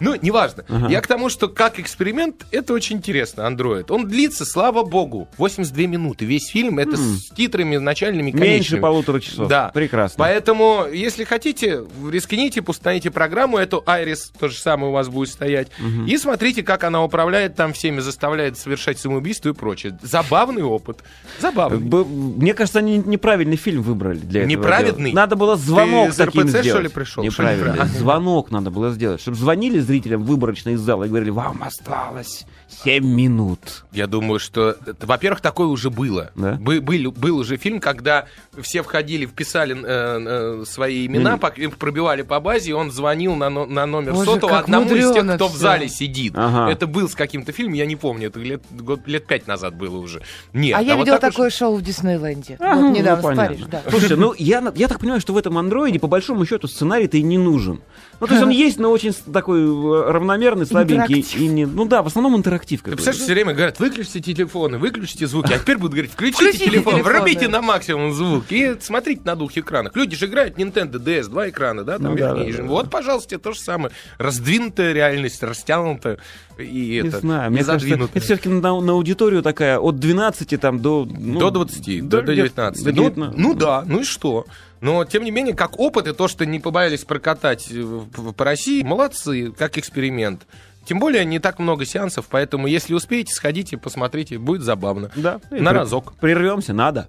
Ну, 0.00 0.14
неважно. 0.20 0.64
Я 0.88 1.00
к 1.00 1.06
тому, 1.06 1.28
что 1.28 1.48
как 1.48 1.78
эксперимент, 1.78 2.46
это 2.50 2.72
очень 2.72 2.96
интересно, 2.96 3.42
Android. 3.42 3.86
Он 3.90 4.06
длится, 4.06 4.44
слава 4.44 4.84
богу, 4.84 5.28
82 5.36 5.86
минуты. 5.86 6.24
Весь 6.24 6.48
фильм 6.48 6.78
это 6.78 6.96
с 6.96 7.30
титрами 7.30 7.76
начальными 7.96 8.30
и 8.30 8.32
Меньше 8.34 8.46
конечными. 8.46 8.80
полутора 8.80 9.20
часов. 9.20 9.48
Да. 9.48 9.70
Прекрасно. 9.72 10.16
Поэтому, 10.18 10.84
если 10.92 11.24
хотите, 11.24 11.82
рискните, 12.10 12.62
установите 12.66 13.10
программу, 13.10 13.56
эту 13.56 13.82
Айрис, 13.86 14.32
то 14.38 14.48
же 14.48 14.58
самое 14.58 14.90
у 14.90 14.92
вас 14.92 15.08
будет 15.08 15.30
стоять, 15.30 15.68
и 16.06 16.16
смотрите, 16.18 16.62
как 16.62 16.84
она 16.84 17.02
управляет 17.02 17.54
там 17.56 17.72
всеми, 17.72 18.00
заставляет 18.00 18.58
совершать 18.58 18.98
самоубийство 18.98 19.48
и 19.48 19.52
прочее. 19.52 19.98
Забавный 20.02 20.62
опыт. 20.62 20.98
Забавный. 21.40 21.78
Б- 21.78 22.04
Мне 22.04 22.52
кажется, 22.54 22.80
они 22.80 22.98
неправильный 22.98 23.56
фильм 23.56 23.82
выбрали 23.82 24.18
для 24.18 24.40
этого. 24.42 24.50
Неправедный? 24.50 25.10
дела. 25.12 25.22
Надо 25.22 25.36
было 25.36 25.56
звонок 25.56 26.10
Ты 26.10 26.26
таким 26.26 26.42
РПЦ, 26.42 26.50
что 26.50 26.62
сделать. 26.62 26.82
ли, 26.84 26.88
пришел? 26.90 27.24
Неправильный. 27.24 27.62
Что 27.64 27.72
неправильно? 27.72 27.98
Звонок 27.98 28.50
надо 28.50 28.70
было 28.70 28.90
сделать. 28.90 29.20
Чтобы 29.20 29.36
звонили 29.36 29.78
зрителям 29.78 30.22
выборочно 30.24 30.70
из 30.70 30.80
зала 30.80 31.04
и 31.04 31.08
говорили, 31.08 31.30
вам 31.30 31.62
осталось 31.62 32.44
7 32.68 33.04
минут. 33.04 33.84
Я 33.92 34.06
думаю, 34.06 34.38
что, 34.40 34.70
это, 34.86 35.06
во-первых, 35.06 35.40
такое 35.40 35.68
уже 35.68 35.88
было. 35.90 36.30
Да? 36.34 36.52
Бы- 36.54 36.80
был, 36.80 37.12
был 37.12 37.38
уже 37.38 37.56
фильм, 37.56 37.78
когда 37.80 38.26
все 38.60 38.82
входили, 38.82 39.24
вписали 39.26 39.74
э, 39.76 40.60
э, 40.62 40.64
свои 40.66 41.06
имена, 41.06 41.36
пок- 41.36 41.58
их 41.58 41.76
пробивали 41.78 42.22
по 42.22 42.40
базе, 42.40 42.70
и 42.70 42.72
он 42.72 42.90
звонил 42.90 43.34
на, 43.36 43.50
но- 43.50 43.66
на 43.66 43.86
номер 43.86 44.14
Боже, 44.14 44.32
сотового 44.32 44.56
как 44.56 44.64
одному 44.64 44.92
из 44.94 45.12
тех, 45.12 45.34
кто 45.36 45.46
в 45.48 45.52
всё. 45.52 45.58
зале 45.60 45.88
сидит. 45.88 46.32
Ага. 46.36 46.70
Это 46.72 46.86
был 46.86 47.08
с 47.08 47.14
каким-то 47.14 47.52
фильмом, 47.52 47.74
я 47.74 47.86
не 47.86 47.96
помню, 47.96 48.28
это 48.28 48.40
лет, 48.40 48.62
год, 48.70 49.00
лет 49.06 49.26
пять 49.26 49.46
назад 49.46 49.74
было 49.76 49.96
уже. 49.98 50.22
Нет, 50.52 50.76
А 50.76 50.82
я 50.82 50.94
вот 50.96 51.02
видела 51.02 51.18
так 51.18 51.30
уж- 51.30 51.34
такое 51.36 51.50
шоу 51.50 51.76
в 51.76 51.82
Диснейленде. 51.82 52.56
Ага, 52.58 52.74
Вот 52.74 52.80
ну, 52.82 52.92
недавно 52.96 53.20
в 53.22 53.22
понятно. 53.22 53.46
Париж, 53.54 53.66
да. 53.70 53.82
Слушайте, 53.90 54.16
ну 54.16 54.34
я, 54.36 54.72
я 54.74 54.88
так 54.88 54.98
понимаю, 54.98 55.20
что 55.20 55.32
в 55.32 55.36
этом 55.38 55.56
андроиде 55.56 55.98
по 56.00 56.08
большому 56.08 56.44
счету 56.44 56.66
сценарий-то 56.68 57.16
и 57.16 57.22
не 57.22 57.38
нужен. 57.38 57.80
Ну, 58.20 58.26
то 58.26 58.34
есть 58.34 58.44
он 58.44 58.50
есть, 58.66 58.78
но 58.78 58.90
очень 58.90 59.12
такой 59.32 59.60
э, 59.62 60.10
равномерный, 60.10 60.66
слабенький. 60.66 61.24
И 61.36 61.48
не, 61.48 61.66
ну 61.66 61.84
да, 61.86 62.02
в 62.02 62.06
основном 62.06 62.36
интерактив. 62.36 62.80
Ты 62.82 62.92
представляешь, 62.92 63.22
все 63.22 63.32
время 63.32 63.54
говорят, 63.54 63.78
выключите 63.78 64.20
телефоны, 64.20 64.78
выключите 64.78 65.26
звуки, 65.26 65.52
а 65.52 65.58
теперь 65.58 65.76
будут 65.78 65.92
говорить, 65.92 66.12
включите, 66.12 66.42
Включите 66.44 66.70
телефон, 66.70 66.94
телефоны. 66.94 67.16
врубите 67.18 67.48
на 67.48 67.62
максимум 67.62 68.12
звук 68.12 68.44
и 68.50 68.76
смотрите 68.80 69.22
на 69.24 69.36
двух 69.36 69.56
экранах. 69.56 69.94
Люди 69.96 70.16
же 70.16 70.26
играют 70.26 70.56
Nintendo 70.58 70.92
DS, 71.02 71.28
два 71.28 71.48
экрана, 71.48 71.84
да, 71.84 71.98
там 71.98 72.12
Ну 72.12 72.16
да, 72.16 72.34
верхний 72.34 72.52
да, 72.52 72.58
и 72.58 72.62
да. 72.62 72.68
Вот, 72.68 72.90
пожалуйста, 72.90 73.38
то 73.38 73.52
же 73.52 73.60
самое. 73.60 73.92
Раздвинутая 74.18 74.92
реальность, 74.92 75.42
растянутая 75.42 76.18
и 76.58 77.00
Не 77.02 77.08
это, 77.08 77.20
знаю, 77.20 77.48
и 77.48 77.50
мне 77.54 77.64
кажется, 77.64 77.80
задвинутая. 77.80 78.16
это 78.16 78.24
все-таки 78.24 78.48
на, 78.48 78.80
на 78.80 78.92
аудиторию 78.92 79.42
такая 79.42 79.78
от 79.78 79.98
12 79.98 80.60
там 80.60 80.80
до... 80.80 81.06
ну, 81.08 81.38
до 81.38 81.50
20, 81.50 82.08
до, 82.08 82.22
до 82.22 82.32
где-то 82.32 82.34
19. 82.72 82.84
до 82.84 82.90
Ну, 82.92 82.96
19. 83.10 83.38
ну 83.38 83.54
да, 83.54 83.84
ну 83.86 84.00
и 84.00 84.04
что? 84.04 84.46
Но, 84.80 85.04
тем 85.04 85.24
не 85.24 85.30
менее, 85.30 85.54
как 85.54 85.78
опыт 85.78 86.06
и 86.06 86.12
то, 86.12 86.28
что 86.28 86.44
не 86.46 86.60
побоялись 86.60 87.04
прокатать 87.04 87.70
э, 87.70 87.80
в- 87.82 88.32
по 88.32 88.44
России, 88.44 88.82
молодцы, 88.82 89.52
как 89.52 89.78
эксперимент. 89.78 90.46
Тем 90.84 90.98
более, 91.00 91.24
не 91.24 91.38
так 91.38 91.58
много 91.58 91.84
сеансов, 91.84 92.26
поэтому, 92.30 92.66
если 92.66 92.94
успеете, 92.94 93.32
сходите, 93.34 93.76
посмотрите, 93.76 94.38
будет 94.38 94.62
забавно. 94.62 95.10
Да. 95.16 95.40
На 95.50 95.72
разок. 95.72 96.14
Прервемся, 96.20 96.72
надо. 96.72 97.08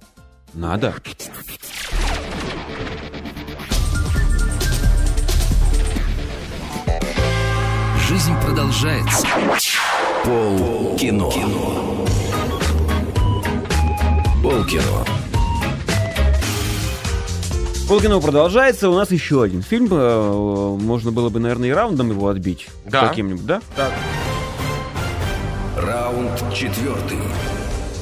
Надо. 0.53 0.95
Жизнь 8.07 8.33
продолжается. 8.41 9.27
Пол 10.23 10.95
кино. 10.97 11.29
Пол 14.41 14.63
кино. 14.65 15.05
Полкино 17.87 18.19
продолжается. 18.19 18.89
У 18.89 18.95
нас 18.95 19.11
еще 19.11 19.43
один 19.43 19.61
фильм. 19.61 19.87
Э, 19.91 20.77
Можно 20.77 21.11
было 21.11 21.29
бы, 21.29 21.39
наверное, 21.39 21.69
и 21.69 21.71
раундом 21.71 22.09
его 22.11 22.27
отбить. 22.27 22.67
Да. 22.85 23.07
Каким-нибудь, 23.07 23.45
да? 23.45 23.61
Так. 23.75 23.91
Раунд 25.77 26.43
четвертый. 26.53 27.17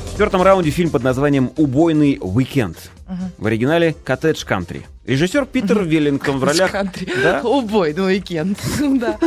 В 0.08 0.12
четвертом 0.12 0.42
раунде 0.42 0.72
фильм 0.72 0.90
под 0.90 1.04
названием 1.04 1.52
«Убойный 1.58 2.18
уикенд». 2.22 2.78
В 3.38 3.46
оригинале 3.46 3.96
«Коттедж 4.04 4.44
Кантри». 4.46 4.86
Режиссер 5.06 5.46
Питер 5.46 5.84
Веллингтон 5.84 6.40
в 6.40 6.44
ролях... 6.44 6.72
Да? 7.22 7.42
Убой, 7.44 7.94
ну 7.96 8.06
уикенд. 8.06 8.58
Да, 8.96 9.18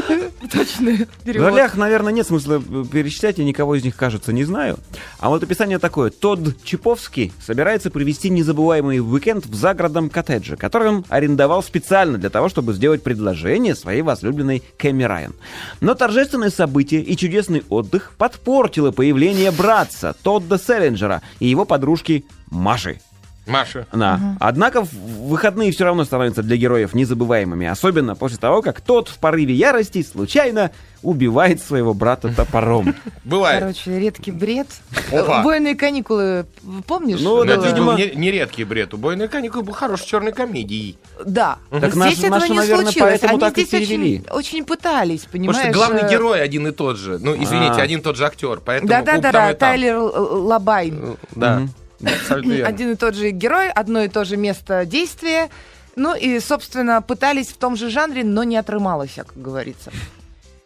точно. 0.50 1.06
В 1.24 1.36
ролях, 1.36 1.76
наверное, 1.76 2.12
нет 2.12 2.26
смысла 2.26 2.62
э, 2.66 2.84
перечислять, 2.90 3.38
я 3.38 3.44
никого 3.44 3.74
из 3.74 3.84
них, 3.84 3.94
кажется, 3.96 4.32
не 4.32 4.44
знаю. 4.44 4.78
А 5.18 5.28
вот 5.28 5.42
описание 5.42 5.78
такое. 5.78 6.10
Тодд 6.10 6.62
Чиповский 6.64 7.32
собирается 7.44 7.90
провести 7.90 8.30
незабываемый 8.30 9.00
уикенд 9.00 9.46
в 9.46 9.54
загородном 9.54 10.10
коттедже, 10.10 10.56
который 10.56 10.88
он 10.88 11.04
арендовал 11.08 11.62
специально 11.62 12.18
для 12.18 12.30
того, 12.30 12.48
чтобы 12.48 12.72
сделать 12.72 13.02
предложение 13.02 13.74
своей 13.74 14.02
возлюбленной 14.02 14.62
Кэмми 14.78 15.04
Райан. 15.04 15.34
Но 15.80 15.94
торжественное 15.94 16.50
событие 16.50 17.02
и 17.02 17.16
чудесный 17.16 17.62
отдых 17.68 18.12
подпортило 18.16 18.90
появление 18.90 19.50
братца 19.50 20.14
Тодда 20.22 20.58
Селлинджера 20.58 21.22
и 21.40 21.46
его 21.46 21.64
подружки 21.64 22.24
Маши. 22.50 23.00
Маша. 23.48 23.86
Да. 23.92 24.20
Однако 24.40 24.82
в- 24.84 24.92
выходные 25.28 25.72
все 25.72 25.84
равно 25.84 26.04
становятся 26.04 26.42
для 26.42 26.56
героев 26.56 26.94
незабываемыми, 26.94 27.66
особенно 27.66 28.14
после 28.14 28.38
того, 28.38 28.62
как 28.62 28.80
тот 28.80 29.08
в 29.08 29.18
порыве 29.18 29.54
ярости 29.54 30.02
случайно 30.02 30.70
убивает 31.02 31.62
своего 31.62 31.94
брата 31.94 32.28
топором. 32.34 32.94
Бывает. 33.24 33.60
Короче, 33.60 33.98
редкий 34.00 34.32
бред. 34.32 34.66
Опа. 35.12 35.40
Убойные 35.40 35.76
каникулы, 35.76 36.46
помнишь? 36.88 37.20
Ну, 37.20 37.44
да, 37.44 37.54
это 37.54 37.68
видимо- 37.68 37.94
не, 37.96 38.10
не 38.16 38.30
редкий 38.32 38.64
бред. 38.64 38.92
Убойная 38.94 39.28
каникула 39.28 39.62
был 39.62 39.72
хорошей 39.74 40.06
черной 40.06 40.32
комедией. 40.32 40.98
Да. 41.24 41.58
Так 41.70 41.94
Здесь 41.94 42.24
этого 42.24 42.44
не 42.46 42.54
наверное, 42.54 42.84
случилось. 42.86 43.22
Они 43.22 43.38
так 43.38 43.52
здесь 43.52 43.72
очень, 43.74 44.24
очень 44.30 44.64
пытались, 44.64 45.26
понимаешь? 45.30 45.56
Потому 45.58 45.72
что 45.74 45.78
главный 45.86 46.08
э, 46.08 46.10
герой 46.10 46.42
один 46.42 46.66
и 46.66 46.72
тот 46.72 46.96
же. 46.98 47.18
Ну, 47.18 47.32
извините, 47.34 47.74
А. 47.80 47.82
один 47.82 48.00
и 48.00 48.02
тот 48.02 48.16
же 48.16 48.26
актер. 48.26 48.60
Поэтому 48.64 48.88
Да-да-да. 48.88 49.54
Тайлер 49.54 49.98
Лабайн. 49.98 51.16
Да. 51.34 51.62
Абсолютно 52.02 52.52
верно. 52.52 52.68
Один 52.74 52.92
и 52.92 52.96
тот 52.96 53.14
же 53.14 53.30
герой, 53.30 53.70
одно 53.70 54.02
и 54.02 54.08
то 54.08 54.24
же 54.24 54.36
место 54.36 54.84
действия. 54.86 55.48
Ну 55.96 56.14
и, 56.14 56.38
собственно, 56.40 57.02
пытались 57.02 57.48
в 57.48 57.56
том 57.56 57.76
же 57.76 57.90
жанре, 57.90 58.22
но 58.24 58.44
не 58.44 58.56
отрымалось, 58.56 59.12
как 59.16 59.32
говорится. 59.34 59.90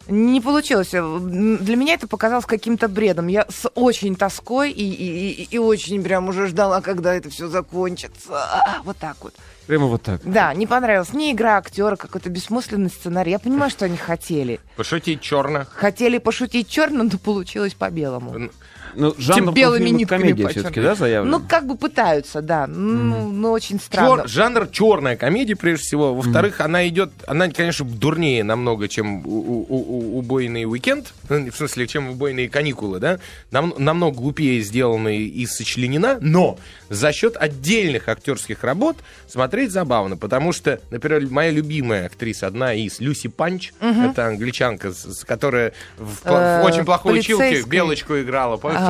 Не 0.09 0.41
получилось. 0.41 0.91
Для 0.91 1.77
меня 1.77 1.95
это 1.95 2.09
показалось 2.09 2.45
каким-то 2.45 2.89
бредом. 2.89 3.29
Я 3.29 3.47
с 3.49 3.71
очень 3.77 4.17
тоской 4.17 4.73
и, 4.73 4.83
и- 4.83 5.45
и- 5.49 5.59
очень 5.59 6.03
прям 6.03 6.29
уже 6.29 6.49
ждала, 6.49 6.81
когда 6.81 7.15
это 7.15 7.31
все 7.31 7.47
закончится. 7.47 8.33
А, 8.33 8.83
Вот 8.85 8.97
так 8.99 9.17
вот. 9.21 9.33
Прямо 9.69 9.87
вот 9.87 10.03
так. 10.03 10.21
Да, 10.25 10.53
не 10.55 10.67
понравилось 10.67 11.13
ни 11.13 11.31
игра 11.31 11.57
актера, 11.57 11.95
какой-то 11.95 12.29
бессмысленный 12.31 12.91
сценарий. 12.91 13.31
Я 13.31 13.39
понимаю, 13.39 13.71
что 13.71 13.85
они 13.85 13.97
хотели. 13.97 14.59
Пошутить 14.77 15.21
черно. 15.21 15.67
Хотели 15.73 16.19
пошутить 16.19 16.69
черно, 16.69 17.05
но 17.05 17.17
получилось 17.17 17.75
по-белому. 17.75 18.51
Ну, 18.95 19.15
жанр 19.19 19.53
белыми 19.53 19.89
нитками 19.91 20.23
комедия 20.23 20.49
все-таки, 20.49 20.81
да, 20.81 20.95
заявлен? 20.95 21.31
Ну, 21.31 21.41
как 21.41 21.67
бы 21.67 21.77
пытаются, 21.77 22.43
да. 22.43 22.67
Ну, 22.67 23.29
ну, 23.31 23.51
очень 23.53 23.81
странно. 23.81 24.23
Чер- 24.23 24.29
жанр 24.29 24.67
черная 24.69 25.17
комедия, 25.17 25.57
прежде 25.57 25.85
всего. 25.85 26.15
Во-вторых, 26.15 26.61
она 26.61 26.87
идет, 26.89 27.11
она, 27.27 27.49
конечно, 27.49 27.85
дурнее 27.85 28.45
намного, 28.45 28.89
чем 28.89 29.27
у- 29.27 29.31
у- 29.31 29.67
у- 29.69 30.19
убойный 30.19 30.65
уикенд, 30.67 31.13
ну, 31.29 31.51
в 31.51 31.57
смысле, 31.57 31.87
чем 31.87 32.11
убойные 32.11 32.49
каникулы, 32.49 32.99
да, 32.99 33.19
Нам- 33.51 33.75
намного 33.79 34.17
глупее 34.17 34.61
сделана 34.63 35.09
и 35.17 35.47
сочленена, 35.47 36.19
но 36.21 36.59
за 36.89 37.13
счет 37.13 37.37
отдельных 37.37 38.09
актерских 38.09 38.63
работ 38.65 38.97
смотреть 39.29 39.71
забавно, 39.73 40.17
потому 40.17 40.53
что, 40.53 40.81
например, 40.91 41.27
моя 41.31 41.51
любимая 41.51 42.07
актриса, 42.07 42.47
одна 42.47 42.75
из 42.75 43.01
Люси 43.01 43.29
Панч, 43.29 43.73
это 43.81 44.27
англичанка, 44.27 44.93
которая 45.27 45.73
в, 45.97 46.23
пла- 46.27 46.61
в 46.61 46.63
Э, 46.63 46.63
очень 46.65 46.85
плохой 46.85 47.19
училке. 47.21 47.63
Белочку 47.63 48.19
играла, 48.21 48.57
помнишь, 48.57 48.81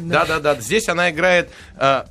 Да. 0.00 0.24
Да-да-да. 0.24 0.60
Здесь 0.60 0.88
она 0.88 1.10
играет 1.10 1.50
э, 1.76 2.04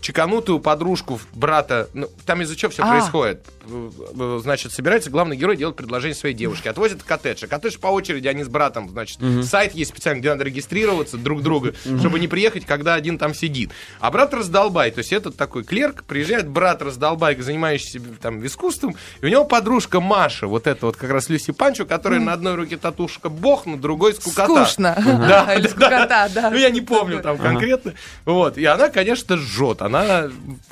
чеканутую 0.00 0.60
подружку 0.60 1.20
брата. 1.32 1.88
Ну, 1.94 2.08
там 2.26 2.42
из-за 2.42 2.56
чего 2.56 2.70
все 2.70 2.82
А. 2.82 2.88
происходит? 2.90 3.44
Э, 3.68 3.90
э, 4.18 4.40
Значит, 4.42 4.72
собирается 4.72 5.10
главный 5.10 5.36
герой 5.36 5.56
делать 5.56 5.76
предложение 5.76 6.14
своей 6.14 6.34
девушке. 6.34 6.70
Отвозит 6.70 7.02
в 7.02 7.04
коттедж. 7.04 7.44
А 7.44 7.46
коттедж 7.46 7.78
по 7.78 7.88
очереди, 7.88 8.28
они 8.28 8.44
с 8.44 8.48
братом, 8.48 8.88
значит, 8.90 9.18
сайт 9.44 9.74
есть 9.74 9.90
специально, 9.90 10.20
где 10.20 10.30
надо 10.30 10.44
регистрироваться 10.44 11.16
друг 11.16 11.42
друга, 11.42 11.74
чтобы 11.98 12.18
не 12.20 12.28
приехать, 12.28 12.64
когда 12.66 12.94
один 12.94 13.18
там 13.18 13.34
сидит. 13.34 13.70
А 14.00 14.10
брат 14.10 14.32
раздолбай. 14.34 14.90
То 14.90 14.98
есть 14.98 15.12
этот 15.12 15.36
такой 15.36 15.64
клерк, 15.64 16.04
приезжает 16.04 16.48
брат 16.48 16.82
раздолбай, 16.82 17.36
занимающийся 17.36 18.00
там 18.20 18.44
искусством, 18.44 18.96
и 19.20 19.26
у 19.26 19.28
него 19.28 19.44
подружка 19.44 20.00
Маша, 20.00 20.46
вот 20.46 20.66
это 20.66 20.86
вот 20.86 20.96
как 20.96 21.10
раз 21.10 21.28
Люси 21.28 21.52
Панчо, 21.52 21.84
которая 21.86 22.20
на 22.20 22.32
одной 22.32 22.54
руке 22.54 22.76
татушка 22.76 23.28
бог, 23.28 23.66
на 23.66 23.76
другой 23.78 24.14
скукота. 24.14 24.64
Скучно. 24.64 24.94
Да, 25.04 25.44
да, 25.58 25.68
скукота, 25.68 26.30
да. 26.34 26.50
Ну, 26.58 26.64
я 26.64 26.70
не 26.70 26.80
помню 26.80 27.20
там 27.22 27.38
конкретно. 27.38 27.94
Вот. 28.24 28.58
И 28.58 28.64
она, 28.64 28.88
конечно, 28.88 29.36
жжет. 29.36 29.82
Она 29.82 30.28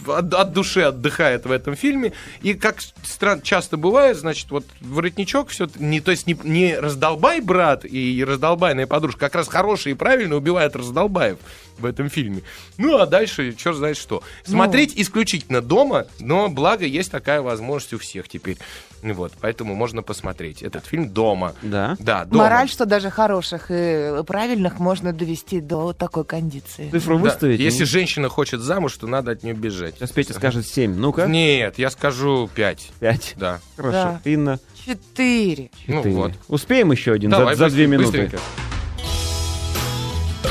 от, 0.07 0.35
от 0.35 0.53
души 0.53 0.83
отдыхает 0.83 1.47
в 1.47 1.51
этом 1.51 1.77
фильме. 1.77 2.13
И 2.43 2.55
как 2.55 2.79
стран, 3.05 3.41
часто 3.43 3.77
бывает, 3.77 4.17
значит, 4.17 4.51
вот 4.51 4.65
воротничок 4.81 5.51
все 5.51 5.69
не, 5.77 6.01
то 6.01 6.11
есть 6.11 6.27
не, 6.27 6.37
не 6.43 6.77
раздолбай 6.77 7.41
брат 7.41 7.85
и 7.85 8.25
раздолбайная 8.27 8.87
подружка, 8.87 9.21
как 9.21 9.37
раз 9.37 9.49
хороший 9.49 9.93
и 9.93 9.95
правильно 9.95 10.37
убивает 10.37 10.75
раздолбаев 10.75 11.39
в 11.79 11.85
этом 11.85 12.09
фильме. 12.09 12.43
Ну, 12.79 12.99
а 12.99 13.07
дальше 13.07 13.55
черт 13.55 13.77
знает 13.77 13.97
что. 13.97 14.23
Смотреть 14.45 14.93
исключительно 14.97 15.61
дома, 15.61 16.07
но 16.19 16.49
благо 16.49 16.85
есть 16.85 17.11
такая 17.11 17.43
возможность 17.43 17.95
у 17.95 17.99
всех 17.99 18.29
теперь. 18.29 18.59
Ну 19.03 19.15
Вот, 19.15 19.33
поэтому 19.41 19.75
можно 19.75 20.03
посмотреть 20.03 20.63
этот 20.63 20.87
фильм 20.87 21.09
дома. 21.11 21.55
Да. 21.63 21.97
Да, 21.99 22.25
дома. 22.25 22.45
Мораль, 22.45 22.69
что 22.69 22.87
даже 22.87 23.11
хороших 23.11 23.67
и 23.71 24.23
правильных 24.27 24.79
можно 24.79 25.13
довести 25.13 25.61
до 25.61 25.93
такой 25.93 26.25
кондиции. 26.25 26.91
Цифру 26.91 27.17
Да. 27.19 27.23
выставить? 27.25 27.61
Если 27.61 27.85
женщина 27.85 28.29
хочет 28.29 28.61
замуж, 28.61 28.97
то 28.97 29.07
надо 29.07 29.33
от 29.33 29.43
нее 29.43 29.55
бежать. 29.55 29.97
Сейчас 29.97 30.11
Петя 30.11 30.35
скажет 30.35 30.67
7. 30.67 30.95
Ну-ка. 30.95 31.27
Нет, 31.27 31.79
я 31.79 31.91
скажу 31.91 32.49
5. 32.55 32.91
5. 33.01 33.35
Да. 33.37 33.61
Хорошо. 33.77 33.93
Да. 33.93 34.21
Инна. 34.25 34.59
Четыре. 34.85 35.71
Ну 35.87 35.99
четыре. 35.99 36.15
вот. 36.15 36.33
Успеем 36.49 36.93
еще 36.93 37.13
один 37.13 37.31
Давай, 37.31 37.55
за, 37.57 37.69
за 37.69 37.75
две 37.75 37.87
быстренько, 37.87 38.13
минуты. 38.13 38.37
быстренько. 38.37 38.45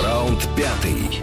Раунд 0.04 0.48
пятый. 0.56 1.22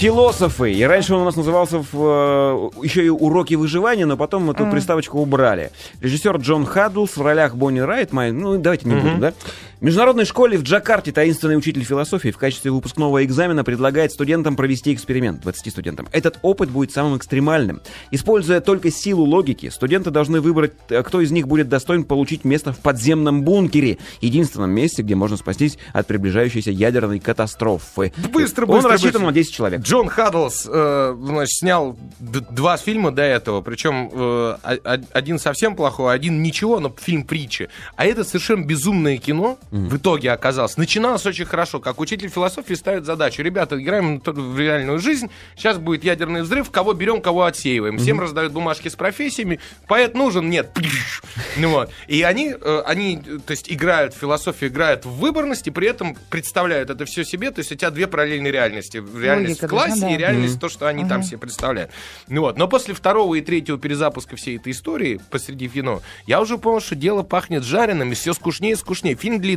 Философы. 0.00 0.72
И 0.72 0.82
раньше 0.84 1.14
он 1.14 1.22
у 1.22 1.24
нас 1.24 1.36
назывался 1.36 1.78
в, 1.78 1.86
э, 1.94 2.70
еще 2.84 3.04
и 3.04 3.08
уроки 3.08 3.54
выживания, 3.54 4.04
но 4.04 4.16
потом 4.16 4.50
эту 4.50 4.64
приставочку 4.70 5.18
убрали. 5.20 5.70
Режиссер 6.02 6.36
Джон 6.36 6.66
Хаддлс 6.66 7.16
в 7.16 7.22
ролях 7.22 7.54
Бонни 7.56 7.80
Райт. 7.80 8.12
Май- 8.12 8.30
Ну, 8.30 8.58
давайте 8.58 8.88
не 8.88 8.94
будем, 8.94 9.20
да? 9.20 9.32
В 9.78 9.82
международной 9.82 10.24
школе 10.24 10.56
в 10.56 10.62
Джакарте 10.62 11.12
таинственный 11.12 11.58
учитель 11.58 11.84
философии 11.84 12.30
в 12.30 12.38
качестве 12.38 12.70
выпускного 12.70 13.22
экзамена 13.26 13.62
предлагает 13.62 14.10
студентам 14.10 14.56
провести 14.56 14.94
эксперимент, 14.94 15.42
20 15.42 15.70
студентам. 15.70 16.08
Этот 16.12 16.38
опыт 16.40 16.70
будет 16.70 16.92
самым 16.92 17.18
экстремальным. 17.18 17.82
Используя 18.10 18.62
только 18.62 18.90
силу 18.90 19.24
логики, 19.24 19.68
студенты 19.68 20.10
должны 20.10 20.40
выбрать, 20.40 20.72
э, 20.88 21.02
кто 21.02 21.20
из 21.20 21.30
них 21.30 21.46
будет 21.46 21.68
достоин 21.68 22.04
получить 22.04 22.44
место 22.46 22.72
в 22.72 22.78
подземном 22.78 23.42
бункере, 23.42 23.98
единственном 24.22 24.70
месте, 24.70 25.02
где 25.02 25.14
можно 25.14 25.36
спастись 25.36 25.76
от 25.92 26.06
приближающейся 26.06 26.70
ядерной 26.70 27.20
катастрофы. 27.20 28.14
Быстро, 28.32 28.64
Он 28.64 28.76
быстро, 28.76 28.92
рассчитан 28.92 29.12
быстро. 29.12 29.26
на 29.26 29.32
10 29.32 29.52
человек. 29.52 29.80
Джон 29.82 30.08
Хаддлс 30.08 30.66
э, 30.72 31.16
значит, 31.20 31.54
снял 31.54 31.98
два 32.18 32.78
фильма 32.78 33.10
до 33.10 33.24
этого, 33.24 33.60
причем 33.60 34.08
э, 34.10 34.56
один 35.12 35.38
совсем 35.38 35.76
плохой, 35.76 36.14
один 36.14 36.42
ничего, 36.42 36.80
но 36.80 36.94
фильм 36.98 37.24
притчи. 37.24 37.68
А 37.96 38.06
это 38.06 38.24
совершенно 38.24 38.64
безумное 38.64 39.18
кино 39.18 39.58
в 39.70 39.96
итоге 39.96 40.32
оказалось. 40.32 40.76
Начиналось 40.76 41.26
очень 41.26 41.44
хорошо, 41.44 41.80
как 41.80 42.00
учитель 42.00 42.28
философии 42.28 42.74
ставит 42.74 43.04
задачу. 43.04 43.42
Ребята, 43.42 43.80
играем 43.80 44.20
в 44.24 44.58
реальную 44.58 44.98
жизнь, 44.98 45.28
сейчас 45.56 45.78
будет 45.78 46.04
ядерный 46.04 46.42
взрыв, 46.42 46.70
кого 46.70 46.92
берем, 46.92 47.20
кого 47.20 47.44
отсеиваем. 47.44 47.98
Всем 47.98 48.20
раздают 48.20 48.52
бумажки 48.52 48.88
с 48.88 48.94
профессиями, 48.94 49.60
поэт 49.86 50.14
нужен, 50.14 50.48
нет. 50.48 50.70
Ну 51.58 51.70
вот. 51.70 51.90
И 52.06 52.22
они, 52.22 52.54
э, 52.58 52.82
они, 52.84 53.16
то 53.16 53.52
есть, 53.52 53.72
играют 53.72 54.12
в 54.12 54.18
философию, 54.18 54.70
играют 54.70 55.06
в 55.06 55.10
выборность, 55.10 55.66
и 55.66 55.70
при 55.70 55.88
этом 55.88 56.14
представляют 56.28 56.90
это 56.90 57.06
все 57.06 57.24
себе. 57.24 57.50
То 57.50 57.60
есть, 57.60 57.72
у 57.72 57.74
тебя 57.74 57.90
две 57.90 58.06
параллельные 58.06 58.52
реальности. 58.52 58.98
Реальность 58.98 59.62
Логика 59.62 59.66
в 59.66 59.70
классе 59.70 60.12
и 60.12 60.16
реальность 60.18 60.60
то, 60.60 60.68
что 60.68 60.86
они 60.86 61.06
там 61.06 61.22
себе 61.22 61.38
представляют. 61.38 61.90
Ну 62.28 62.42
вот. 62.42 62.58
Но 62.58 62.68
после 62.68 62.94
второго 62.94 63.34
и 63.36 63.40
третьего 63.40 63.78
перезапуска 63.78 64.36
всей 64.36 64.56
этой 64.56 64.72
истории 64.72 65.18
посреди 65.30 65.68
кино, 65.68 66.02
я 66.26 66.40
уже 66.40 66.58
понял, 66.58 66.80
что 66.80 66.94
дело 66.94 67.22
пахнет 67.22 67.64
жареным, 67.64 68.12
и 68.12 68.14
все 68.14 68.34
скучнее 68.34 68.72
и 68.72 68.76
скучнее. 68.76 69.14
Фильм 69.16 69.40
длится 69.40 69.55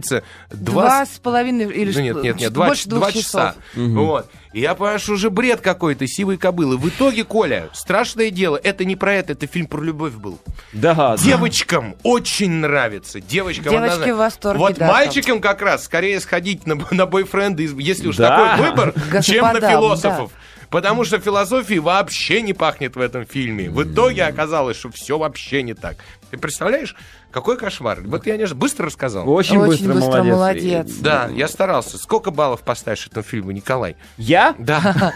два, 0.49 0.81
Два 0.83 1.05
с 1.05 1.19
половиной 1.19 1.65
или 1.71 1.91
ну, 1.93 1.99
нет, 1.99 2.23
нет, 2.23 2.35
нет, 2.39 2.53
два, 2.53 2.67
больше 2.67 2.87
два 2.89 3.11
часов. 3.11 3.23
часа. 3.23 3.55
Вот. 3.75 4.29
И 4.53 4.61
я 4.61 4.73
понимаю, 4.73 4.99
что 4.99 5.13
уже 5.13 5.29
бред 5.29 5.61
какой-то, 5.61 6.07
сивой 6.07 6.37
кобылы. 6.37 6.77
В 6.77 6.89
итоге, 6.89 7.23
Коля, 7.23 7.69
страшное 7.73 8.31
дело, 8.31 8.59
это 8.63 8.83
не 8.83 8.95
про 8.95 9.13
это, 9.13 9.33
это 9.33 9.45
фильм 9.45 9.67
про 9.67 9.81
любовь 9.81 10.13
был. 10.13 10.39
Да, 10.73 10.93
да. 10.95 11.17
Девочкам 11.17 11.95
очень 12.03 12.51
нравится. 12.51 13.19
Девочкам 13.19 13.65
Девочки 13.65 13.83
однозначно. 13.83 14.15
в 14.15 14.17
восторге, 14.17 14.59
Вот 14.59 14.75
да, 14.75 14.87
мальчикам 14.87 15.39
как 15.39 15.61
раз 15.61 15.85
скорее 15.85 16.19
сходить 16.19 16.65
на, 16.65 16.79
на 16.91 17.05
бойфренда, 17.05 17.61
если 17.61 18.07
уж 18.07 18.17
Да. 18.17 18.55
такой 18.57 18.69
выбор, 18.69 18.93
чем 19.23 19.45
на 19.53 19.59
философов. 19.61 20.31
Потому 20.71 21.03
что 21.03 21.19
философии 21.19 21.79
вообще 21.79 22.41
не 22.43 22.53
пахнет 22.53 22.95
в 22.95 22.99
этом 23.01 23.25
фильме. 23.25 23.69
В 23.71 23.83
итоге 23.83 24.25
оказалось, 24.25 24.77
что 24.77 24.91
все 24.91 25.17
вообще 25.17 25.63
не 25.63 25.73
так. 25.73 25.97
Ты 26.29 26.37
представляешь, 26.37 26.95
какой 27.31 27.57
кошмар. 27.57 28.01
Вот 28.05 28.25
я 28.25 28.37
не 28.37 28.45
быстро 28.47 28.87
рассказал. 28.87 29.29
Очень, 29.29 29.57
Очень 29.57 29.67
быстро, 29.67 29.93
быстро, 29.93 30.23
молодец. 30.23 30.33
молодец. 30.35 30.91
Да, 30.99 31.29
я 31.33 31.47
старался. 31.47 31.97
Сколько 31.97 32.31
баллов 32.31 32.61
поставишь 32.61 33.07
этому 33.07 33.23
фильму, 33.23 33.51
Николай? 33.51 33.95
Я? 34.17 34.55
Да, 34.57 35.13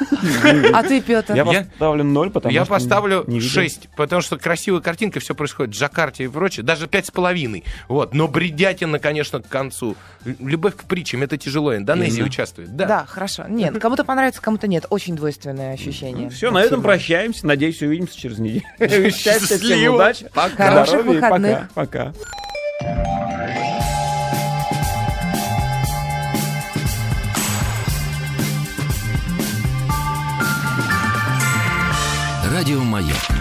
А 0.74 0.84
ты, 0.84 1.02
Петр? 1.02 1.34
Я 1.36 1.46
поставлю 1.46 2.04
0, 2.04 2.30
потому 2.32 2.54
я 2.54 2.66
поставлю. 2.66 3.26
6, 3.42 3.90
потому 3.96 4.22
что 4.22 4.38
красивая 4.38 4.82
картинка, 4.82 5.20
все 5.20 5.34
происходит 5.36 5.76
в 5.76 5.78
Джакарте 5.80 6.26
и 6.26 6.28
прочее, 6.28 6.64
даже 6.64 6.86
5,5. 6.86 7.64
Вот, 7.88 8.14
но 8.14 8.28
бредятина, 8.28 9.00
конечно, 9.00 9.42
к 9.42 9.48
концу. 9.48 9.96
Любовь 10.40 10.76
к 10.76 10.84
притчам, 10.84 11.24
это 11.24 11.38
тяжело. 11.38 11.76
Индонезия 11.76 12.24
участвует. 12.24 12.76
Да. 12.76 12.86
Да. 12.86 13.06
хорошо. 13.06 13.46
Нет, 13.48 13.78
кому-то 13.80 14.04
понравится, 14.04 14.42
кому-то 14.42 14.68
нет. 14.68 14.86
Очень 14.90 15.16
двойственное 15.16 15.74
ощущение. 15.74 16.30
Все, 16.30 16.52
на 16.52 16.60
этом 16.62 16.82
прощаемся. 16.82 17.48
Надеюсь, 17.48 17.82
увидимся 17.82 18.18
через 18.20 18.38
неделю. 18.40 18.64
Счастья, 18.80 19.40
всем 19.58 19.60
Счастливо. 19.60 19.96
удачи. 19.96 20.30
Пока. 20.34 20.70
Хороших 20.70 20.88
здоровья 21.02 21.12
и 21.12 21.16
выходных. 21.16 21.70
Пока. 21.74 22.03
Пока. 22.04 22.14
Радиомаяк. 32.52 33.30
И 33.30 33.33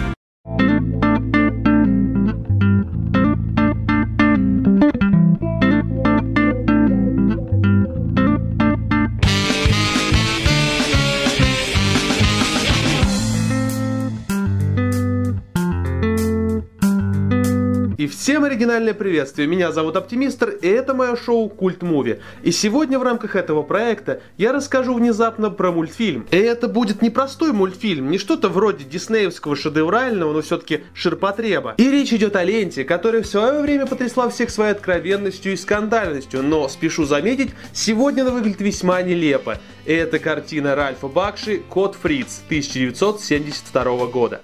всем 18.43 18.51
оригинальное 18.51 18.93
приветствие. 18.93 19.47
Меня 19.47 19.71
зовут 19.71 19.95
Оптимистр, 19.95 20.49
и 20.49 20.67
это 20.67 20.93
мое 20.93 21.15
шоу 21.15 21.47
Культ 21.47 21.81
Муви. 21.81 22.19
И 22.43 22.51
сегодня 22.51 22.99
в 22.99 23.03
рамках 23.03 23.37
этого 23.37 23.63
проекта 23.63 24.21
я 24.37 24.51
расскажу 24.51 24.95
внезапно 24.95 25.49
про 25.49 25.71
мультфильм. 25.71 26.27
И 26.29 26.35
это 26.35 26.67
будет 26.67 27.01
не 27.01 27.09
простой 27.09 27.53
мультфильм, 27.53 28.09
не 28.09 28.17
что-то 28.17 28.49
вроде 28.49 28.83
диснеевского 28.83 29.55
шедеврального, 29.55 30.33
но 30.33 30.41
все-таки 30.41 30.81
ширпотреба. 30.93 31.75
И 31.77 31.89
речь 31.89 32.11
идет 32.11 32.35
о 32.35 32.43
ленте, 32.43 32.83
которая 32.83 33.23
в 33.23 33.27
свое 33.27 33.61
время 33.61 33.85
потрясла 33.85 34.29
всех 34.29 34.49
своей 34.49 34.71
откровенностью 34.73 35.53
и 35.53 35.55
скандальностью. 35.55 36.43
Но, 36.43 36.67
спешу 36.67 37.05
заметить, 37.05 37.51
сегодня 37.71 38.23
она 38.23 38.31
выглядит 38.31 38.61
весьма 38.61 39.01
нелепо. 39.03 39.57
Это 39.85 40.19
картина 40.19 40.75
Ральфа 40.75 41.07
Бакши 41.07 41.61
«Кот 41.69 41.95
Фриц» 41.95 42.41
1972 42.47 44.05
года. 44.07 44.41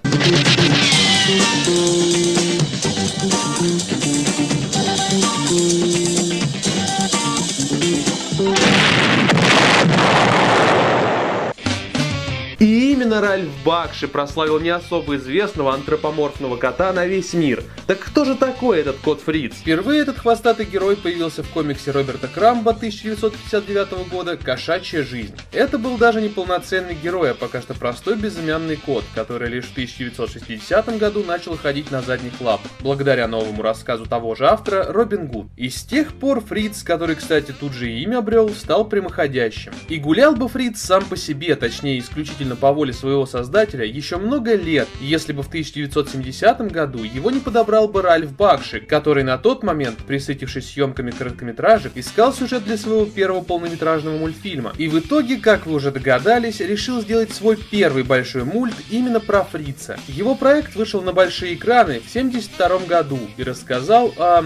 И 3.21 3.98
именно 13.09 13.21
Ральф 13.21 13.49
Бакши 13.65 14.07
прославил 14.07 14.59
не 14.59 14.69
особо 14.69 15.15
известного 15.15 15.73
антропоморфного 15.73 16.57
кота 16.57 16.93
на 16.93 17.07
весь 17.07 17.33
мир. 17.33 17.63
Так 17.87 17.97
кто 17.97 18.23
же 18.23 18.35
такой 18.35 18.81
этот 18.81 18.97
кот 18.97 19.19
Фриц? 19.21 19.55
Впервые 19.55 20.01
этот 20.01 20.19
хвостатый 20.19 20.67
герой 20.67 20.95
появился 20.95 21.41
в 21.41 21.49
комиксе 21.49 21.89
Роберта 21.89 22.27
Крамба 22.27 22.69
1959 22.69 24.11
года 24.11 24.37
«Кошачья 24.37 25.01
жизнь». 25.01 25.35
Это 25.51 25.79
был 25.79 25.97
даже 25.97 26.21
не 26.21 26.29
полноценный 26.29 26.93
герой, 26.93 27.31
а 27.31 27.33
пока 27.33 27.63
что 27.63 27.73
простой 27.73 28.15
безымянный 28.15 28.75
кот, 28.75 29.03
который 29.15 29.49
лишь 29.49 29.65
в 29.65 29.71
1960 29.71 30.99
году 30.99 31.23
начал 31.23 31.57
ходить 31.57 31.89
на 31.89 32.03
задних 32.03 32.39
лапах, 32.39 32.69
благодаря 32.79 33.27
новому 33.27 33.63
рассказу 33.63 34.05
того 34.05 34.35
же 34.35 34.45
автора 34.45 34.85
Робин 34.87 35.25
Гуд. 35.25 35.47
И 35.57 35.69
с 35.69 35.81
тех 35.81 36.13
пор 36.13 36.41
Фриц, 36.41 36.83
который, 36.83 37.15
кстати, 37.15 37.55
тут 37.59 37.73
же 37.73 37.89
и 37.89 38.03
имя 38.03 38.19
обрел, 38.19 38.49
стал 38.49 38.85
прямоходящим. 38.85 39.71
И 39.87 39.97
гулял 39.97 40.35
бы 40.35 40.47
Фриц 40.47 40.79
сам 40.79 41.03
по 41.05 41.17
себе, 41.17 41.55
точнее 41.55 41.97
исключительно 41.97 42.55
по 42.55 42.71
воле 42.71 42.93
своего 42.99 43.25
создателя, 43.25 43.85
еще 43.85 44.17
много 44.17 44.55
лет, 44.55 44.87
если 44.99 45.33
бы 45.33 45.43
в 45.43 45.47
1970 45.47 46.71
году 46.71 47.03
его 47.03 47.31
не 47.31 47.39
подобрал 47.39 47.87
бы 47.87 48.01
Ральф 48.01 48.31
Бакши, 48.33 48.81
который 48.81 49.23
на 49.23 49.37
тот 49.37 49.63
момент, 49.63 49.99
присытившись 49.99 50.71
съемками 50.71 51.11
короткометражек, 51.11 51.93
искал 51.95 52.33
сюжет 52.33 52.65
для 52.65 52.77
своего 52.77 53.05
первого 53.05 53.41
полнометражного 53.41 54.17
мультфильма. 54.17 54.73
И 54.77 54.87
в 54.87 54.99
итоге, 54.99 55.37
как 55.37 55.65
вы 55.65 55.75
уже 55.75 55.91
догадались, 55.91 56.59
решил 56.59 57.01
сделать 57.01 57.31
свой 57.31 57.57
первый 57.57 58.03
большой 58.03 58.43
мульт 58.43 58.75
именно 58.89 59.19
про 59.19 59.43
Фрица. 59.43 59.97
Его 60.07 60.35
проект 60.35 60.75
вышел 60.75 61.01
на 61.01 61.13
большие 61.13 61.55
экраны 61.55 61.99
в 61.99 62.09
1972 62.09 62.87
году 62.87 63.19
и 63.37 63.43
рассказал 63.43 64.13
о... 64.17 64.43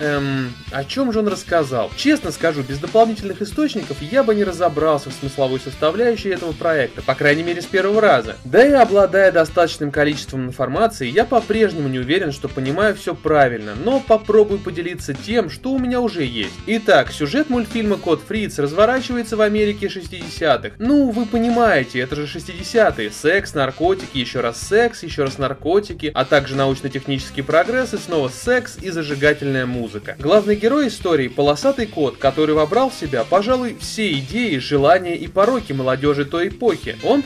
Эм, 0.00 0.52
о 0.72 0.84
чем 0.84 1.12
же 1.12 1.20
он 1.20 1.28
рассказал? 1.28 1.90
Честно 1.96 2.32
скажу, 2.32 2.62
без 2.62 2.78
дополнительных 2.78 3.42
источников 3.42 3.98
я 4.00 4.22
бы 4.24 4.34
не 4.34 4.42
разобрался 4.42 5.10
в 5.10 5.12
смысловой 5.12 5.60
составляющей 5.60 6.30
этого 6.30 6.52
проекта, 6.52 7.02
по 7.02 7.14
крайней 7.14 7.42
мере 7.42 7.62
с 7.62 7.66
первого 7.66 7.91
раза. 8.00 8.36
Да 8.44 8.66
и 8.66 8.72
обладая 8.72 9.32
достаточным 9.32 9.90
количеством 9.90 10.46
информации, 10.46 11.08
я 11.08 11.24
по-прежнему 11.24 11.88
не 11.88 11.98
уверен, 11.98 12.32
что 12.32 12.48
понимаю 12.48 12.94
все 12.94 13.14
правильно, 13.14 13.74
но 13.74 14.00
попробую 14.00 14.60
поделиться 14.60 15.14
тем, 15.14 15.50
что 15.50 15.72
у 15.72 15.78
меня 15.78 16.00
уже 16.00 16.24
есть. 16.24 16.54
Итак, 16.66 17.12
сюжет 17.12 17.50
мультфильма 17.50 17.96
Код 17.96 18.22
Фриц 18.26 18.58
разворачивается 18.58 19.36
в 19.36 19.40
Америке 19.40 19.86
60-х. 19.86 20.76
Ну, 20.78 21.10
вы 21.10 21.26
понимаете, 21.26 22.00
это 22.00 22.16
же 22.16 22.24
60-е. 22.24 23.10
Секс, 23.10 23.54
наркотики, 23.54 24.18
еще 24.18 24.40
раз 24.40 24.60
секс, 24.60 25.02
еще 25.02 25.24
раз 25.24 25.38
наркотики, 25.38 26.10
а 26.14 26.24
также 26.24 26.56
научно-технический 26.56 27.42
прогресс 27.42 27.94
и 27.94 27.98
снова 27.98 28.28
секс 28.28 28.76
и 28.80 28.90
зажигательная 28.90 29.66
музыка. 29.66 30.16
Главный 30.18 30.56
герой 30.56 30.88
истории– 30.88 31.28
полосатый 31.28 31.86
кот, 31.86 32.16
который 32.16 32.54
вобрал 32.54 32.90
в 32.90 32.94
себя, 32.94 33.24
пожалуй, 33.24 33.76
все 33.80 34.12
идеи, 34.12 34.58
желания 34.58 35.16
и 35.16 35.28
пороки 35.28 35.72
молодежи 35.72 36.24
той 36.24 36.48
эпохи. 36.48 36.96
Он 37.04 37.22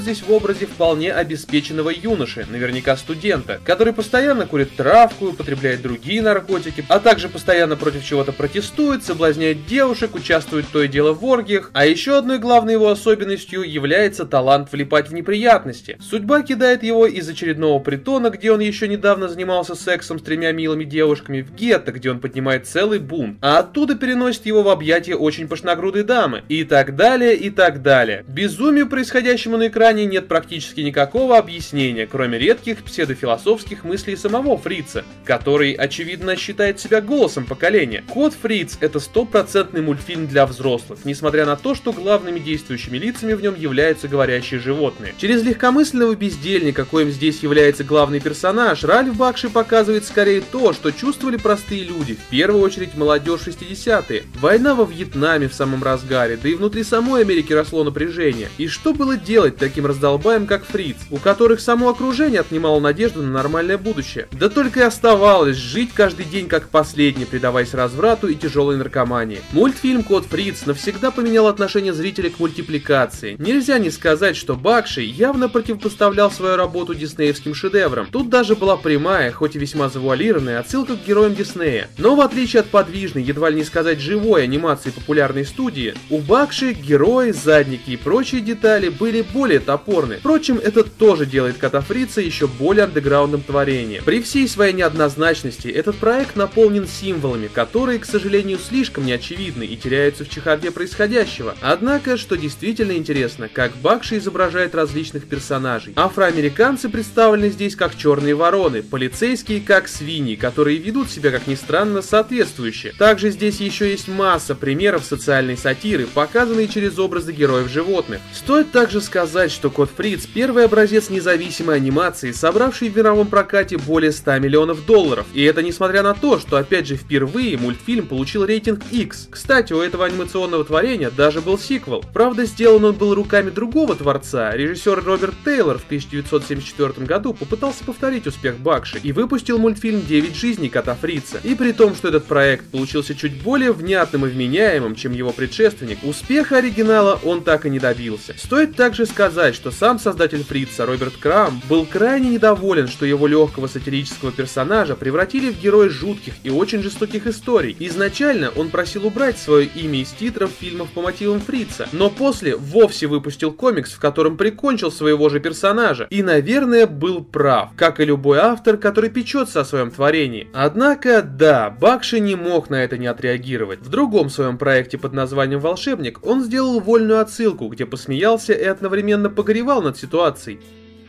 предстает 0.00 0.10
здесь 0.10 0.22
в 0.22 0.32
образе 0.32 0.66
вполне 0.66 1.12
обеспеченного 1.12 1.90
юноши, 1.90 2.46
наверняка 2.50 2.96
студента, 2.96 3.60
который 3.64 3.92
постоянно 3.92 4.46
курит 4.46 4.74
травку, 4.76 5.28
употребляет 5.28 5.82
другие 5.82 6.22
наркотики, 6.22 6.84
а 6.88 6.98
также 6.98 7.28
постоянно 7.28 7.76
против 7.76 8.04
чего-то 8.04 8.32
протестует, 8.32 9.04
соблазняет 9.04 9.66
девушек, 9.66 10.14
участвует 10.14 10.66
то 10.72 10.82
и 10.82 10.88
дело 10.88 11.12
в 11.12 11.24
оргиях, 11.24 11.70
а 11.74 11.86
еще 11.86 12.18
одной 12.18 12.38
главной 12.38 12.74
его 12.74 12.88
особенностью 12.88 13.62
является 13.62 14.24
талант 14.24 14.72
влипать 14.72 15.08
в 15.08 15.14
неприятности. 15.14 15.98
Судьба 16.00 16.42
кидает 16.42 16.82
его 16.82 17.06
из 17.06 17.28
очередного 17.28 17.78
притона, 17.80 18.30
где 18.30 18.52
он 18.52 18.60
еще 18.60 18.88
недавно 18.88 19.28
занимался 19.28 19.74
сексом 19.74 20.18
с 20.18 20.22
тремя 20.22 20.52
милыми 20.52 20.84
девушками, 20.84 21.42
в 21.42 21.54
гетто, 21.54 21.92
где 21.92 22.10
он 22.10 22.20
поднимает 22.20 22.66
целый 22.66 22.98
бунт, 22.98 23.38
а 23.40 23.58
оттуда 23.58 23.94
переносит 23.94 24.46
его 24.46 24.62
в 24.62 24.68
объятия 24.68 25.14
очень 25.14 25.48
пышногрудой 25.48 26.02
дамы, 26.02 26.42
и 26.48 26.64
так 26.64 26.96
далее, 26.96 27.36
и 27.36 27.50
так 27.50 27.82
далее. 27.82 28.24
Безумию, 28.26 28.88
происходящему 28.88 29.56
на 29.56 29.68
экране, 29.68 29.89
нет 29.92 30.28
практически 30.28 30.80
никакого 30.80 31.38
объяснения, 31.38 32.06
кроме 32.06 32.38
редких 32.38 32.82
псевдофилософских 32.84 33.84
мыслей 33.84 34.16
самого 34.16 34.56
Фрица, 34.56 35.04
который, 35.24 35.72
очевидно, 35.72 36.36
считает 36.36 36.80
себя 36.80 37.00
голосом 37.00 37.44
поколения. 37.44 38.04
Код 38.08 38.34
Фриц— 38.34 38.78
это 38.80 39.00
стопроцентный 39.00 39.82
мультфильм 39.82 40.26
для 40.26 40.46
взрослых, 40.46 41.00
несмотря 41.04 41.46
на 41.46 41.56
то, 41.56 41.74
что 41.74 41.92
главными 41.92 42.38
действующими 42.38 42.98
лицами 42.98 43.34
в 43.34 43.42
нем 43.42 43.54
являются 43.54 44.08
говорящие 44.08 44.60
животные. 44.60 45.14
Через 45.18 45.42
легкомысленного 45.42 46.14
бездельника, 46.14 46.84
коим 46.84 47.10
здесь 47.10 47.42
является 47.42 47.84
главный 47.84 48.20
персонаж, 48.20 48.84
Ральф 48.84 49.16
Бакши 49.16 49.50
показывает 49.50 50.04
скорее 50.04 50.40
то, 50.40 50.72
что 50.72 50.90
чувствовали 50.90 51.36
простые 51.36 51.84
люди, 51.84 52.14
в 52.14 52.30
первую 52.30 52.62
очередь 52.62 52.94
молодежь 52.94 53.42
60-е. 53.46 54.24
Война 54.40 54.74
во 54.74 54.84
Вьетнаме 54.84 55.48
в 55.48 55.54
самом 55.54 55.82
разгаре, 55.82 56.38
да 56.42 56.48
и 56.48 56.54
внутри 56.54 56.84
самой 56.84 57.22
Америки 57.22 57.52
росло 57.52 57.84
напряжение. 57.84 58.48
И 58.58 58.68
что 58.68 58.92
было 58.92 59.16
делать 59.16 59.56
таким 59.56 59.79
раздолбаем, 59.86 60.46
как 60.46 60.64
Фриц, 60.64 60.96
у 61.10 61.16
которых 61.16 61.60
само 61.60 61.88
окружение 61.88 62.40
отнимало 62.40 62.80
надежду 62.80 63.22
на 63.22 63.30
нормальное 63.30 63.78
будущее? 63.78 64.28
Да 64.32 64.48
только 64.48 64.80
и 64.80 64.84
оставалось 64.84 65.56
жить 65.56 65.90
каждый 65.94 66.24
день 66.24 66.48
как 66.48 66.68
последний, 66.68 67.24
предаваясь 67.24 67.74
разврату 67.74 68.28
и 68.28 68.34
тяжелой 68.34 68.76
наркомании. 68.76 69.42
Мультфильм 69.52 70.02
«Код 70.02 70.26
Фриц» 70.26 70.66
навсегда 70.66 71.10
поменял 71.10 71.46
отношение 71.46 71.92
зрителя 71.92 72.30
к 72.30 72.38
мультипликации. 72.38 73.36
Нельзя 73.38 73.78
не 73.78 73.90
сказать, 73.90 74.36
что 74.36 74.54
Бакши 74.54 75.02
явно 75.02 75.48
противопоставлял 75.48 76.30
свою 76.30 76.56
работу 76.56 76.94
диснеевским 76.94 77.54
шедеврам. 77.54 78.06
Тут 78.10 78.28
даже 78.28 78.56
была 78.56 78.76
прямая, 78.76 79.32
хоть 79.32 79.56
и 79.56 79.58
весьма 79.58 79.88
завуалированная, 79.88 80.60
отсылка 80.60 80.96
к 80.96 81.04
героям 81.04 81.34
Диснея. 81.34 81.88
Но 81.98 82.14
в 82.14 82.20
отличие 82.20 82.60
от 82.60 82.66
подвижной, 82.66 83.22
едва 83.22 83.50
ли 83.50 83.56
не 83.56 83.64
сказать 83.64 84.00
живой 84.00 84.44
анимации 84.44 84.90
популярной 84.90 85.44
студии, 85.44 85.94
у 86.08 86.18
Бакши 86.18 86.72
герои, 86.72 87.30
задники 87.30 87.90
и 87.90 87.96
прочие 87.96 88.40
детали 88.40 88.88
были 88.88 89.22
более 89.22 89.60
топорны. 89.70 90.16
Впрочем, 90.16 90.58
это 90.58 90.82
тоже 90.82 91.26
делает 91.26 91.58
Кота 91.58 91.80
Фрица 91.80 92.20
еще 92.20 92.48
более 92.48 92.84
андеграундным 92.84 93.42
творением. 93.42 94.02
При 94.04 94.20
всей 94.20 94.48
своей 94.48 94.72
неоднозначности, 94.72 95.68
этот 95.68 95.96
проект 95.96 96.34
наполнен 96.34 96.88
символами, 96.88 97.46
которые, 97.46 97.98
к 98.00 98.04
сожалению, 98.04 98.58
слишком 98.58 99.06
неочевидны 99.06 99.64
и 99.64 99.76
теряются 99.76 100.24
в 100.24 100.28
чехарде 100.28 100.72
происходящего. 100.72 101.54
Однако, 101.60 102.16
что 102.16 102.36
действительно 102.36 102.92
интересно, 102.92 103.48
как 103.48 103.76
Бакши 103.76 104.16
изображает 104.18 104.74
различных 104.74 105.28
персонажей. 105.28 105.92
Афроамериканцы 105.94 106.88
представлены 106.88 107.50
здесь 107.50 107.76
как 107.76 107.96
черные 107.96 108.34
вороны, 108.34 108.82
полицейские 108.82 109.60
как 109.60 109.86
свиньи, 109.86 110.34
которые 110.34 110.78
ведут 110.78 111.10
себя, 111.10 111.30
как 111.30 111.46
ни 111.46 111.54
странно, 111.54 112.00
совершенно 112.00 112.02
соответствующие. 112.02 112.92
Также 112.92 113.30
здесь 113.30 113.60
еще 113.60 113.90
есть 113.90 114.08
масса 114.08 114.54
примеров 114.54 115.04
социальной 115.04 115.56
сатиры, 115.56 116.06
показанные 116.06 116.68
через 116.68 116.98
образы 116.98 117.32
героев 117.32 117.68
животных. 117.68 118.20
Стоит 118.32 118.72
также 118.72 119.00
сказать, 119.00 119.52
что 119.60 119.68
Код 119.68 119.90
Фриц– 119.94 120.24
первый 120.34 120.64
образец 120.64 121.10
независимой 121.10 121.76
анимации, 121.76 122.32
собравший 122.32 122.88
в 122.88 122.96
мировом 122.96 123.26
прокате 123.26 123.76
более 123.76 124.10
100 124.10 124.38
миллионов 124.38 124.86
долларов. 124.86 125.26
И 125.34 125.42
это 125.42 125.62
несмотря 125.62 126.02
на 126.02 126.14
то, 126.14 126.38
что 126.38 126.56
опять 126.56 126.86
же 126.86 126.96
впервые 126.96 127.58
мультфильм 127.58 128.06
получил 128.06 128.46
рейтинг 128.46 128.80
X. 128.90 129.28
Кстати, 129.30 129.74
у 129.74 129.82
этого 129.82 130.06
анимационного 130.06 130.64
творения 130.64 131.10
даже 131.10 131.42
был 131.42 131.58
сиквел. 131.58 132.02
Правда, 132.14 132.46
сделан 132.46 132.86
он 132.86 132.94
был 132.94 133.14
руками 133.14 133.50
другого 133.50 133.94
творца. 133.94 134.56
Режиссер 134.56 135.04
Роберт 135.04 135.34
Тейлор 135.44 135.76
в 135.76 135.84
1974 135.84 137.06
году 137.06 137.34
попытался 137.34 137.84
повторить 137.84 138.26
успех 138.26 138.56
Бакши 138.56 138.98
и 139.02 139.12
выпустил 139.12 139.58
мультфильм 139.58 140.06
«Девять 140.06 140.36
жизней 140.36 140.70
кота 140.70 140.94
Фрица». 140.94 141.38
И 141.44 141.54
при 141.54 141.72
том, 141.72 141.94
что 141.94 142.08
этот 142.08 142.24
проект 142.24 142.64
получился 142.70 143.14
чуть 143.14 143.42
более 143.42 143.72
внятным 143.72 144.24
и 144.24 144.30
вменяемым, 144.30 144.94
чем 144.94 145.12
его 145.12 145.32
предшественник, 145.32 145.98
успеха 146.02 146.56
оригинала 146.56 147.20
он 147.22 147.42
так 147.42 147.66
и 147.66 147.70
не 147.70 147.78
добился. 147.78 148.34
Стоит 148.38 148.74
также 148.74 149.04
сказать, 149.04 149.49
что 149.52 149.70
сам 149.70 149.98
создатель 149.98 150.44
Фрица, 150.44 150.86
Роберт 150.86 151.14
Крам, 151.18 151.60
был 151.68 151.86
крайне 151.86 152.30
недоволен, 152.30 152.88
что 152.88 153.06
его 153.06 153.26
легкого 153.26 153.66
сатирического 153.66 154.32
персонажа 154.32 154.94
превратили 154.96 155.50
в 155.50 155.60
героя 155.60 155.88
жутких 155.88 156.34
и 156.42 156.50
очень 156.50 156.82
жестоких 156.82 157.26
историй. 157.26 157.76
Изначально 157.78 158.50
он 158.56 158.70
просил 158.70 159.06
убрать 159.06 159.38
свое 159.38 159.66
имя 159.66 160.00
из 160.00 160.10
титров 160.10 160.50
фильмов 160.50 160.90
по 160.90 161.02
мотивам 161.02 161.40
Фрица, 161.40 161.88
но 161.92 162.10
после 162.10 162.56
вовсе 162.56 163.06
выпустил 163.06 163.52
комикс, 163.52 163.92
в 163.92 164.00
котором 164.00 164.36
прикончил 164.36 164.90
своего 164.90 165.28
же 165.28 165.40
персонажа. 165.40 166.06
И, 166.10 166.22
наверное, 166.22 166.86
был 166.86 167.24
прав, 167.24 167.70
как 167.76 168.00
и 168.00 168.04
любой 168.04 168.38
автор, 168.38 168.76
который 168.76 169.10
печется 169.10 169.60
о 169.60 169.64
своем 169.64 169.90
творении. 169.90 170.48
Однако, 170.52 171.22
да, 171.22 171.70
Бакши 171.70 172.20
не 172.20 172.34
мог 172.34 172.70
на 172.70 172.84
это 172.84 172.98
не 172.98 173.06
отреагировать. 173.06 173.80
В 173.80 173.88
другом 173.88 174.30
своем 174.30 174.58
проекте 174.58 174.98
под 174.98 175.12
названием 175.12 175.60
«Волшебник» 175.60 176.24
он 176.26 176.42
сделал 176.44 176.80
вольную 176.80 177.20
отсылку, 177.20 177.68
где 177.68 177.86
посмеялся 177.86 178.52
и 178.52 178.64
одновременно 178.64 179.30
погоревал 179.40 179.80
над 179.80 179.96
ситуацией. 179.96 180.60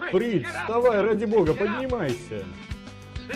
Фриц, 0.10 0.46
вставай, 0.48 1.02
ради 1.02 1.26
бога, 1.26 1.54
поднимайся. 1.54 2.46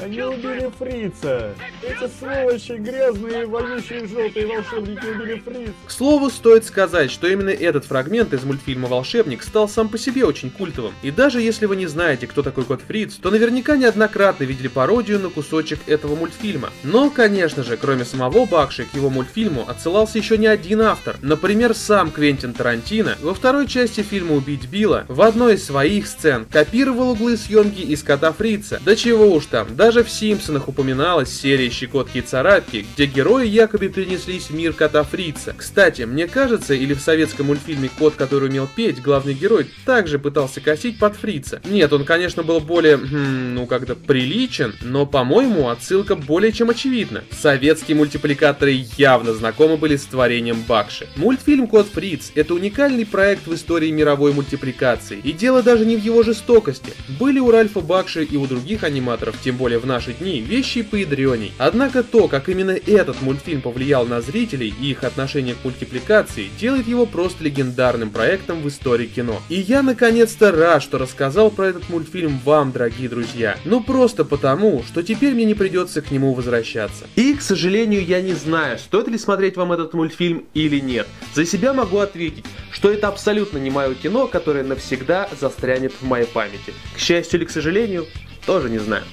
Они 0.01 0.21
убили 0.21 0.71
Фрица! 0.77 1.55
Эти 1.81 2.09
сволочи, 2.19 2.73
грязные, 2.73 3.45
воющие 3.45 4.07
желтые 4.07 4.47
волшебники 4.47 5.05
убили 5.05 5.39
Фрица! 5.39 5.73
К 5.85 5.91
слову, 5.91 6.29
стоит 6.29 6.65
сказать, 6.65 7.11
что 7.11 7.27
именно 7.27 7.49
этот 7.49 7.85
фрагмент 7.85 8.33
из 8.33 8.43
мультфильма 8.43 8.87
«Волшебник» 8.87 9.43
стал 9.43 9.69
сам 9.69 9.89
по 9.89 9.97
себе 9.97 10.25
очень 10.25 10.49
культовым. 10.49 10.93
И 11.01 11.11
даже 11.11 11.41
если 11.41 11.65
вы 11.65 11.75
не 11.75 11.87
знаете, 11.87 12.27
кто 12.27 12.43
такой 12.43 12.65
кот 12.65 12.81
Фриц, 12.81 13.15
то 13.15 13.31
наверняка 13.31 13.77
неоднократно 13.77 14.43
видели 14.43 14.67
пародию 14.67 15.19
на 15.19 15.29
кусочек 15.29 15.79
этого 15.87 16.15
мультфильма. 16.15 16.69
Но, 16.83 17.09
конечно 17.09 17.63
же, 17.63 17.77
кроме 17.77 18.05
самого 18.05 18.45
Бакши, 18.45 18.85
к 18.85 18.95
его 18.95 19.09
мультфильму 19.09 19.65
отсылался 19.67 20.17
еще 20.17 20.37
не 20.37 20.47
один 20.47 20.81
автор. 20.81 21.15
Например, 21.21 21.73
сам 21.73 22.11
Квентин 22.11 22.53
Тарантино 22.53 23.15
во 23.21 23.33
второй 23.33 23.67
части 23.67 24.01
фильма 24.01 24.35
«Убить 24.35 24.67
Билла» 24.67 25.05
в 25.07 25.21
одной 25.21 25.55
из 25.55 25.65
своих 25.65 26.07
сцен 26.07 26.45
копировал 26.45 27.11
углы 27.11 27.37
съемки 27.37 27.81
из 27.81 28.03
кота 28.03 28.31
Фрица. 28.31 28.81
Да 28.85 28.95
чего 28.95 29.31
уж 29.33 29.45
там, 29.45 29.75
даже 29.85 30.03
в 30.03 30.09
«Симпсонах» 30.09 30.67
упоминалась 30.67 31.29
серия 31.29 31.69
«Щекотки 31.69 32.17
и 32.17 32.21
царапки», 32.21 32.87
где 32.95 33.05
герои 33.05 33.45
якобы 33.45 33.89
перенеслись 33.89 34.49
в 34.49 34.55
мир 34.55 34.73
кота 34.73 35.03
Фрица. 35.03 35.53
Кстати, 35.55 36.01
мне 36.01 36.27
кажется, 36.27 36.73
или 36.73 36.95
в 36.95 37.01
советском 37.01 37.45
мультфильме 37.45 37.91
«Кот, 37.99 38.15
который 38.15 38.49
умел 38.49 38.67
петь», 38.75 38.99
главный 38.99 39.35
герой 39.35 39.67
также 39.85 40.17
пытался 40.17 40.59
косить 40.59 40.97
под 40.97 41.15
Фрица. 41.15 41.61
Нет, 41.65 41.93
он, 41.93 42.03
конечно, 42.03 42.41
был 42.41 42.61
более, 42.61 42.97
хм, 42.97 43.53
ну, 43.53 43.67
как-то 43.67 43.93
приличен, 43.93 44.73
но, 44.81 45.05
по-моему, 45.05 45.69
отсылка 45.69 46.15
более 46.15 46.51
чем 46.51 46.71
очевидна. 46.71 47.23
Советские 47.29 47.95
мультипликаторы 47.95 48.87
явно 48.97 49.35
знакомы 49.35 49.77
были 49.77 49.97
с 49.97 50.05
творением 50.05 50.63
Бакши. 50.67 51.07
Мультфильм 51.15 51.67
«Кот 51.67 51.85
Фриц»— 51.93 52.31
это 52.33 52.55
уникальный 52.55 53.05
проект 53.05 53.45
в 53.45 53.53
истории 53.53 53.91
мировой 53.91 54.33
мультипликации. 54.33 55.19
И 55.23 55.31
дело 55.31 55.61
даже 55.61 55.85
не 55.85 55.95
в 55.95 56.03
его 56.03 56.23
жестокости. 56.23 56.91
Были 57.19 57.37
у 57.37 57.51
Ральфа 57.51 57.81
Бакши 57.81 58.23
и 58.23 58.35
у 58.35 58.47
других 58.47 58.83
аниматоров, 58.83 59.35
тем 59.43 59.57
более 59.57 59.74
в 59.79 59.85
наши 59.85 60.13
дни, 60.13 60.41
вещи 60.41 60.81
поядреней. 60.81 61.51
Однако 61.57 62.03
то, 62.03 62.27
как 62.27 62.49
именно 62.49 62.71
этот 62.71 63.21
мультфильм 63.21 63.61
повлиял 63.61 64.05
на 64.05 64.21
зрителей 64.21 64.73
и 64.79 64.91
их 64.91 65.03
отношение 65.03 65.55
к 65.55 65.63
мультипликации, 65.63 66.49
делает 66.59 66.87
его 66.87 67.05
просто 67.05 67.43
легендарным 67.43 68.09
проектом 68.09 68.61
в 68.61 68.67
истории 68.67 69.07
кино. 69.07 69.41
И 69.49 69.55
я 69.55 69.81
наконец-то 69.81 70.51
рад, 70.51 70.83
что 70.83 70.97
рассказал 70.97 71.51
про 71.51 71.67
этот 71.67 71.89
мультфильм 71.89 72.39
вам, 72.43 72.71
дорогие 72.71 73.09
друзья. 73.09 73.57
Ну 73.65 73.81
просто 73.81 74.25
потому, 74.25 74.83
что 74.87 75.03
теперь 75.03 75.33
мне 75.33 75.45
не 75.45 75.53
придется 75.53 76.01
к 76.01 76.11
нему 76.11 76.33
возвращаться. 76.33 77.05
И, 77.15 77.33
к 77.33 77.41
сожалению, 77.41 78.05
я 78.05 78.21
не 78.21 78.33
знаю, 78.33 78.77
стоит 78.79 79.07
ли 79.07 79.17
смотреть 79.17 79.55
вам 79.57 79.71
этот 79.71 79.93
мультфильм 79.93 80.45
или 80.53 80.79
нет. 80.79 81.07
За 81.33 81.45
себя 81.45 81.73
могу 81.73 81.99
ответить, 81.99 82.45
что 82.71 82.91
это 82.91 83.07
абсолютно 83.07 83.57
не 83.57 83.69
мое 83.69 83.93
кино, 83.95 84.27
которое 84.27 84.63
навсегда 84.63 85.29
застрянет 85.39 85.93
в 85.99 86.05
моей 86.05 86.25
памяти. 86.25 86.73
К 86.95 86.99
счастью 86.99 87.39
или 87.39 87.45
к 87.45 87.51
сожалению, 87.51 88.05
тоже 88.45 88.69
не 88.69 88.79
знаю. 88.79 89.03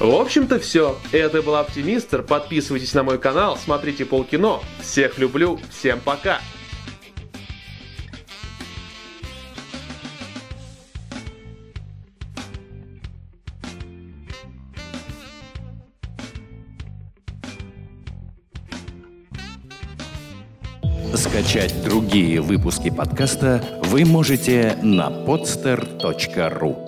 В 0.00 0.14
общем-то 0.14 0.60
все. 0.60 0.96
Это 1.10 1.42
был 1.42 1.56
Оптимистр. 1.56 2.22
Подписывайтесь 2.22 2.94
на 2.94 3.02
мой 3.02 3.18
канал, 3.18 3.56
смотрите 3.56 4.04
полкино. 4.04 4.60
Всех 4.80 5.18
люблю, 5.18 5.58
всем 5.70 6.00
пока. 6.00 6.38
Скачать 21.14 21.82
другие 21.82 22.40
выпуски 22.40 22.90
подкаста 22.90 23.80
вы 23.82 24.04
можете 24.04 24.78
на 24.82 25.08
podster.ru 25.08 26.87